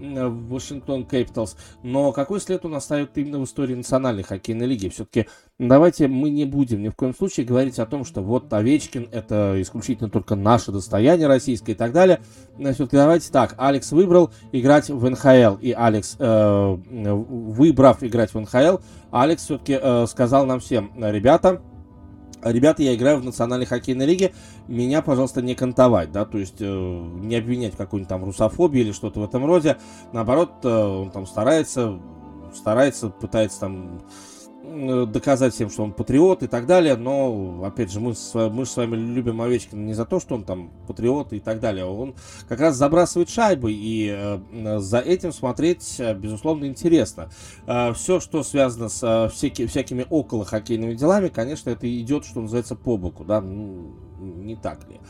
Вашингтон 0.00 1.02
Capitals. 1.02 1.56
Но 1.82 2.12
какой 2.12 2.40
след 2.40 2.64
он 2.64 2.74
оставит 2.74 3.16
именно 3.16 3.38
в 3.38 3.44
истории 3.44 3.74
национальной 3.74 4.22
хоккейной 4.22 4.66
лиги? 4.66 4.88
Все-таки 4.88 5.26
давайте 5.58 6.08
мы 6.08 6.30
не 6.30 6.44
будем 6.44 6.82
ни 6.82 6.88
в 6.88 6.96
коем 6.96 7.14
случае 7.14 7.46
говорить 7.46 7.78
о 7.78 7.86
том, 7.86 8.04
что 8.04 8.22
вот 8.22 8.52
Овечкин 8.52 9.08
это 9.12 9.60
исключительно 9.60 10.08
только 10.08 10.34
наше 10.34 10.72
достояние 10.72 11.26
российское 11.26 11.72
и 11.72 11.74
так 11.74 11.92
далее. 11.92 12.20
Все-таки 12.58 12.96
давайте 12.96 13.30
так, 13.30 13.54
Алекс 13.58 13.92
выбрал 13.92 14.30
играть 14.52 14.88
в 14.88 15.08
НХЛ, 15.08 15.56
и 15.60 15.72
Алекс, 15.72 16.16
э, 16.18 16.76
выбрав 16.78 18.02
играть 18.02 18.34
в 18.34 18.40
НХЛ, 18.40 18.78
Алекс 19.10 19.44
все-таки 19.44 19.78
э, 19.80 20.06
сказал 20.06 20.46
нам 20.46 20.60
всем, 20.60 20.92
ребята, 20.96 21.60
Ребята, 22.42 22.82
я 22.82 22.94
играю 22.94 23.18
в 23.18 23.24
национальной 23.24 23.66
хоккейной 23.66 24.06
лиге, 24.06 24.32
меня, 24.66 25.02
пожалуйста, 25.02 25.42
не 25.42 25.54
кантовать, 25.54 26.10
да, 26.10 26.24
то 26.24 26.38
есть 26.38 26.60
э, 26.60 26.64
не 26.64 27.36
обвинять 27.36 27.74
в 27.74 27.76
какой-нибудь 27.76 28.08
там 28.08 28.24
русофобии 28.24 28.80
или 28.80 28.92
что-то 28.92 29.20
в 29.20 29.24
этом 29.24 29.44
роде. 29.44 29.76
Наоборот, 30.12 30.52
э, 30.62 30.68
он 30.68 31.10
там 31.10 31.26
старается, 31.26 31.98
старается, 32.54 33.10
пытается 33.10 33.60
там 33.60 34.00
доказать 35.06 35.54
всем, 35.54 35.70
что 35.70 35.82
он 35.82 35.92
патриот 35.92 36.42
и 36.42 36.46
так 36.46 36.66
далее, 36.66 36.96
но, 36.96 37.62
опять 37.64 37.90
же, 37.90 38.00
мы, 38.00 38.14
с, 38.14 38.34
мы 38.34 38.64
же 38.64 38.70
с 38.70 38.76
вами 38.76 38.96
любим 38.96 39.40
Овечкина 39.40 39.80
не 39.80 39.94
за 39.94 40.04
то, 40.04 40.20
что 40.20 40.34
он 40.34 40.44
там 40.44 40.70
патриот 40.86 41.32
и 41.32 41.40
так 41.40 41.60
далее, 41.60 41.84
он 41.84 42.14
как 42.48 42.60
раз 42.60 42.76
забрасывает 42.76 43.28
шайбы, 43.28 43.72
и 43.72 44.10
э, 44.10 44.78
за 44.78 44.98
этим 44.98 45.32
смотреть, 45.32 45.96
э, 45.98 46.14
безусловно, 46.14 46.66
интересно. 46.66 47.30
Э, 47.66 47.92
все, 47.94 48.20
что 48.20 48.42
связано 48.42 48.88
с 48.88 49.02
э, 49.02 49.28
всяки, 49.30 49.66
всякими 49.66 50.06
около 50.08 50.44
хоккейными 50.44 50.94
делами, 50.94 51.28
конечно, 51.28 51.70
это 51.70 51.90
идет, 52.00 52.24
что 52.24 52.40
называется, 52.40 52.76
по 52.76 52.96
боку, 52.96 53.24
да, 53.24 53.40
ну, 53.40 53.94
не 54.20 54.56
так 54.56 54.80
ли. 54.88 55.00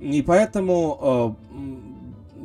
И 0.00 0.20
поэтому 0.22 1.36
э, 1.52 1.91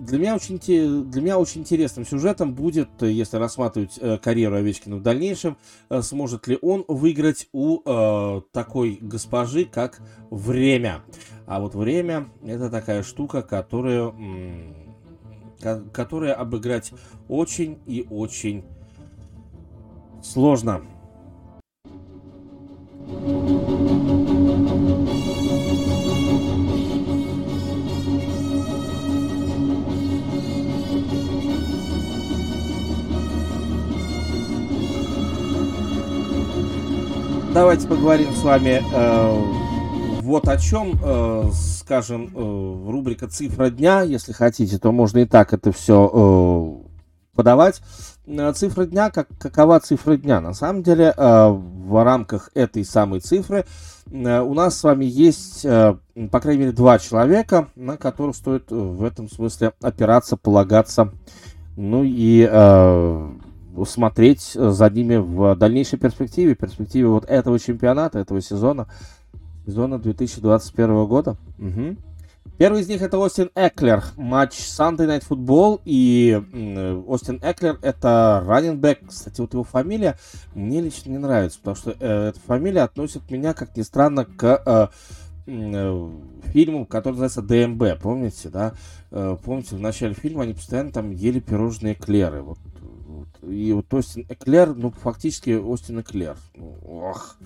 для 0.08 0.20
меня 0.20 0.36
очень, 0.36 0.58
для 0.58 1.22
меня 1.22 1.38
очень 1.38 1.62
интересным 1.62 2.06
сюжетом 2.06 2.54
будет, 2.54 2.90
если 3.02 3.36
рассматривать 3.36 4.00
э, 4.00 4.18
карьеру 4.18 4.56
Овечкина 4.56 4.96
в 4.96 5.02
дальнейшем, 5.02 5.58
э, 5.90 6.02
сможет 6.02 6.48
ли 6.48 6.58
он 6.62 6.86
выиграть 6.88 7.50
у 7.52 7.82
э, 7.84 8.42
такой 8.54 9.00
госпожи, 9.02 9.66
как 9.66 10.02
время. 10.30 11.02
А 11.46 11.60
вот 11.60 11.76
время 11.76 12.30
это 12.42 12.70
такая 12.70 13.04
штука, 13.04 13.42
которую, 13.42 14.16
которая 15.92 16.36
обыграть 16.36 16.94
очень 17.28 17.78
и 17.86 18.08
очень 18.10 18.64
сложно. 20.24 20.84
Давайте 37.58 37.88
поговорим 37.88 38.36
с 38.36 38.44
вами 38.44 38.84
э, 38.94 40.22
вот 40.22 40.48
о 40.48 40.58
чем, 40.58 40.94
э, 41.04 41.50
скажем, 41.80 42.28
э, 42.28 42.92
рубрика 42.92 43.28
«Цифра 43.28 43.72
дня», 43.72 44.04
если 44.04 44.32
хотите, 44.32 44.78
то 44.78 44.92
можно 44.92 45.18
и 45.18 45.26
так 45.26 45.54
это 45.54 45.72
все 45.72 46.08
э, 46.14 47.36
подавать. 47.36 47.82
Э, 48.28 48.54
цифра 48.54 48.86
дня, 48.86 49.10
как, 49.10 49.28
какова 49.40 49.80
цифра 49.80 50.18
дня? 50.18 50.40
На 50.40 50.54
самом 50.54 50.84
деле, 50.84 51.12
э, 51.18 51.48
в 51.50 52.04
рамках 52.04 52.52
этой 52.54 52.86
самой 52.86 53.22
цифры 53.22 53.66
э, 54.12 54.40
у 54.40 54.54
нас 54.54 54.78
с 54.78 54.84
вами 54.84 55.06
есть, 55.06 55.66
э, 55.66 55.96
по 56.32 56.40
крайней 56.40 56.60
мере, 56.60 56.74
два 56.74 57.00
человека, 57.00 57.70
на 57.76 57.98
которых 57.98 58.36
стоит 58.36 58.70
в 58.70 59.04
этом 59.04 59.32
смысле 59.32 59.74
опираться, 59.82 60.38
полагаться, 60.38 61.12
ну 61.76 62.04
и 62.06 62.48
э, 62.48 63.32
смотреть 63.86 64.54
э, 64.56 64.70
за 64.70 64.90
ними 64.90 65.16
в 65.16 65.56
дальнейшей 65.56 66.00
перспективе, 66.00 66.56
перспективе 66.56 67.08
вот 67.08 67.26
этого 67.26 67.60
чемпионата, 67.60 68.20
этого 68.20 68.42
сезона, 68.42 68.88
сезона 69.66 70.00
2021 70.00 71.06
года. 71.06 71.38
Угу. 71.60 71.98
Первый 72.58 72.82
из 72.82 72.88
них 72.88 73.04
это 73.04 73.20
Остин 73.20 73.52
Эклер, 73.54 74.04
матч 74.16 74.54
Sunday 74.54 75.06
Night 75.06 75.24
Football, 75.30 75.80
и 75.86 76.42
э, 76.54 77.04
Остин 77.08 77.40
Эклер 77.44 77.78
это 77.84 78.44
раненбэк, 78.48 79.10
кстати, 79.10 79.42
вот 79.42 79.54
его 79.54 79.64
фамилия 79.64 80.18
мне 80.56 80.82
лично 80.82 81.12
не 81.12 81.20
нравится, 81.20 81.60
потому 81.60 81.76
что 81.76 81.96
э, 82.00 82.30
эта 82.30 82.40
фамилия 82.40 82.82
относит 82.82 83.30
меня, 83.30 83.54
как 83.54 83.78
ни 83.78 83.84
странно, 83.84 84.26
к 84.26 84.64
э, 84.66 84.88
э, 85.46 86.12
фильму, 86.46 86.88
который 86.88 87.20
называется 87.20 87.44
ДМБ, 87.44 88.02
помните, 88.02 88.50
да? 88.50 88.74
Э, 89.12 89.38
помните, 89.44 89.76
в 89.76 89.80
начале 89.80 90.16
фильма 90.16 90.42
они 90.42 90.54
постоянно 90.54 90.92
там 90.92 91.12
ели 91.12 91.40
пирожные 91.40 91.94
эклеры, 91.94 92.42
вот 92.42 92.58
и 93.42 93.72
вот 93.74 93.94
Остин 93.94 94.26
Эклер, 94.30 94.74
ну, 94.76 94.92
фактически 94.92 95.52
Остин 95.52 96.02
Эклер. 96.02 96.38
Ну, 96.56 96.78
ох, 96.84 97.38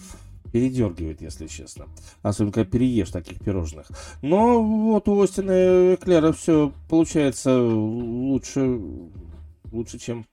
передергивает, 0.52 1.22
если 1.22 1.48
честно. 1.48 1.88
Особенно, 2.22 2.54
когда 2.54 2.70
переешь 2.70 3.10
таких 3.10 3.39
пирожных. 3.39 3.88
Но 4.22 4.62
вот 4.62 5.08
у 5.08 5.22
Остина 5.22 5.96
Эклера 5.96 6.32
все 6.32 6.74
получается 6.89 7.62
лучше, 7.62 8.80
лучше, 9.72 10.00
чем 10.00 10.26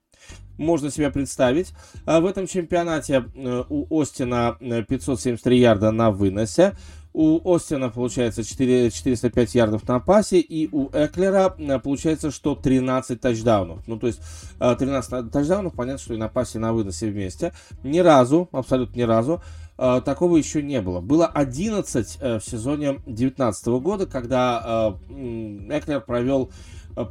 можно 0.58 0.90
себе 0.90 1.10
представить. 1.10 1.72
А 2.04 2.20
в 2.20 2.26
этом 2.26 2.46
чемпионате 2.46 3.24
э, 3.34 3.64
у 3.68 4.00
Остина 4.00 4.56
573 4.60 5.56
э, 5.56 5.60
ярда 5.60 5.90
на 5.92 6.10
выносе. 6.10 6.74
У 7.12 7.52
Остина 7.52 7.88
получается 7.88 8.44
4, 8.44 8.90
405 8.90 9.54
ярдов 9.54 9.88
на 9.88 9.98
пасе, 9.98 10.38
и 10.40 10.68
у 10.70 10.88
Эклера 10.92 11.54
э, 11.58 11.78
получается, 11.78 12.30
что 12.30 12.54
13 12.54 13.20
тачдаунов. 13.20 13.80
Ну, 13.86 13.98
то 13.98 14.06
есть 14.06 14.20
13 14.58 15.12
э, 15.12 15.22
тачдаунов, 15.24 15.74
понятно, 15.74 15.98
что 15.98 16.14
и 16.14 16.18
на 16.18 16.28
пасе, 16.28 16.58
и 16.58 16.60
на 16.60 16.72
выносе 16.72 17.10
вместе. 17.10 17.52
Ни 17.82 18.00
разу, 18.00 18.48
абсолютно 18.52 18.98
ни 18.98 19.02
разу, 19.02 19.42
э, 19.78 20.02
такого 20.04 20.36
еще 20.36 20.62
не 20.62 20.80
было. 20.80 21.00
Было 21.00 21.26
11 21.26 22.18
в 22.20 22.40
сезоне 22.40 22.94
2019 23.06 23.66
года, 23.80 24.06
когда 24.06 24.94
Эклер 25.08 26.00
провел 26.00 26.50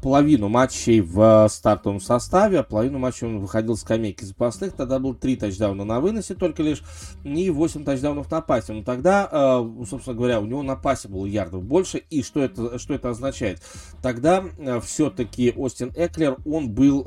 половину 0.02 0.50
матчей 0.50 1.02
в 1.02 1.48
стартовом 1.50 2.00
составе, 2.00 2.60
а 2.60 2.64
половину 2.64 3.00
матчей 3.00 3.28
он 3.28 3.40
выходил 3.40 3.76
с 3.76 3.82
скамейки 3.82 4.24
запасных. 4.24 4.74
Тогда 4.74 5.00
был 5.00 5.14
3 5.14 5.38
тачдауна 5.38 5.86
на 5.86 6.00
выносе 6.00 6.36
только 6.36 6.64
лишь 6.64 6.84
и 7.24 7.50
8 7.50 7.84
тачдаунов 7.84 8.30
на 8.30 8.42
пасе. 8.42 8.74
Но 8.74 8.84
тогда, 8.84 9.30
э, 9.32 9.86
собственно 9.86 10.16
говоря, 10.16 10.40
у 10.42 10.46
него 10.46 10.64
на 10.64 10.76
пасе 10.76 11.08
было 11.08 11.26
ярдов 11.26 11.64
больше. 11.64 11.98
И 12.10 12.24
что 12.24 12.42
это, 12.42 12.80
что 12.80 12.94
это 12.94 13.10
означает? 13.10 13.62
Тогда 14.02 14.44
э, 14.58 14.80
все-таки 14.82 15.54
Остин 15.56 15.92
Эклер, 15.96 16.38
он 16.46 16.70
был, 16.70 17.06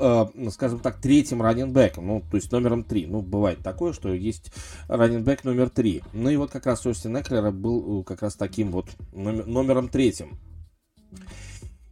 скажем 0.51 0.81
так, 0.81 1.01
третьим 1.01 1.43
раненбеком, 1.43 2.07
ну, 2.07 2.23
то 2.31 2.37
есть 2.37 2.51
номером 2.53 2.85
3. 2.85 3.07
Ну, 3.07 3.23
бывает 3.23 3.61
такое, 3.63 3.93
что 3.93 4.13
есть 4.13 4.53
раненбек 4.89 5.45
номер 5.45 5.71
3. 5.71 6.03
Ну 6.13 6.31
и 6.31 6.37
вот 6.37 6.51
как 6.51 6.67
раз 6.67 6.87
Остин 6.87 7.17
Эклер 7.17 7.51
был 7.51 8.03
как 8.05 8.23
раз 8.23 8.35
таким 8.35 8.71
вот 8.73 8.87
номером 9.13 9.89
третьим. 9.89 10.39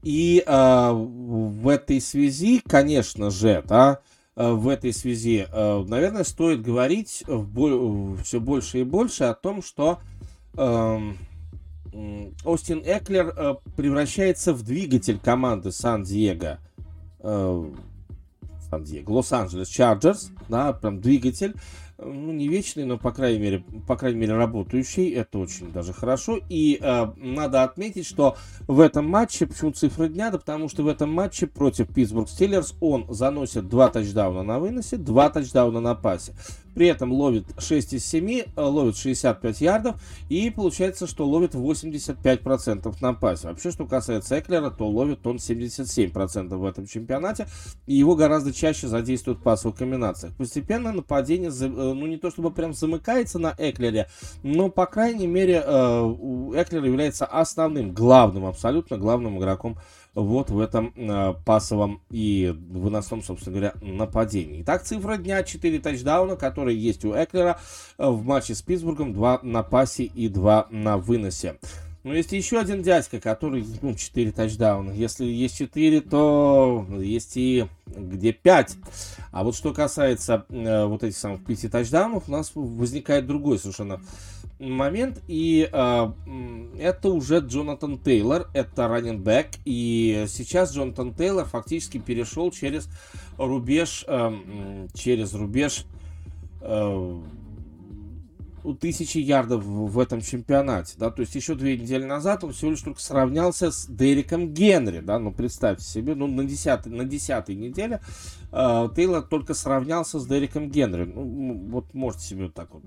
И 0.02 0.42
э, 0.46 0.90
в 0.92 1.68
этой 1.68 2.00
связи, 2.00 2.60
конечно 2.66 3.30
же, 3.30 3.64
да, 3.66 4.00
э, 4.36 4.50
в 4.50 4.68
этой 4.68 4.92
связи, 4.92 5.46
э, 5.50 5.84
наверное, 5.86 6.24
стоит 6.24 6.62
говорить 6.62 7.24
в, 7.26 8.22
все 8.22 8.40
больше 8.40 8.80
и 8.80 8.84
больше 8.84 9.24
о 9.24 9.34
том, 9.34 9.62
что 9.62 9.98
э, 10.56 11.12
Остин 12.44 12.82
Эклер 12.84 13.34
э, 13.36 13.54
превращается 13.76 14.52
в 14.52 14.62
двигатель 14.62 15.18
команды 15.18 15.72
Сан-Диего. 15.72 16.58
Э, 17.20 17.70
Сан-Диего, 18.70 19.10
Лос-Анджелес 19.10 19.68
Чарджерс, 19.68 20.30
да, 20.48 20.72
прям 20.72 21.00
двигатель 21.00 21.54
ну, 21.98 22.32
не 22.32 22.46
вечный, 22.48 22.84
но, 22.84 22.96
по 22.96 23.10
крайней 23.10 23.40
мере, 23.40 23.64
по 23.86 23.96
крайней 23.96 24.20
мере, 24.20 24.36
работающий. 24.36 25.10
Это 25.10 25.38
очень 25.38 25.72
даже 25.72 25.92
хорошо. 25.92 26.38
И 26.48 26.78
э, 26.80 27.06
надо 27.16 27.64
отметить, 27.64 28.06
что 28.06 28.36
в 28.66 28.80
этом 28.80 29.08
матче, 29.08 29.46
почему 29.46 29.72
цифры 29.72 30.08
дня, 30.08 30.30
да 30.30 30.38
потому 30.38 30.68
что 30.68 30.84
в 30.84 30.88
этом 30.88 31.12
матче 31.12 31.46
против 31.46 31.92
Питтсбург 31.92 32.28
Стиллерс 32.28 32.74
он 32.80 33.06
заносит 33.08 33.68
два 33.68 33.88
тачдауна 33.88 34.42
на 34.42 34.60
выносе, 34.60 34.96
два 34.96 35.28
тачдауна 35.28 35.80
на 35.80 35.94
пасе. 35.94 36.34
При 36.78 36.86
этом 36.86 37.10
ловит 37.10 37.44
6 37.58 37.94
из 37.94 38.06
7, 38.06 38.42
э, 38.54 38.60
ловит 38.60 38.96
65 38.96 39.60
ярдов 39.60 39.96
и 40.28 40.48
получается, 40.48 41.08
что 41.08 41.26
ловит 41.26 41.56
85% 41.56 43.00
на 43.00 43.14
пасе. 43.14 43.48
Вообще, 43.48 43.72
что 43.72 43.84
касается 43.84 44.38
Эклера, 44.38 44.70
то 44.70 44.86
ловит 44.86 45.26
он 45.26 45.38
77% 45.38 46.56
в 46.56 46.64
этом 46.64 46.86
чемпионате. 46.86 47.48
И 47.88 47.96
его 47.96 48.14
гораздо 48.14 48.52
чаще 48.52 48.86
задействуют 48.86 49.40
в 49.40 49.42
пасовых 49.42 49.76
комбинациях. 49.76 50.36
Постепенно 50.36 50.92
нападение, 50.92 51.50
э, 51.50 51.66
ну 51.66 52.06
не 52.06 52.16
то 52.16 52.30
чтобы 52.30 52.52
прям 52.52 52.72
замыкается 52.72 53.40
на 53.40 53.56
Эклере, 53.58 54.06
но 54.44 54.70
по 54.70 54.86
крайней 54.86 55.26
мере 55.26 55.60
э, 55.66 56.14
Эклер 56.54 56.84
является 56.84 57.26
основным, 57.26 57.92
главным, 57.92 58.46
абсолютно 58.46 58.98
главным 58.98 59.36
игроком 59.40 59.78
вот 60.18 60.50
в 60.50 60.58
этом 60.58 60.92
э, 60.96 61.34
пасовом 61.44 62.02
и 62.10 62.52
выносном, 62.70 63.22
собственно 63.22 63.56
говоря, 63.56 63.74
нападении. 63.80 64.62
Итак, 64.62 64.82
цифра 64.82 65.16
дня 65.16 65.42
4 65.42 65.78
тачдауна, 65.78 66.36
которые 66.36 66.80
есть 66.80 67.04
у 67.04 67.12
Эклера 67.12 67.60
э, 67.98 68.08
в 68.08 68.24
матче 68.24 68.54
с 68.54 68.62
Питтсбургом, 68.62 69.12
2 69.12 69.40
на 69.42 69.62
пасе 69.62 70.04
и 70.04 70.28
2 70.28 70.68
на 70.70 70.98
выносе. 70.98 71.56
Но 72.02 72.14
есть 72.14 72.32
еще 72.32 72.58
один 72.58 72.82
дядька, 72.82 73.20
который, 73.20 73.64
ну, 73.82 73.94
4 73.94 74.32
тачдауна. 74.32 74.90
Если 74.92 75.24
есть 75.24 75.56
4, 75.58 76.00
то 76.00 76.86
есть 76.98 77.36
и 77.36 77.66
где 77.86 78.32
5. 78.32 78.76
А 79.30 79.44
вот 79.44 79.54
что 79.54 79.72
касается 79.72 80.46
э, 80.48 80.84
вот 80.86 81.04
этих 81.04 81.16
самых 81.16 81.44
5 81.44 81.70
тачдаунов, 81.70 82.28
у 82.28 82.32
нас 82.32 82.52
возникает 82.54 83.26
другой 83.26 83.58
совершенно 83.58 84.00
момент. 84.58 85.22
И 85.28 85.68
э, 85.70 86.12
это 86.78 87.08
уже 87.10 87.38
Джонатан 87.38 87.98
Тейлор, 87.98 88.48
это 88.54 88.88
раненбэк. 88.88 89.48
И 89.64 90.24
сейчас 90.28 90.74
Джонатан 90.74 91.14
Тейлор 91.14 91.44
фактически 91.44 91.98
перешел 91.98 92.50
через 92.50 92.88
рубеж, 93.36 94.04
э, 94.06 94.88
через 94.94 95.34
рубеж 95.34 95.84
э, 96.60 97.20
тысячи 98.80 99.18
ярдов 99.18 99.64
в 99.64 99.98
этом 99.98 100.20
чемпионате, 100.20 100.94
да, 100.98 101.10
то 101.10 101.20
есть 101.20 101.34
еще 101.34 101.54
две 101.54 101.76
недели 101.76 102.04
назад 102.04 102.44
он 102.44 102.52
всего 102.52 102.72
лишь 102.72 102.82
только 102.82 103.00
сравнялся 103.00 103.70
с 103.70 103.86
Дериком 103.86 104.52
Генри, 104.52 105.00
да, 105.00 105.18
ну 105.18 105.32
представьте 105.32 105.84
себе, 105.84 106.14
ну 106.14 106.26
на 106.26 106.44
десятой, 106.44 106.92
на 106.92 107.04
десятой 107.04 107.54
неделе 107.54 108.00
э, 108.52 108.88
Тейлор 108.94 109.22
только 109.22 109.54
сравнялся 109.54 110.18
с 110.18 110.26
Дериком 110.26 110.70
Генри, 110.70 111.04
ну 111.04 111.66
вот 111.70 111.94
можете 111.94 112.24
себе 112.24 112.44
вот 112.44 112.54
так 112.54 112.74
вот, 112.74 112.82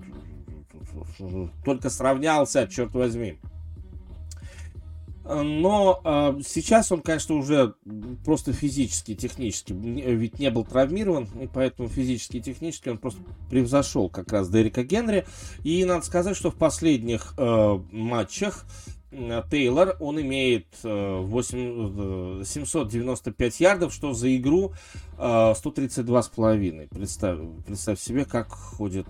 только 1.64 1.90
сравнялся, 1.90 2.66
черт 2.66 2.92
возьми. 2.94 3.38
Но 5.24 6.00
э, 6.04 6.40
сейчас 6.44 6.90
он, 6.90 7.00
конечно, 7.00 7.36
уже 7.36 7.74
просто 8.24 8.52
физически, 8.52 9.14
технически, 9.14 9.72
ведь 9.72 10.40
не 10.40 10.50
был 10.50 10.64
травмирован, 10.64 11.28
и 11.40 11.46
поэтому 11.46 11.88
физически 11.88 12.38
и 12.38 12.40
технически 12.40 12.88
он 12.88 12.98
просто 12.98 13.20
превзошел 13.48 14.08
как 14.08 14.32
раз 14.32 14.50
Дерека 14.50 14.82
Генри. 14.82 15.24
И 15.62 15.84
надо 15.84 16.04
сказать, 16.04 16.36
что 16.36 16.50
в 16.50 16.56
последних 16.56 17.34
э, 17.38 17.78
матчах 17.92 18.64
Тейлор, 19.50 19.96
он 20.00 20.20
имеет 20.20 20.66
8, 20.82 22.44
795 22.44 23.60
э, 23.60 23.64
ярдов, 23.64 23.92
что 23.92 24.14
за 24.14 24.34
игру 24.36 24.72
132,5. 25.18 26.82
Э, 26.84 26.88
представь, 26.88 27.38
представь 27.66 28.00
себе, 28.00 28.24
как 28.24 28.50
ходит, 28.50 29.06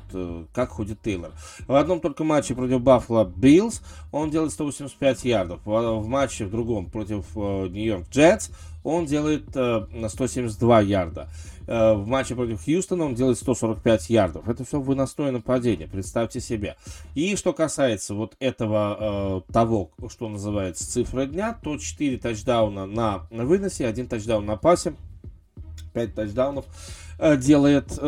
как 0.53 0.70
ходит 0.70 1.00
Тейлор. 1.03 1.30
В 1.66 1.74
одном 1.74 2.00
только 2.00 2.24
матче 2.24 2.55
против 2.55 2.80
Баффало 2.80 3.24
Биллс 3.24 3.80
он 4.11 4.30
делает 4.30 4.53
185 4.53 5.24
ярдов. 5.24 5.61
В 5.64 6.07
матче 6.07 6.46
в 6.46 6.50
другом 6.50 6.90
против 6.90 7.36
Нью-Йорк 7.36 8.09
Джетс 8.11 8.50
он 8.84 9.06
делает 9.06 9.48
172 9.50 10.80
ярда. 10.80 11.28
Э, 11.66 11.94
в 11.94 12.06
матче 12.06 12.34
против 12.34 12.64
Хьюстона 12.64 13.04
он 13.04 13.14
делает 13.14 13.38
145 13.38 14.10
ярдов. 14.10 14.48
Это 14.48 14.64
все 14.64 14.80
выносное 14.80 15.30
нападение, 15.30 15.88
представьте 15.88 16.40
себе. 16.40 16.76
И 17.14 17.36
что 17.36 17.52
касается 17.52 18.14
вот 18.14 18.34
этого 18.40 19.44
э, 19.48 19.52
того, 19.52 19.90
что 20.08 20.28
называется 20.28 20.90
цифра 20.90 21.26
дня, 21.26 21.56
то 21.62 21.78
4 21.78 22.18
тачдауна 22.18 22.86
на 22.86 23.26
выносе, 23.30 23.86
1 23.86 24.08
тачдаун 24.08 24.46
на 24.46 24.56
пасе, 24.56 24.94
5 25.94 26.14
тачдаунов 26.14 26.64
э, 27.18 27.36
делает, 27.36 27.98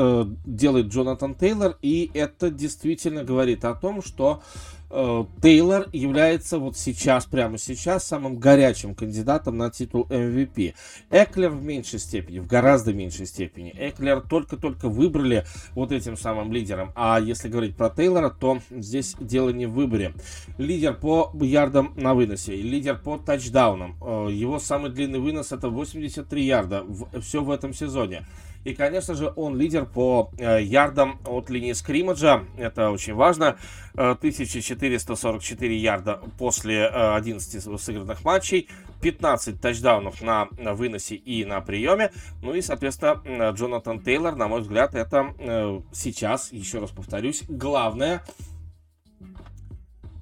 делает 0.44 0.86
Джонатан 0.86 1.34
Тейлор, 1.34 1.78
и 1.82 2.10
это 2.14 2.50
действительно 2.50 3.24
говорит 3.24 3.64
о 3.64 3.74
том, 3.74 4.02
что 4.02 4.42
Э, 4.42 4.73
Тейлор 4.90 5.88
является 5.92 6.58
вот 6.58 6.76
сейчас, 6.76 7.24
прямо 7.24 7.58
сейчас, 7.58 8.04
самым 8.04 8.36
горячим 8.36 8.94
кандидатом 8.94 9.56
на 9.56 9.70
титул 9.70 10.06
MVP. 10.08 10.74
Эклер 11.10 11.50
в 11.50 11.62
меньшей 11.62 11.98
степени, 11.98 12.38
в 12.38 12.46
гораздо 12.46 12.92
меньшей 12.92 13.26
степени. 13.26 13.74
Эклер 13.76 14.20
только-только 14.20 14.88
выбрали 14.88 15.44
вот 15.72 15.90
этим 15.90 16.16
самым 16.16 16.52
лидером. 16.52 16.92
А 16.94 17.20
если 17.20 17.48
говорить 17.48 17.76
про 17.76 17.90
Тейлора, 17.90 18.30
то 18.30 18.60
здесь 18.70 19.16
дело 19.18 19.50
не 19.50 19.66
в 19.66 19.72
выборе. 19.72 20.14
Лидер 20.58 20.94
по 20.94 21.32
ярдам 21.40 21.92
на 21.96 22.14
выносе, 22.14 22.54
лидер 22.54 22.96
по 22.98 23.18
тачдаунам. 23.18 23.96
Э, 24.00 24.28
его 24.30 24.58
самый 24.58 24.90
длинный 24.90 25.18
вынос 25.18 25.52
это 25.52 25.68
83 25.68 26.44
ярда. 26.44 26.84
Все 27.20 27.42
в 27.42 27.50
этом 27.50 27.74
сезоне. 27.74 28.24
И, 28.64 28.74
конечно 28.74 29.14
же, 29.14 29.32
он 29.36 29.56
лидер 29.58 29.84
по 29.84 30.30
э, 30.38 30.62
ярдам 30.62 31.20
от 31.26 31.50
линии 31.50 31.72
скриммаджа. 31.72 32.44
Это 32.56 32.90
очень 32.90 33.14
важно. 33.14 33.58
1444 33.92 35.74
э, 35.74 35.78
ярда 35.78 36.20
после 36.38 36.86
11 36.86 37.54
э, 37.54 37.78
сыгранных 37.78 38.24
матчей. 38.24 38.68
15 39.02 39.60
тачдаунов 39.60 40.22
на, 40.22 40.48
выносе 40.56 41.14
и 41.14 41.44
на 41.44 41.60
приеме. 41.60 42.10
Ну 42.42 42.54
и, 42.54 42.62
соответственно, 42.62 43.50
Джонатан 43.50 44.00
Тейлор, 44.00 44.34
на 44.34 44.48
мой 44.48 44.62
взгляд, 44.62 44.94
это 44.94 45.82
сейчас, 45.92 46.50
еще 46.50 46.78
раз 46.78 46.90
повторюсь, 46.90 47.42
главная 47.46 48.24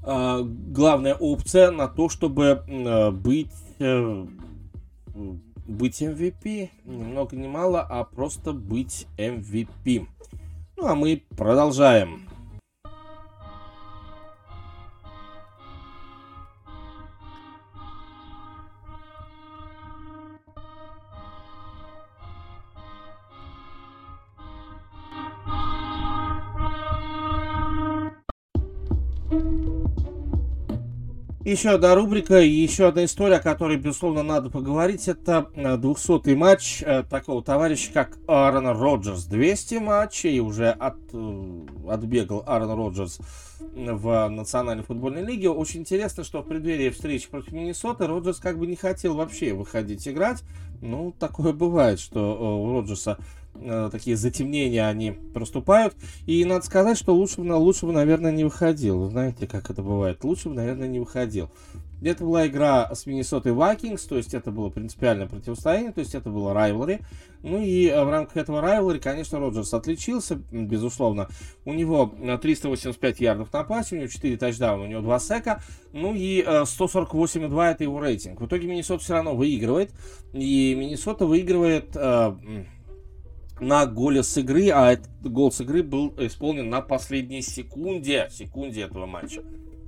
э, 0.04 0.40
главная 0.42 1.14
опция 1.14 1.70
на 1.70 1.86
то, 1.86 2.08
чтобы 2.08 2.64
быть 3.22 3.52
быть 5.72 6.02
MVP, 6.02 6.70
ни 6.84 7.02
много 7.02 7.34
ни 7.36 7.48
мало, 7.48 7.80
а 7.82 8.04
просто 8.04 8.52
быть 8.52 9.06
MVP. 9.16 10.06
Ну 10.76 10.86
а 10.86 10.94
мы 10.94 11.22
продолжаем. 11.36 12.28
Еще 31.44 31.70
одна 31.70 31.96
рубрика 31.96 32.40
еще 32.40 32.86
одна 32.86 33.04
история, 33.04 33.36
о 33.36 33.40
которой, 33.40 33.76
безусловно, 33.76 34.22
надо 34.22 34.48
поговорить. 34.48 35.08
Это 35.08 35.50
200-й 35.56 36.32
э, 36.32 36.36
матч 36.36 36.84
э, 36.86 37.02
такого 37.02 37.42
товарища, 37.42 37.90
как 37.92 38.16
Аарон 38.28 38.68
Роджерс. 38.68 39.24
200 39.24 39.74
матчей, 39.76 40.38
уже 40.38 40.70
от, 40.70 40.98
э, 41.12 41.60
отбегал 41.88 42.44
Аарон 42.46 42.78
Роджерс 42.78 43.18
в 43.74 44.28
Национальной 44.28 44.84
футбольной 44.84 45.24
лиге. 45.24 45.50
Очень 45.50 45.80
интересно, 45.80 46.22
что 46.22 46.42
в 46.42 46.46
преддверии 46.46 46.90
встречи 46.90 47.28
против 47.28 47.50
Миннесоты 47.50 48.06
Роджерс 48.06 48.38
как 48.38 48.56
бы 48.56 48.68
не 48.68 48.76
хотел 48.76 49.16
вообще 49.16 49.52
выходить 49.52 50.06
играть. 50.06 50.44
Ну, 50.80 51.12
такое 51.18 51.52
бывает, 51.52 51.98
что 51.98 52.60
у 52.62 52.72
Роджерса 52.72 53.18
Э, 53.64 53.88
такие 53.90 54.16
затемнения 54.16 54.86
они 54.88 55.12
проступают. 55.12 55.94
И 56.26 56.44
надо 56.44 56.64
сказать, 56.64 56.98
что 56.98 57.14
лучше 57.14 57.40
бы, 57.40 57.52
лучше 57.52 57.86
бы, 57.86 57.92
наверное, 57.92 58.32
не 58.32 58.44
выходил. 58.44 59.08
знаете, 59.08 59.46
как 59.46 59.70
это 59.70 59.82
бывает? 59.82 60.22
Лучше 60.24 60.48
бы, 60.48 60.54
наверное, 60.54 60.88
не 60.88 60.98
выходил. 60.98 61.50
Это 62.04 62.24
была 62.24 62.48
игра 62.48 62.92
с 62.92 63.06
Миннесотой 63.06 63.52
Vikings, 63.52 64.08
то 64.08 64.16
есть 64.16 64.34
это 64.34 64.50
было 64.50 64.70
принципиальное 64.70 65.28
противостояние, 65.28 65.92
то 65.92 66.00
есть 66.00 66.16
это 66.16 66.30
было 66.30 66.52
райвлери. 66.52 67.00
Ну 67.42 67.60
и 67.60 67.86
э, 67.86 68.04
в 68.04 68.10
рамках 68.10 68.36
этого 68.36 68.60
райвлери, 68.60 68.98
конечно, 68.98 69.38
Роджерс 69.38 69.72
отличился, 69.72 70.40
безусловно. 70.50 71.28
У 71.64 71.72
него 71.72 72.12
385 72.42 73.20
э, 73.20 73.24
ярдов 73.24 73.52
на 73.52 73.62
пасе, 73.62 73.96
у 73.96 73.98
него 74.00 74.08
4 74.08 74.36
тачдауна, 74.36 74.84
у 74.84 74.86
него 74.88 75.00
2 75.02 75.18
сека, 75.20 75.62
ну 75.92 76.12
и 76.14 76.42
148,2 76.42 77.70
это 77.70 77.84
его 77.84 78.00
рейтинг. 78.00 78.40
В 78.40 78.46
итоге 78.46 78.66
Миннесота 78.66 79.04
все 79.04 79.12
равно 79.14 79.36
выигрывает, 79.36 79.92
и 80.32 80.74
Миннесота 80.76 81.26
выигрывает 81.26 81.96
на 83.60 83.86
голе 83.86 84.22
с 84.22 84.36
игры, 84.36 84.70
а 84.70 84.92
этот 84.92 85.10
гол 85.22 85.52
с 85.52 85.60
игры 85.60 85.82
был 85.82 86.14
исполнен 86.18 86.68
на 86.68 86.80
последней 86.80 87.42
секунде, 87.42 88.28
секунде 88.30 88.82
этого 88.82 89.06
матча. 89.06 89.42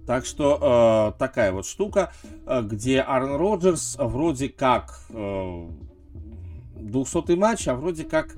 Так 0.07 0.27
что 0.27 1.13
э, 1.15 1.19
такая 1.19 1.53
вот 1.53 1.67
штука, 1.67 2.13
э, 2.47 2.63
где 2.63 3.01
Аарон 3.01 3.37
Роджерс 3.37 3.97
вроде 3.99 4.51
как 4.51 5.01
э, 5.09 5.69
200 6.77 7.35
матч, 7.37 7.67
а 7.69 7.75
вроде 7.75 8.05
как 8.05 8.37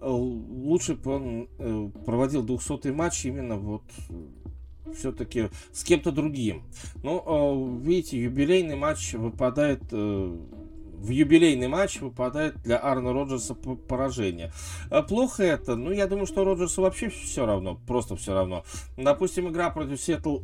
э, 0.00 0.08
лучше 0.08 0.94
бы 0.94 1.10
он 1.10 1.48
э, 1.58 1.90
проводил 2.06 2.42
200 2.44 2.88
матч 2.88 3.24
именно 3.26 3.56
вот 3.56 3.82
все-таки 4.94 5.48
с 5.72 5.82
кем-то 5.84 6.12
другим. 6.12 6.62
Ну, 7.02 7.22
э, 7.26 7.84
видите, 7.84 8.22
юбилейный 8.22 8.76
матч 8.76 9.14
выпадает 9.14 9.82
э, 9.90 10.36
в 11.00 11.10
юбилейный 11.10 11.68
матч 11.68 12.00
выпадает 12.00 12.60
для 12.62 12.78
Арна 12.78 13.12
Роджерса 13.12 13.54
поражение. 13.54 14.52
А 14.90 15.02
плохо 15.02 15.42
это? 15.42 15.76
Ну, 15.76 15.90
я 15.90 16.06
думаю, 16.06 16.26
что 16.26 16.44
Роджерсу 16.44 16.82
вообще 16.82 17.08
все 17.08 17.46
равно, 17.46 17.78
просто 17.86 18.16
все 18.16 18.34
равно. 18.34 18.64
Допустим, 18.96 19.48
игра 19.48 19.70
против 19.70 20.00
Сиэтл 20.00 20.38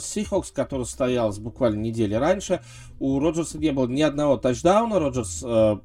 Сихокс, 0.00 0.50
которая 0.50 0.84
состоялась 0.84 1.38
буквально 1.38 1.80
недели 1.80 2.14
раньше, 2.14 2.60
у 2.98 3.18
Роджерса 3.18 3.58
не 3.58 3.72
было 3.72 3.86
ни 3.86 4.02
одного 4.02 4.36
тачдауна, 4.36 4.98
Роджерс 4.98 5.42
э, 5.44 5.76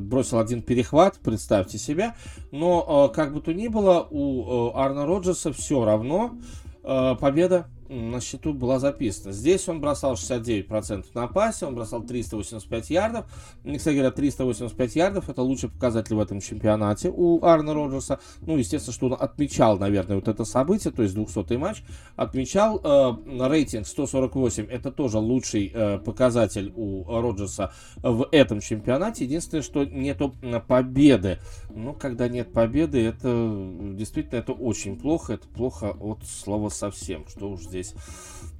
бросил 0.00 0.38
один 0.38 0.62
перехват, 0.62 1.18
представьте 1.22 1.78
себе, 1.78 2.14
но 2.50 3.08
э, 3.10 3.14
как 3.14 3.32
бы 3.32 3.40
то 3.40 3.52
ни 3.52 3.68
было, 3.68 4.06
у 4.10 4.70
э, 4.70 4.72
Арна 4.74 5.06
Роджерса 5.06 5.52
все 5.52 5.84
равно 5.84 6.38
э, 6.82 7.14
победа 7.18 7.66
на 7.88 8.20
счету 8.20 8.52
была 8.52 8.78
записана. 8.78 9.32
Здесь 9.32 9.68
он 9.68 9.80
бросал 9.80 10.14
69% 10.14 11.06
на 11.14 11.26
пасе, 11.26 11.66
он 11.66 11.74
бросал 11.74 12.02
385 12.02 12.90
ярдов. 12.90 13.26
И, 13.64 13.76
кстати 13.76 13.94
говоря, 13.94 14.10
385 14.10 14.96
ярдов 14.96 15.28
это 15.28 15.42
лучший 15.42 15.70
показатель 15.70 16.14
в 16.14 16.20
этом 16.20 16.40
чемпионате 16.40 17.10
у 17.14 17.44
Арна 17.44 17.74
Роджерса. 17.74 18.20
Ну, 18.42 18.56
естественно, 18.56 18.94
что 18.94 19.06
он 19.06 19.16
отмечал, 19.18 19.78
наверное, 19.78 20.16
вот 20.16 20.28
это 20.28 20.44
событие, 20.44 20.92
то 20.92 21.02
есть 21.02 21.14
200 21.14 21.54
матч. 21.56 21.82
Отмечал 22.16 22.80
э, 22.82 23.48
рейтинг 23.48 23.86
148, 23.86 24.66
это 24.66 24.90
тоже 24.90 25.18
лучший 25.18 25.70
э, 25.72 25.98
показатель 25.98 26.72
у 26.76 27.04
Роджерса 27.04 27.72
в 27.96 28.28
этом 28.30 28.60
чемпионате. 28.60 29.24
Единственное, 29.24 29.62
что 29.62 29.84
нету 29.84 30.34
победы. 30.68 31.38
Ну, 31.70 31.94
когда 31.94 32.28
нет 32.28 32.52
победы, 32.52 33.04
это 33.04 33.72
действительно 33.94 34.38
это 34.38 34.52
очень 34.52 34.98
плохо. 34.98 35.34
Это 35.34 35.48
плохо 35.48 35.96
от 36.00 36.24
слова 36.24 36.68
совсем. 36.68 37.26
Что 37.28 37.50
уж 37.50 37.66
здесь, 37.74 37.94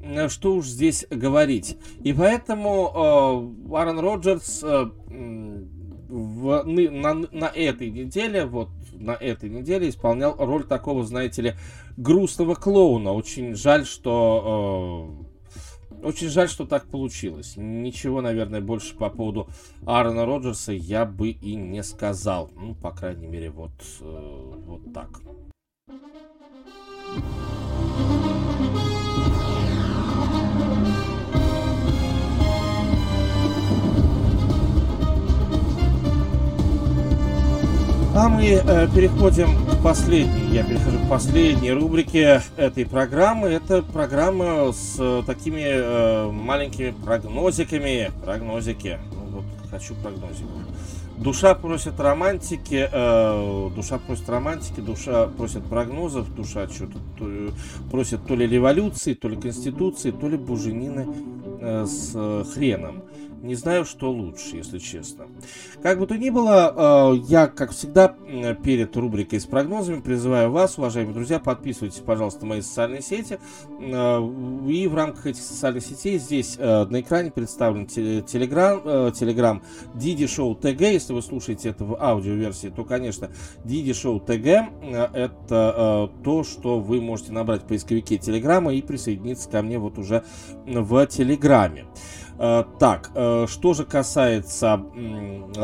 э, 0.00 0.28
что 0.28 0.54
уж 0.54 0.66
здесь 0.66 1.06
говорить. 1.10 1.76
И 2.02 2.12
поэтому 2.12 3.54
э, 3.70 3.74
Аарон 3.74 4.00
Роджерс 4.00 4.62
э, 4.62 4.90
в, 6.08 6.62
на, 6.64 7.14
на 7.14 7.46
этой 7.46 7.90
неделе, 7.90 8.44
вот 8.44 8.68
на 8.92 9.12
этой 9.12 9.50
неделе 9.50 9.88
исполнял 9.88 10.36
роль 10.36 10.64
такого, 10.64 11.04
знаете 11.04 11.42
ли, 11.42 11.54
грустного 11.96 12.54
клоуна. 12.54 13.12
Очень 13.12 13.54
жаль, 13.54 13.86
что 13.86 15.16
э, 15.90 16.04
очень 16.04 16.28
жаль, 16.28 16.48
что 16.48 16.66
так 16.66 16.86
получилось. 16.86 17.54
Ничего, 17.56 18.20
наверное, 18.20 18.60
больше 18.60 18.96
по 18.96 19.10
поводу 19.10 19.48
Аарона 19.86 20.26
Роджерса 20.26 20.72
я 20.72 21.04
бы 21.04 21.30
и 21.30 21.54
не 21.54 21.82
сказал. 21.82 22.50
Ну, 22.54 22.74
по 22.74 22.90
крайней 22.90 23.26
мере, 23.26 23.50
вот, 23.50 23.72
э, 24.00 24.52
вот 24.66 24.92
так. 24.92 25.20
А 38.16 38.28
мы 38.28 38.44
э, 38.44 38.88
переходим 38.94 39.66
к 39.66 39.82
последней, 39.82 40.54
я 40.54 40.62
перехожу 40.62 40.98
к 41.04 41.08
последней 41.08 41.72
рубрике 41.72 42.42
этой 42.56 42.86
программы. 42.86 43.48
Это 43.48 43.82
программа 43.82 44.72
с 44.72 44.94
э, 45.00 45.24
такими 45.26 45.64
э, 45.64 46.30
маленькими 46.30 46.94
прогнозиками. 47.04 48.12
Прогнозики. 48.24 49.00
Ну 49.12 49.38
вот, 49.38 49.44
хочу 49.68 49.96
прогнозиков. 49.96 50.48
Душа 51.18 51.56
просит 51.56 51.98
романтики, 51.98 52.88
э, 52.90 53.70
душа 53.74 53.98
просит 53.98 54.28
романтики, 54.28 54.80
душа 54.80 55.26
просит 55.26 55.64
прогнозов, 55.64 56.32
душа 56.36 56.68
что-то 56.68 56.98
то, 57.18 57.50
просит 57.90 58.24
то 58.26 58.36
ли 58.36 58.46
революции, 58.46 59.14
то 59.14 59.28
ли 59.28 59.36
конституции, 59.36 60.12
то 60.12 60.28
ли 60.28 60.36
буженины 60.36 61.08
э, 61.60 61.86
с 61.86 62.12
э, 62.14 62.44
хреном. 62.54 63.02
Не 63.42 63.54
знаю, 63.54 63.84
что 63.84 64.10
лучше, 64.10 64.56
если 64.56 64.78
честно. 64.78 65.26
Как 65.82 65.98
бы 65.98 66.06
то 66.06 66.16
ни 66.16 66.30
было, 66.30 67.12
э, 67.14 67.18
я, 67.28 67.46
как 67.46 67.72
всегда, 67.72 68.08
перед 68.62 68.96
рубрикой 68.96 69.40
с 69.40 69.44
прогнозами 69.44 70.00
призываю 70.00 70.50
вас, 70.50 70.78
уважаемые 70.78 71.14
друзья, 71.14 71.38
подписывайтесь, 71.38 72.00
пожалуйста, 72.00 72.40
на 72.42 72.46
мои 72.46 72.60
социальные 72.62 73.02
сети. 73.02 73.38
Э, 73.80 74.18
и 74.66 74.86
в 74.86 74.94
рамках 74.94 75.26
этих 75.26 75.42
социальных 75.42 75.84
сетей 75.84 76.18
здесь 76.18 76.56
э, 76.58 76.84
на 76.86 77.00
экране 77.00 77.30
представлен 77.30 77.84
Telegram, 77.84 79.12
Telegram 79.12 79.62
Didi 79.94 80.24
Show 80.24 80.58
TG. 80.58 80.92
Если 80.92 81.12
вы 81.12 81.22
слушаете 81.22 81.70
это 81.70 81.84
в 81.84 82.02
аудиоверсии, 82.02 82.68
то, 82.68 82.84
конечно, 82.84 83.30
Didi 83.64 83.90
Show 83.90 84.24
TG 84.24 85.12
это 85.12 86.10
то, 86.24 86.44
что 86.44 86.80
вы 86.80 87.00
можете 87.00 87.32
набрать 87.32 87.62
в 87.62 87.66
поисковике 87.66 88.18
Телеграма 88.18 88.74
и 88.74 88.82
присоединиться 88.82 89.48
ко 89.48 89.62
мне 89.62 89.78
вот 89.78 89.98
уже 89.98 90.24
в 90.66 91.06
Телеграме. 91.06 91.86
Э, 92.36 92.64
так, 92.80 93.12
э, 93.14 93.46
что 93.48 93.74
же 93.74 93.84
касается 93.84 94.82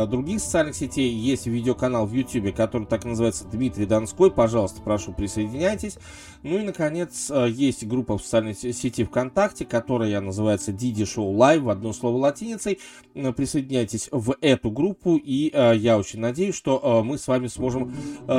других 0.08 0.40
социальных 0.40 0.76
сетей, 0.76 1.12
есть 1.12 1.46
видеоканал 1.46 2.06
в 2.06 2.12
YouTube, 2.12 2.54
который 2.54 2.86
так 2.86 3.04
называется 3.04 3.44
Дмитрий 3.46 3.86
Донской. 3.86 4.30
Пожалуйста, 4.30 4.80
прошу, 4.80 5.12
присоединяйтесь. 5.12 5.98
Ну 6.42 6.58
и, 6.58 6.62
наконец, 6.62 7.30
э, 7.30 7.48
есть 7.50 7.86
группа 7.86 8.16
в 8.16 8.22
социальной 8.22 8.54
сети 8.54 9.04
ВКонтакте, 9.04 9.64
которая 9.64 10.20
называется 10.20 10.72
Диди 10.72 11.04
Шоу 11.04 11.32
Лайв, 11.32 11.62
в 11.62 11.70
одно 11.70 11.92
слово 11.92 12.18
латиницей. 12.18 12.78
Присоединяйтесь 13.14 14.08
в 14.12 14.36
эту 14.40 14.70
группу, 14.70 15.16
и 15.16 15.50
я 15.52 15.98
очень 15.98 16.20
надеюсь, 16.20 16.54
что 16.54 17.02
мы 17.04 17.18
с 17.18 17.26
вами 17.26 17.48
сможем 17.48 17.92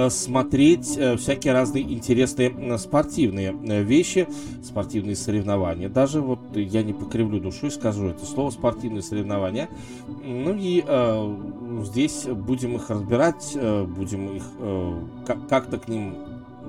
смотреть 0.10 0.88
всякие 1.20 1.54
разные 1.54 1.84
интересные 1.84 2.78
спортивные 2.78 3.54
вещи, 3.84 4.28
спортивные 4.64 5.16
соревнования. 5.16 5.90
Даже 5.90 6.22
вот 6.22 6.40
я 6.56 6.84
не 6.84 6.94
покривлю 6.94 7.40
душу 7.40 7.68
и 7.68 7.70
скажу 7.70 8.08
это 8.08 8.21
слово 8.26 8.50
спортивные 8.50 9.02
соревнования. 9.02 9.70
Ну 10.08 10.56
и 10.56 10.84
э, 10.86 11.36
здесь 11.84 12.26
будем 12.26 12.76
их 12.76 12.90
разбирать, 12.90 13.52
э, 13.56 13.84
будем 13.84 14.36
их 14.36 14.44
э, 14.60 15.00
как-то 15.26 15.78
к 15.78 15.88
ним 15.88 16.16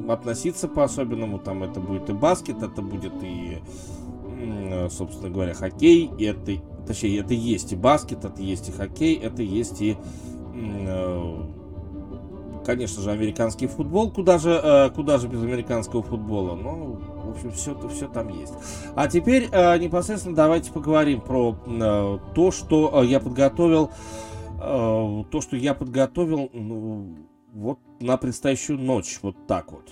относиться 0.08 0.68
по-особенному. 0.68 1.38
Там 1.38 1.62
это 1.62 1.80
будет 1.80 2.10
и 2.10 2.12
баскет, 2.12 2.62
это 2.62 2.82
будет 2.82 3.14
и, 3.22 3.58
э, 4.40 4.88
собственно 4.90 5.30
говоря, 5.30 5.54
хоккей. 5.54 6.10
И 6.18 6.24
это, 6.24 6.52
точнее, 6.86 7.18
это 7.18 7.34
есть 7.34 7.72
и 7.72 7.76
баскет, 7.76 8.24
это 8.24 8.42
есть 8.42 8.68
и 8.68 8.72
хоккей, 8.72 9.16
это 9.16 9.42
есть 9.42 9.80
и 9.80 9.96
э, 10.54 11.42
конечно 12.64 13.02
же, 13.02 13.10
американский 13.10 13.66
футбол, 13.66 14.10
куда 14.10 14.38
же, 14.38 14.50
э, 14.62 14.90
куда 14.90 15.18
же 15.18 15.28
без 15.28 15.42
американского 15.42 16.02
футбола, 16.02 16.54
ну, 16.54 16.98
в 17.11 17.11
общем, 17.32 17.52
все, 17.52 17.76
все 17.88 18.08
там 18.08 18.28
есть. 18.28 18.54
А 18.94 19.08
теперь 19.08 19.48
э, 19.50 19.78
непосредственно 19.78 20.36
давайте 20.36 20.72
поговорим 20.72 21.20
про 21.20 21.56
э, 21.66 22.18
то, 22.34 22.50
что 22.50 23.02
я 23.02 23.20
подготовил, 23.20 23.90
то, 24.58 25.40
что 25.40 25.56
я 25.56 25.74
подготовил, 25.74 26.48
ну, 26.52 27.16
вот 27.52 27.80
на 27.98 28.16
предстоящую 28.16 28.78
ночь, 28.78 29.18
вот 29.20 29.34
так 29.48 29.72
вот. 29.72 29.90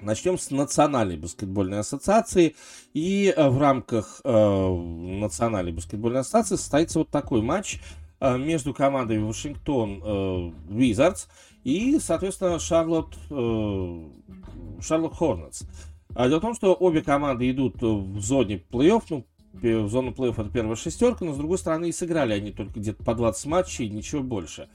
Начнем 0.00 0.38
с 0.38 0.50
Национальной 0.50 1.16
баскетбольной 1.16 1.80
ассоциации. 1.80 2.54
И 2.94 3.34
в 3.36 3.58
рамках 3.58 4.20
э, 4.22 4.30
Национальной 4.30 5.72
баскетбольной 5.72 6.20
ассоциации 6.20 6.56
состоится 6.56 7.00
вот 7.00 7.10
такой 7.10 7.42
матч 7.42 7.80
э, 8.20 8.38
между 8.38 8.72
командами 8.74 9.22
Вашингтон 9.22 10.02
э, 10.04 10.52
и, 11.64 11.98
соответственно, 11.98 12.60
Шарлотт, 12.60 13.16
э, 13.30 14.04
Шарлотт 14.80 15.16
Хорнетс. 15.16 15.62
А 16.18 16.28
дело 16.28 16.38
в 16.38 16.42
том, 16.42 16.54
что 16.54 16.72
обе 16.72 17.02
команды 17.02 17.50
идут 17.50 17.82
в 17.82 18.20
зоне 18.20 18.62
плей-офф, 18.70 19.02
ну, 19.10 19.26
в 19.52 19.88
зону 19.90 20.12
плей-офф 20.12 20.40
это 20.40 20.50
первая 20.50 20.74
шестерка, 20.74 21.26
но 21.26 21.34
с 21.34 21.36
другой 21.36 21.58
стороны 21.58 21.90
и 21.90 21.92
сыграли 21.92 22.32
они 22.32 22.52
только 22.52 22.80
где-то 22.80 23.04
по 23.04 23.14
20 23.14 23.46
матчей, 23.46 23.90
ничего 23.90 24.22
больше. 24.22 24.68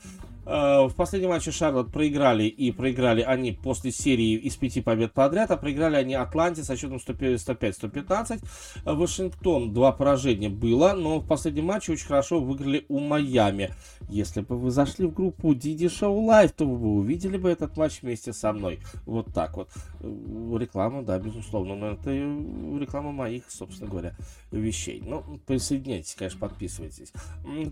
Э, 0.45 0.87
в 0.87 0.95
последнем 0.95 1.29
матче 1.29 1.51
Шарлот 1.51 1.91
проиграли, 1.91 2.43
и 2.43 2.71
проиграли 2.71 3.21
они 3.21 3.51
после 3.51 3.91
серии 3.91 4.35
из 4.35 4.55
пяти 4.55 4.81
побед 4.81 5.13
подряд, 5.13 5.51
а 5.51 5.57
проиграли 5.57 5.95
они 5.95 6.15
Атланте 6.15 6.63
со 6.63 6.75
счетом 6.75 6.97
105-115. 6.97 8.43
Вашингтон 8.85 9.73
два 9.73 9.91
поражения 9.91 10.49
было, 10.49 10.93
но 10.93 11.19
в 11.19 11.27
последнем 11.27 11.65
матче 11.65 11.91
очень 11.91 12.07
хорошо 12.07 12.39
выиграли 12.39 12.85
у 12.89 12.99
Майами. 12.99 13.71
Если 14.09 14.41
бы 14.41 14.57
вы 14.57 14.71
зашли 14.71 15.05
в 15.05 15.13
группу 15.13 15.53
Didi 15.53 15.85
Show 15.85 16.25
Live, 16.25 16.53
то 16.57 16.65
вы 16.65 16.95
увидели 16.95 17.37
бы 17.37 17.49
этот 17.49 17.77
матч 17.77 18.01
вместе 18.01 18.33
со 18.33 18.51
мной. 18.51 18.79
Вот 19.05 19.33
так 19.33 19.57
вот. 19.57 19.69
Э, 19.99 20.57
реклама, 20.57 21.03
да, 21.03 21.19
безусловно, 21.19 21.75
но 21.75 21.91
это 21.91 22.11
реклама 22.11 23.11
моих, 23.11 23.43
собственно 23.49 23.89
говоря, 23.89 24.15
вещей. 24.51 25.03
Ну, 25.05 25.23
присоединяйтесь, 25.45 26.15
конечно, 26.15 26.39
подписывайтесь. 26.39 27.11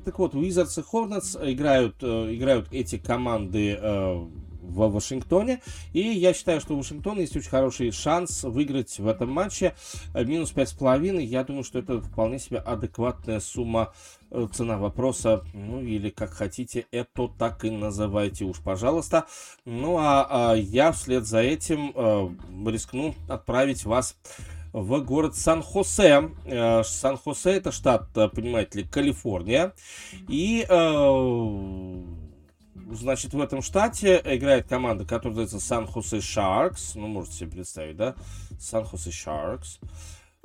Так 0.06 0.20
вот, 0.20 0.36
Wizards 0.36 0.80
и 0.80 0.84
Hornets 0.84 1.52
играют, 1.52 1.96
э, 2.02 2.36
играют 2.36 2.59
играют 2.60 2.68
эти 2.72 2.98
команды 2.98 3.78
э, 3.80 4.26
в 4.62 4.92
Вашингтоне. 4.92 5.62
И 5.94 6.02
я 6.02 6.34
считаю, 6.34 6.62
что 6.62 6.76
у 6.76 6.78
Вашингтона 6.78 7.22
есть 7.22 7.36
очень 7.36 7.50
хороший 7.50 7.92
шанс 7.92 8.44
выиграть 8.44 9.00
в 9.00 9.08
этом 9.08 9.30
матче. 9.30 9.74
Э, 10.14 10.24
минус 10.24 10.54
5,5. 10.54 11.22
Я 11.22 11.44
думаю, 11.44 11.64
что 11.64 11.80
это 11.80 12.02
вполне 12.02 12.40
себе 12.40 12.58
адекватная 12.58 13.40
сумма 13.40 13.94
э, 14.32 14.48
цена 14.54 14.78
вопроса, 14.78 15.44
ну 15.54 15.82
или 15.82 16.10
как 16.10 16.32
хотите, 16.32 16.86
это 16.92 17.28
так 17.28 17.66
и 17.66 17.72
называйте 17.72 18.46
уж, 18.46 18.60
пожалуйста. 18.60 19.26
Ну 19.66 19.98
а, 19.98 20.52
а 20.52 20.56
я 20.56 20.92
вслед 20.92 21.26
за 21.26 21.40
этим 21.40 21.92
э, 21.96 22.30
рискну 22.70 23.16
отправить 23.28 23.86
вас 23.86 24.18
в 24.72 25.00
город 25.00 25.36
Сан-Хосе. 25.36 26.30
Сан-Хосе 26.84 27.50
это 27.54 27.72
штат, 27.72 28.14
понимаете 28.14 28.80
ли, 28.80 28.86
Калифорния. 28.86 29.74
И 30.28 30.64
э, 30.70 32.04
значит, 32.96 33.34
в 33.34 33.42
этом 33.42 33.62
штате 33.62 34.22
играет 34.24 34.68
команда, 34.68 35.06
которая 35.06 35.38
называется 35.38 35.60
Сан-Хосе 35.60 36.18
Sharks. 36.18 36.92
Ну, 36.96 37.08
можете 37.08 37.38
себе 37.38 37.52
представить, 37.52 37.98
да? 37.98 38.16
Сан-Хосе 38.60 39.10
Sharks. 39.10 39.80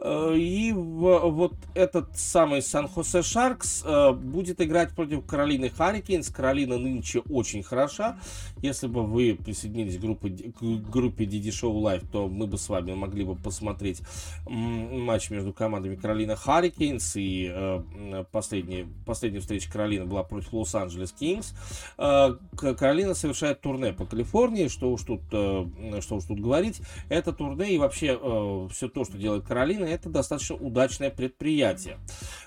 Э, 0.05 0.37
и 0.37 0.71
вот 0.73 1.55
этот 1.73 2.17
самый 2.19 2.61
Сан-Хосе 2.61 3.23
Шаркс 3.23 3.83
э, 3.87 4.13
будет 4.13 4.61
играть 4.61 4.91
против 4.91 5.25
Каролины 5.25 5.71
Харрикейнс. 5.71 6.29
Каролина 6.29 6.77
нынче 6.77 7.21
очень 7.21 7.63
хороша. 7.63 8.19
Если 8.61 8.87
бы 8.87 9.07
вы 9.07 9.35
присоединились 9.35 9.97
к 9.97 10.01
группе, 10.01 10.29
к 10.29 10.91
группе 10.91 11.25
DD 11.25 11.49
Show 11.49 11.73
Live, 11.73 12.05
то 12.13 12.29
мы 12.29 12.47
бы 12.47 12.59
с 12.59 12.69
вами 12.69 12.93
могли 12.93 13.25
бы 13.25 13.35
посмотреть 13.35 14.03
матч 14.47 15.31
между 15.31 15.55
командами 15.55 15.97
Каролина 15.97 16.37
Харрикейнс. 16.37 17.17
И 17.17 17.51
э, 17.51 18.25
последняя, 18.31 18.87
последняя 19.07 19.41
встреча 19.41 19.73
Каролины 19.73 20.05
была 20.05 20.23
против 20.23 20.53
Лос-Анджелес 20.53 21.13
Кингс. 21.13 21.55
Каролина 21.97 23.15
совершает 23.15 23.63
турне 23.63 23.95
по 23.95 24.05
Калифорнии. 24.05 24.69
Что 24.69 24.93
уж 24.93 25.03
тут, 25.03 25.23
что 25.29 26.17
уж 26.17 26.25
тут 26.25 26.41
говорить. 26.41 26.83
Это 27.09 27.33
турне 27.33 27.75
и 27.75 27.79
вообще 27.79 28.69
все 28.71 28.89
то, 28.89 29.05
что 29.05 29.17
делает 29.17 29.45
Каролина, 29.45 29.94
это 29.95 30.09
достаточно 30.09 30.57
удачное 30.57 31.11
предприятие. 31.11 31.99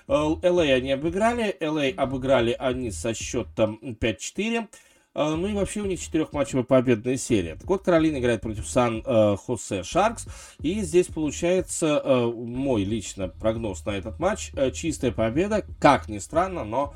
LA 0.06 0.40
э, 0.42 0.74
они 0.74 0.92
обыграли, 0.92 1.56
LA 1.60 1.94
обыграли 1.94 2.56
они 2.58 2.90
со 2.90 3.14
счетом 3.14 3.78
5-4. 3.82 4.68
Э, 5.14 5.34
ну 5.34 5.48
и 5.48 5.52
вообще 5.52 5.80
у 5.80 5.86
них 5.86 6.00
четырехматчевая 6.00 6.64
победная 6.64 7.16
серия. 7.16 7.56
Так 7.56 7.68
вот, 7.68 7.82
Каролина 7.82 8.18
играет 8.18 8.40
против 8.40 8.68
Сан-Хосе 8.68 9.82
Шаркс. 9.82 10.26
И 10.60 10.80
здесь 10.82 11.06
получается 11.06 12.00
э, 12.02 12.26
мой 12.26 12.84
лично 12.84 13.28
прогноз 13.28 13.84
на 13.84 13.90
этот 13.90 14.18
матч. 14.18 14.52
Чистая 14.72 15.12
победа, 15.12 15.64
как 15.80 16.08
ни 16.08 16.18
странно, 16.18 16.64
но 16.64 16.94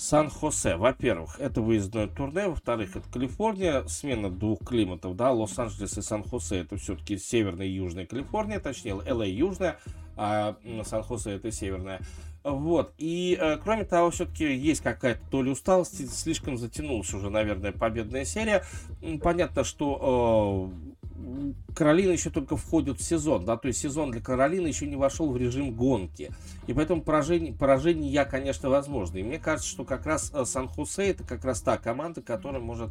Сан-Хосе. 0.00 0.76
Во-первых, 0.76 1.38
это 1.38 1.60
выездное 1.60 2.06
турне. 2.06 2.48
Во-вторых, 2.48 2.96
это 2.96 3.06
Калифорния. 3.12 3.84
Смена 3.86 4.30
двух 4.30 4.60
климатов, 4.60 5.14
да, 5.14 5.30
Лос-Анджелес 5.30 5.98
и 5.98 6.02
Сан-Хосе. 6.02 6.60
Это 6.60 6.78
все-таки 6.78 7.18
северная 7.18 7.66
и 7.66 7.72
южная 7.72 8.06
Калифорния, 8.06 8.60
точнее, 8.60 8.94
ЛА 8.94 9.26
южная, 9.26 9.78
а 10.16 10.56
Сан-Хосе 10.84 11.32
это 11.32 11.52
северная. 11.52 12.00
Вот. 12.42 12.94
И, 12.96 13.36
э, 13.38 13.58
кроме 13.58 13.84
того, 13.84 14.10
все-таки 14.10 14.56
есть 14.56 14.80
какая-то 14.80 15.20
доля 15.30 15.50
усталости. 15.50 16.06
Слишком 16.06 16.56
затянулась 16.56 17.12
уже, 17.12 17.28
наверное, 17.28 17.72
победная 17.72 18.24
серия. 18.24 18.64
Понятно, 19.22 19.64
что 19.64 20.70
э, 20.72 20.89
Каролина 21.74 22.12
еще 22.12 22.30
только 22.30 22.56
входит 22.56 23.00
в 23.00 23.02
сезон, 23.02 23.44
да, 23.44 23.56
то 23.56 23.68
есть 23.68 23.80
сезон 23.80 24.10
для 24.10 24.20
Каролины 24.20 24.66
еще 24.66 24.86
не 24.86 24.96
вошел 24.96 25.30
в 25.30 25.36
режим 25.36 25.72
гонки. 25.74 26.30
И 26.66 26.72
поэтому 26.72 27.02
поражение, 27.02 27.52
поражение 27.52 28.10
я, 28.10 28.24
конечно, 28.24 28.68
возможно. 28.68 29.18
И 29.18 29.22
мне 29.22 29.38
кажется, 29.38 29.70
что 29.70 29.84
как 29.84 30.06
раз 30.06 30.30
э, 30.34 30.44
Сан-Хосе 30.44 31.10
это 31.10 31.24
как 31.24 31.44
раз 31.44 31.62
та 31.62 31.78
команда, 31.78 32.22
которая 32.22 32.60
может 32.60 32.90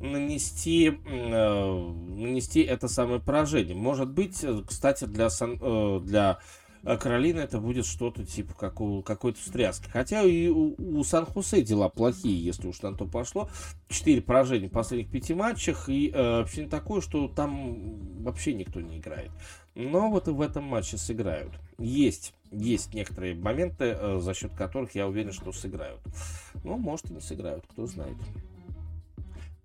нанести, 0.00 0.98
э, 1.06 1.92
нанести 2.16 2.60
это 2.62 2.88
самое 2.88 3.20
поражение. 3.20 3.76
Может 3.76 4.10
быть, 4.10 4.42
э, 4.42 4.62
кстати, 4.66 5.04
для, 5.04 5.30
Сан, 5.30 5.58
э, 5.60 6.00
для 6.02 6.38
а 6.84 6.96
Каролина 6.96 7.40
это 7.40 7.60
будет 7.60 7.86
что-то 7.86 8.24
типа 8.24 8.54
какого, 8.54 9.02
какой-то 9.02 9.38
встряски. 9.38 9.88
Хотя 9.88 10.22
и 10.22 10.48
у, 10.48 10.74
у 10.78 11.04
Сан-Хосе 11.04 11.62
дела 11.62 11.88
плохие, 11.88 12.42
если 12.42 12.68
уж 12.68 12.80
на 12.82 12.94
то 12.94 13.06
пошло. 13.06 13.48
Четыре 13.88 14.22
поражения 14.22 14.68
в 14.68 14.72
последних 14.72 15.10
пяти 15.10 15.34
матчах. 15.34 15.88
И 15.88 16.10
э, 16.10 16.38
вообще 16.38 16.64
не 16.64 16.70
такое, 16.70 17.00
что 17.00 17.28
там 17.28 18.22
вообще 18.22 18.54
никто 18.54 18.80
не 18.80 18.98
играет. 18.98 19.30
Но 19.74 20.10
вот 20.10 20.28
в 20.28 20.40
этом 20.40 20.64
матче 20.64 20.96
сыграют. 20.96 21.52
Есть, 21.78 22.34
есть 22.50 22.94
некоторые 22.94 23.34
моменты, 23.34 23.96
э, 23.98 24.18
за 24.20 24.34
счет 24.34 24.54
которых 24.54 24.94
я 24.94 25.06
уверен, 25.06 25.32
что 25.32 25.52
сыграют. 25.52 26.00
Ну, 26.64 26.76
может 26.76 27.10
и 27.10 27.14
не 27.14 27.20
сыграют, 27.20 27.64
кто 27.68 27.86
знает. 27.86 28.16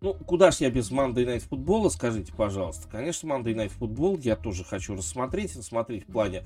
Ну, 0.01 0.13
куда 0.13 0.51
ж 0.51 0.57
я 0.57 0.69
без 0.69 0.91
Monday 0.91 1.25
Night 1.25 1.39
футбола, 1.39 1.89
скажите, 1.89 2.31
пожалуйста. 2.31 2.87
Конечно, 2.91 3.27
Monday 3.27 3.55
Night 3.55 3.69
футбол 3.69 4.19
я 4.19 4.35
тоже 4.35 4.63
хочу 4.63 4.95
рассмотреть, 4.95 5.55
рассмотреть 5.55 6.03
в 6.03 6.11
плане, 6.11 6.43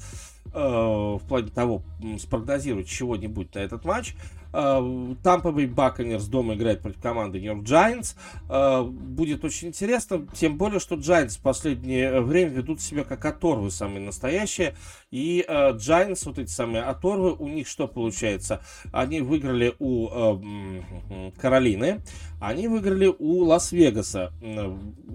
в 0.54 1.22
плане 1.28 1.50
того, 1.50 1.84
спрогнозировать 2.20 2.88
чего-нибудь 2.88 3.54
на 3.56 3.60
этот 3.60 3.86
матч. 3.86 4.16
Тампа 4.52 5.52
Бэй 5.52 5.68
Баконерс 5.68 6.26
дома 6.26 6.56
играет 6.56 6.82
против 6.82 7.00
команды 7.02 7.40
Нью-Йорк 7.40 7.64
Giants. 7.68 8.16
Э, 8.50 8.84
будет 8.84 9.46
очень 9.46 9.68
интересно, 9.68 10.26
тем 10.34 10.58
более, 10.58 10.80
что 10.80 10.96
Giants 10.96 11.38
в 11.38 11.42
последнее 11.42 12.20
время 12.22 12.50
ведут 12.50 12.82
себя 12.82 13.04
как 13.04 13.24
оторвы 13.26 13.70
самые 13.70 14.02
настоящие. 14.02 14.76
И 15.12 15.46
э, 15.48 15.74
Giants, 15.74 16.24
вот 16.26 16.40
эти 16.40 16.50
самые 16.50 16.84
оторвы, 16.84 17.34
у 17.34 17.48
них 17.48 17.68
что 17.68 17.88
получается? 17.88 18.62
Они 18.92 19.22
выиграли 19.22 19.76
у 19.78 20.08
э, 20.10 21.32
Каролины, 21.40 22.02
они 22.42 22.68
выиграли 22.68 23.14
у 23.20 23.44
Лас-Вегаса. 23.44 24.34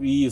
И 0.00 0.30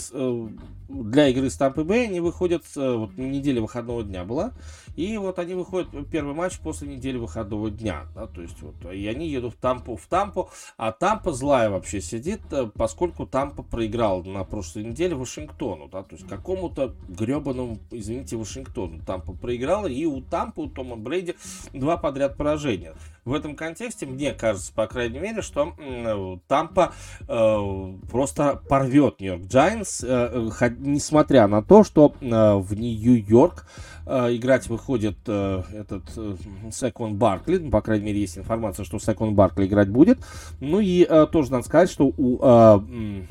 для 0.93 1.29
игры 1.29 1.51
с 1.51 1.57
Тампой 1.57 1.85
Бэй 1.85 2.07
они 2.07 2.21
выходят, 2.21 2.65
вот 2.75 3.17
неделя 3.17 3.61
выходного 3.61 4.03
дня 4.03 4.25
была, 4.25 4.53
и 4.97 5.17
вот 5.17 5.39
они 5.39 5.55
выходят 5.55 5.89
первый 6.11 6.35
матч 6.35 6.59
после 6.59 6.89
недели 6.89 7.17
выходного 7.17 7.71
дня, 7.71 8.05
да, 8.15 8.27
то 8.27 8.43
есть 8.43 8.61
вот, 8.61 8.75
и 8.93 9.07
они 9.07 9.29
едут 9.29 9.55
в 9.55 9.57
Тампу, 9.57 9.97
в 9.97 10.07
Тампу, 10.07 10.51
а 10.77 10.93
Тампа 10.93 11.33
злая 11.33 11.71
вообще 11.71 12.01
сидит, 12.01 12.41
э, 12.51 12.71
поскольку 12.75 13.27
Тампа 13.27 13.63
проиграл 13.63 14.23
на 14.25 14.45
прошлой 14.45 14.85
неделе 14.85 15.15
Вашингтону, 15.15 15.89
да, 15.89 16.03
то 16.03 16.15
есть 16.15 16.29
какому-то 16.29 16.95
гребаному, 17.09 17.79
извините, 17.91 18.37
Вашингтону 18.37 19.01
Тампа 19.05 19.33
проиграла, 19.33 19.87
и 19.87 20.05
у 20.05 20.21
Тампа, 20.21 20.61
у 20.61 20.69
Тома 20.69 20.97
Брейди 20.97 21.37
два 21.73 21.97
подряд 21.97 22.37
поражения. 22.37 22.95
В 23.25 23.35
этом 23.35 23.55
контексте 23.55 24.05
мне 24.05 24.33
кажется, 24.33 24.73
по 24.75 24.87
крайней 24.89 25.21
мере, 25.21 25.43
что 25.43 25.75
э, 25.79 26.39
Тампа 26.49 26.93
э, 27.29 27.95
просто 28.11 28.61
порвет 28.69 29.21
Нью-Йорк 29.21 29.45
э, 29.53 30.51
э, 30.59 30.71
несмотря 30.83 31.47
на 31.47 31.63
то, 31.63 31.85
что 31.85 32.15
э, 32.21 32.55
в 32.57 32.75
Нью-Йорк 32.75 33.67
э, 34.07 34.37
играть 34.37 34.69
выходит 34.69 35.17
э, 35.27 35.63
этот 35.73 36.03
э, 36.17 36.37
Секон 36.73 37.17
Баркли, 37.17 37.59
по 37.71 37.81
крайней 37.81 38.07
мере, 38.07 38.21
есть 38.21 38.39
информация, 38.39 38.85
что 38.85 38.99
Секон 38.99 39.35
Баркли 39.35 39.67
играть 39.67 39.89
будет. 39.89 40.19
Ну 40.61 40.81
и 40.81 41.07
э, 41.09 41.27
тоже 41.31 41.53
надо 41.53 41.65
сказать, 41.65 41.91
что 41.91 42.13
у 42.17 42.39
э, 42.43 43.25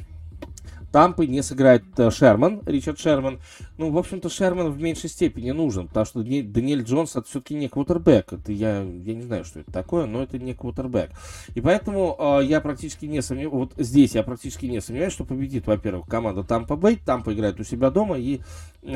Тампы 0.92 1.26
не 1.28 1.42
сыграет 1.42 1.84
э, 1.98 2.12
Шерман, 2.12 2.62
Ричард 2.66 3.00
Шерман. 3.00 3.40
Ну, 3.78 3.92
в 3.92 3.98
общем-то, 3.98 4.30
Шерман 4.30 4.72
в 4.72 4.82
меньшей 4.82 5.10
степени 5.10 5.52
нужен, 5.52 5.88
потому 5.88 6.06
что 6.06 6.20
Даниэль 6.22 6.84
Джонс 6.84 7.16
это 7.16 7.28
все-таки 7.28 7.56
не 7.56 7.70
квотербек. 7.70 8.34
Это 8.34 8.52
я, 8.52 8.82
я 8.82 9.16
не 9.16 9.22
знаю, 9.22 9.46
что 9.46 9.62
это 9.62 9.72
такое, 9.72 10.06
но 10.06 10.22
это 10.22 10.38
не 10.38 10.54
квотербек. 10.54 11.12
И 11.56 11.62
поэтому 11.62 12.16
э, 12.20 12.46
я 12.46 12.62
практически 12.62 13.06
не 13.06 13.22
сомневаюсь, 13.22 13.54
вот 13.54 13.74
здесь 13.78 14.16
я 14.16 14.24
практически 14.24 14.66
не 14.66 14.82
сомневаюсь, 14.82 15.14
что 15.14 15.24
победит, 15.24 15.68
во-первых, 15.68 16.08
команда 16.08 16.44
Тампа 16.44 16.76
Бэй. 16.76 16.98
Тампа 16.98 17.34
играет 17.34 17.60
у 17.60 17.64
себя 17.64 17.90
дома, 17.90 18.18
и 18.18 18.42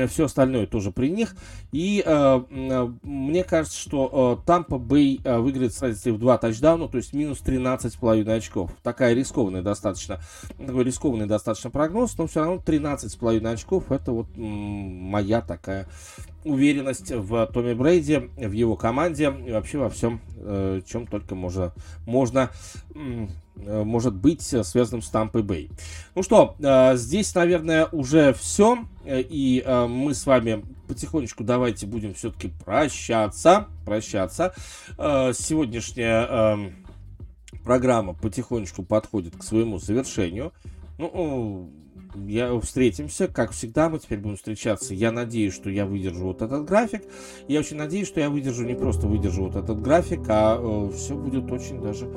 все 0.08 0.24
остальное 0.24 0.66
тоже 0.66 0.90
при 0.90 1.08
них. 1.08 1.36
И 1.72 2.02
э, 2.04 2.42
э, 2.50 2.88
мне 3.02 3.44
кажется, 3.44 3.78
что 3.78 4.40
э, 4.42 4.46
Тампа 4.46 4.78
Бэй 4.78 5.20
э, 5.22 5.38
выиграет 5.38 5.72
с 5.72 5.82
разницей 5.82 6.12
в 6.12 6.18
два 6.18 6.38
тачдауна, 6.38 6.88
то 6.88 6.96
есть 6.96 7.12
минус 7.12 7.40
13,5 7.44 8.30
очков. 8.30 8.72
Такая 8.82 9.14
рискованная 9.14 9.62
достаточно, 9.62 10.20
такой 10.58 10.84
рискованный 10.84 11.26
достаточно 11.26 11.70
прогноз 11.70 12.16
но 12.18 12.26
все 12.26 12.40
равно 12.40 12.62
13,5 12.64 13.52
очков 13.52 13.92
это 13.92 14.12
вот 14.12 14.28
моя 14.36 15.40
такая 15.40 15.88
уверенность 16.44 17.10
в 17.10 17.46
Томми 17.46 17.74
Брейди, 17.74 18.30
в 18.36 18.52
его 18.52 18.76
команде 18.76 19.34
и 19.46 19.50
вообще 19.50 19.78
во 19.78 19.90
всем, 19.90 20.20
э, 20.36 20.80
чем 20.86 21.06
только 21.06 21.34
можно, 21.34 21.72
можно 22.06 22.50
э, 22.94 23.26
может 23.56 24.14
быть 24.14 24.42
связанным 24.42 25.02
с 25.02 25.08
Тампой 25.08 25.42
Бэй. 25.42 25.70
Ну 26.14 26.22
что, 26.22 26.56
э, 26.58 26.96
здесь, 26.96 27.34
наверное, 27.34 27.86
уже 27.86 28.32
все. 28.34 28.78
И 29.06 29.64
мы 29.66 30.14
с 30.14 30.26
вами 30.26 30.64
потихонечку 30.88 31.44
давайте 31.44 31.86
будем 31.86 32.14
все-таки 32.14 32.52
прощаться. 32.64 33.68
Прощаться. 33.84 34.52
Сегодняшняя 34.96 36.74
программа 37.64 38.14
потихонечку 38.14 38.82
подходит 38.82 39.36
к 39.36 39.42
своему 39.42 39.78
завершению. 39.78 40.52
Ну, 40.98 41.70
я 42.24 42.58
встретимся, 42.60 43.28
как 43.28 43.50
всегда, 43.50 43.88
мы 43.88 43.98
теперь 43.98 44.18
будем 44.18 44.36
встречаться. 44.36 44.94
Я 44.94 45.12
надеюсь, 45.12 45.54
что 45.54 45.68
я 45.68 45.84
выдержу 45.84 46.24
вот 46.24 46.42
этот 46.42 46.64
график. 46.64 47.02
Я 47.48 47.60
очень 47.60 47.76
надеюсь, 47.76 48.08
что 48.08 48.20
я 48.20 48.30
выдержу, 48.30 48.64
не 48.64 48.74
просто 48.74 49.06
выдержу 49.06 49.44
вот 49.44 49.56
этот 49.56 49.82
график, 49.82 50.20
а 50.28 50.58
э, 50.58 50.92
все 50.96 51.14
будет 51.14 51.50
очень 51.50 51.82
даже 51.82 52.08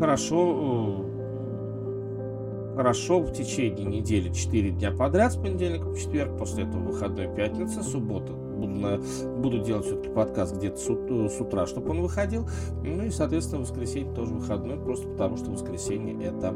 хорошо. 0.00 1.06
Э, 1.06 2.76
хорошо 2.76 3.20
в 3.20 3.32
течение 3.32 3.84
недели 3.84 4.32
4 4.32 4.70
дня 4.70 4.90
подряд 4.90 5.32
с 5.32 5.36
понедельника 5.36 5.86
по 5.86 5.98
четверг, 5.98 6.38
после 6.38 6.64
этого 6.64 6.80
выходной 6.80 7.28
пятница, 7.28 7.82
суббота. 7.82 8.32
Буду, 8.32 8.72
на, 8.72 8.98
буду 9.38 9.58
делать 9.58 9.84
все-таки 9.84 10.08
подкаст 10.08 10.56
где-то 10.56 10.76
с, 10.78 10.88
э, 10.88 11.28
с 11.28 11.40
утра, 11.40 11.66
чтобы 11.66 11.90
он 11.90 12.00
выходил. 12.00 12.48
Ну 12.82 13.04
и, 13.04 13.10
соответственно, 13.10 13.60
воскресенье 13.62 14.12
тоже 14.14 14.32
выходной, 14.32 14.78
просто 14.78 15.06
потому 15.08 15.36
что 15.36 15.50
воскресенье 15.50 16.16
это 16.26 16.54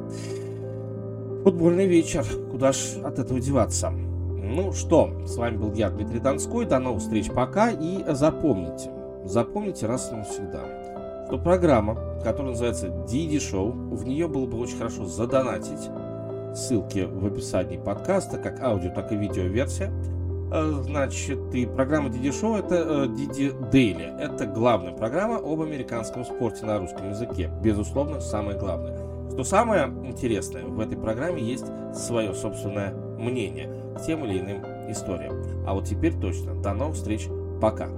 Футбольный 1.45 1.86
вечер. 1.86 2.24
Куда 2.51 2.72
ж 2.72 2.97
от 3.05 3.18
этого 3.18 3.38
деваться? 3.38 3.90
Ну 3.90 4.72
что, 4.72 5.11
с 5.26 5.36
вами 5.36 5.59
был 5.59 5.74
я, 5.74 5.90
Дмитрий 5.90 6.20
Донской. 6.20 6.64
До 6.64 6.78
новых 6.78 7.03
встреч 7.03 7.30
пока. 7.30 7.70
И 7.70 8.03
запомните, 8.14 8.90
запомните 9.26 9.86
раз 9.86 10.11
и 10.11 10.14
навсегда, 10.14 10.61
что 11.35 11.43
программа, 11.43 11.97
которая 12.22 12.53
называется 12.53 12.91
Диди 13.09 13.41
Шоу, 13.41 13.72
в 13.72 14.07
нее 14.07 14.28
было 14.28 14.47
бы 14.47 14.57
очень 14.57 14.78
хорошо 14.78 15.05
задонатить. 15.05 15.91
Ссылки 16.55 17.01
в 17.01 17.26
описании 17.26 17.76
подкаста, 17.76 18.39
как 18.39 18.61
аудио, 18.62 18.91
так 18.95 19.11
и 19.11 19.16
видео 19.16 19.43
версия. 19.43 19.91
Э, 20.53 20.80
значит, 20.85 21.41
и 21.53 21.66
программа 21.66 22.09
Диди 22.11 22.30
Шоу 22.30 22.55
это 22.55 23.09
Диди 23.09 23.53
Дейли. 23.72 24.14
Это 24.20 24.47
главная 24.47 24.93
программа 24.93 25.39
об 25.39 25.61
американском 25.61 26.24
спорте 26.24 26.66
на 26.66 26.78
русском 26.78 27.11
языке. 27.11 27.51
Безусловно, 27.64 28.20
самое 28.20 28.57
главное. 28.57 28.97
Что 29.32 29.43
самое 29.43 29.89
интересное, 30.05 30.64
в 30.64 30.78
этой 30.78 30.97
программе 30.97 31.43
есть 31.43 31.66
свое 31.95 32.32
собственное 32.32 32.95
мнение 33.18 33.68
к 33.97 34.03
тем 34.03 34.24
или 34.24 34.39
иным 34.39 34.62
историям. 34.89 35.35
А 35.66 35.74
вот 35.74 35.87
теперь 35.87 36.12
точно. 36.12 36.55
До 36.55 36.74
новых 36.74 36.95
встреч. 36.95 37.26
Пока. 37.61 37.89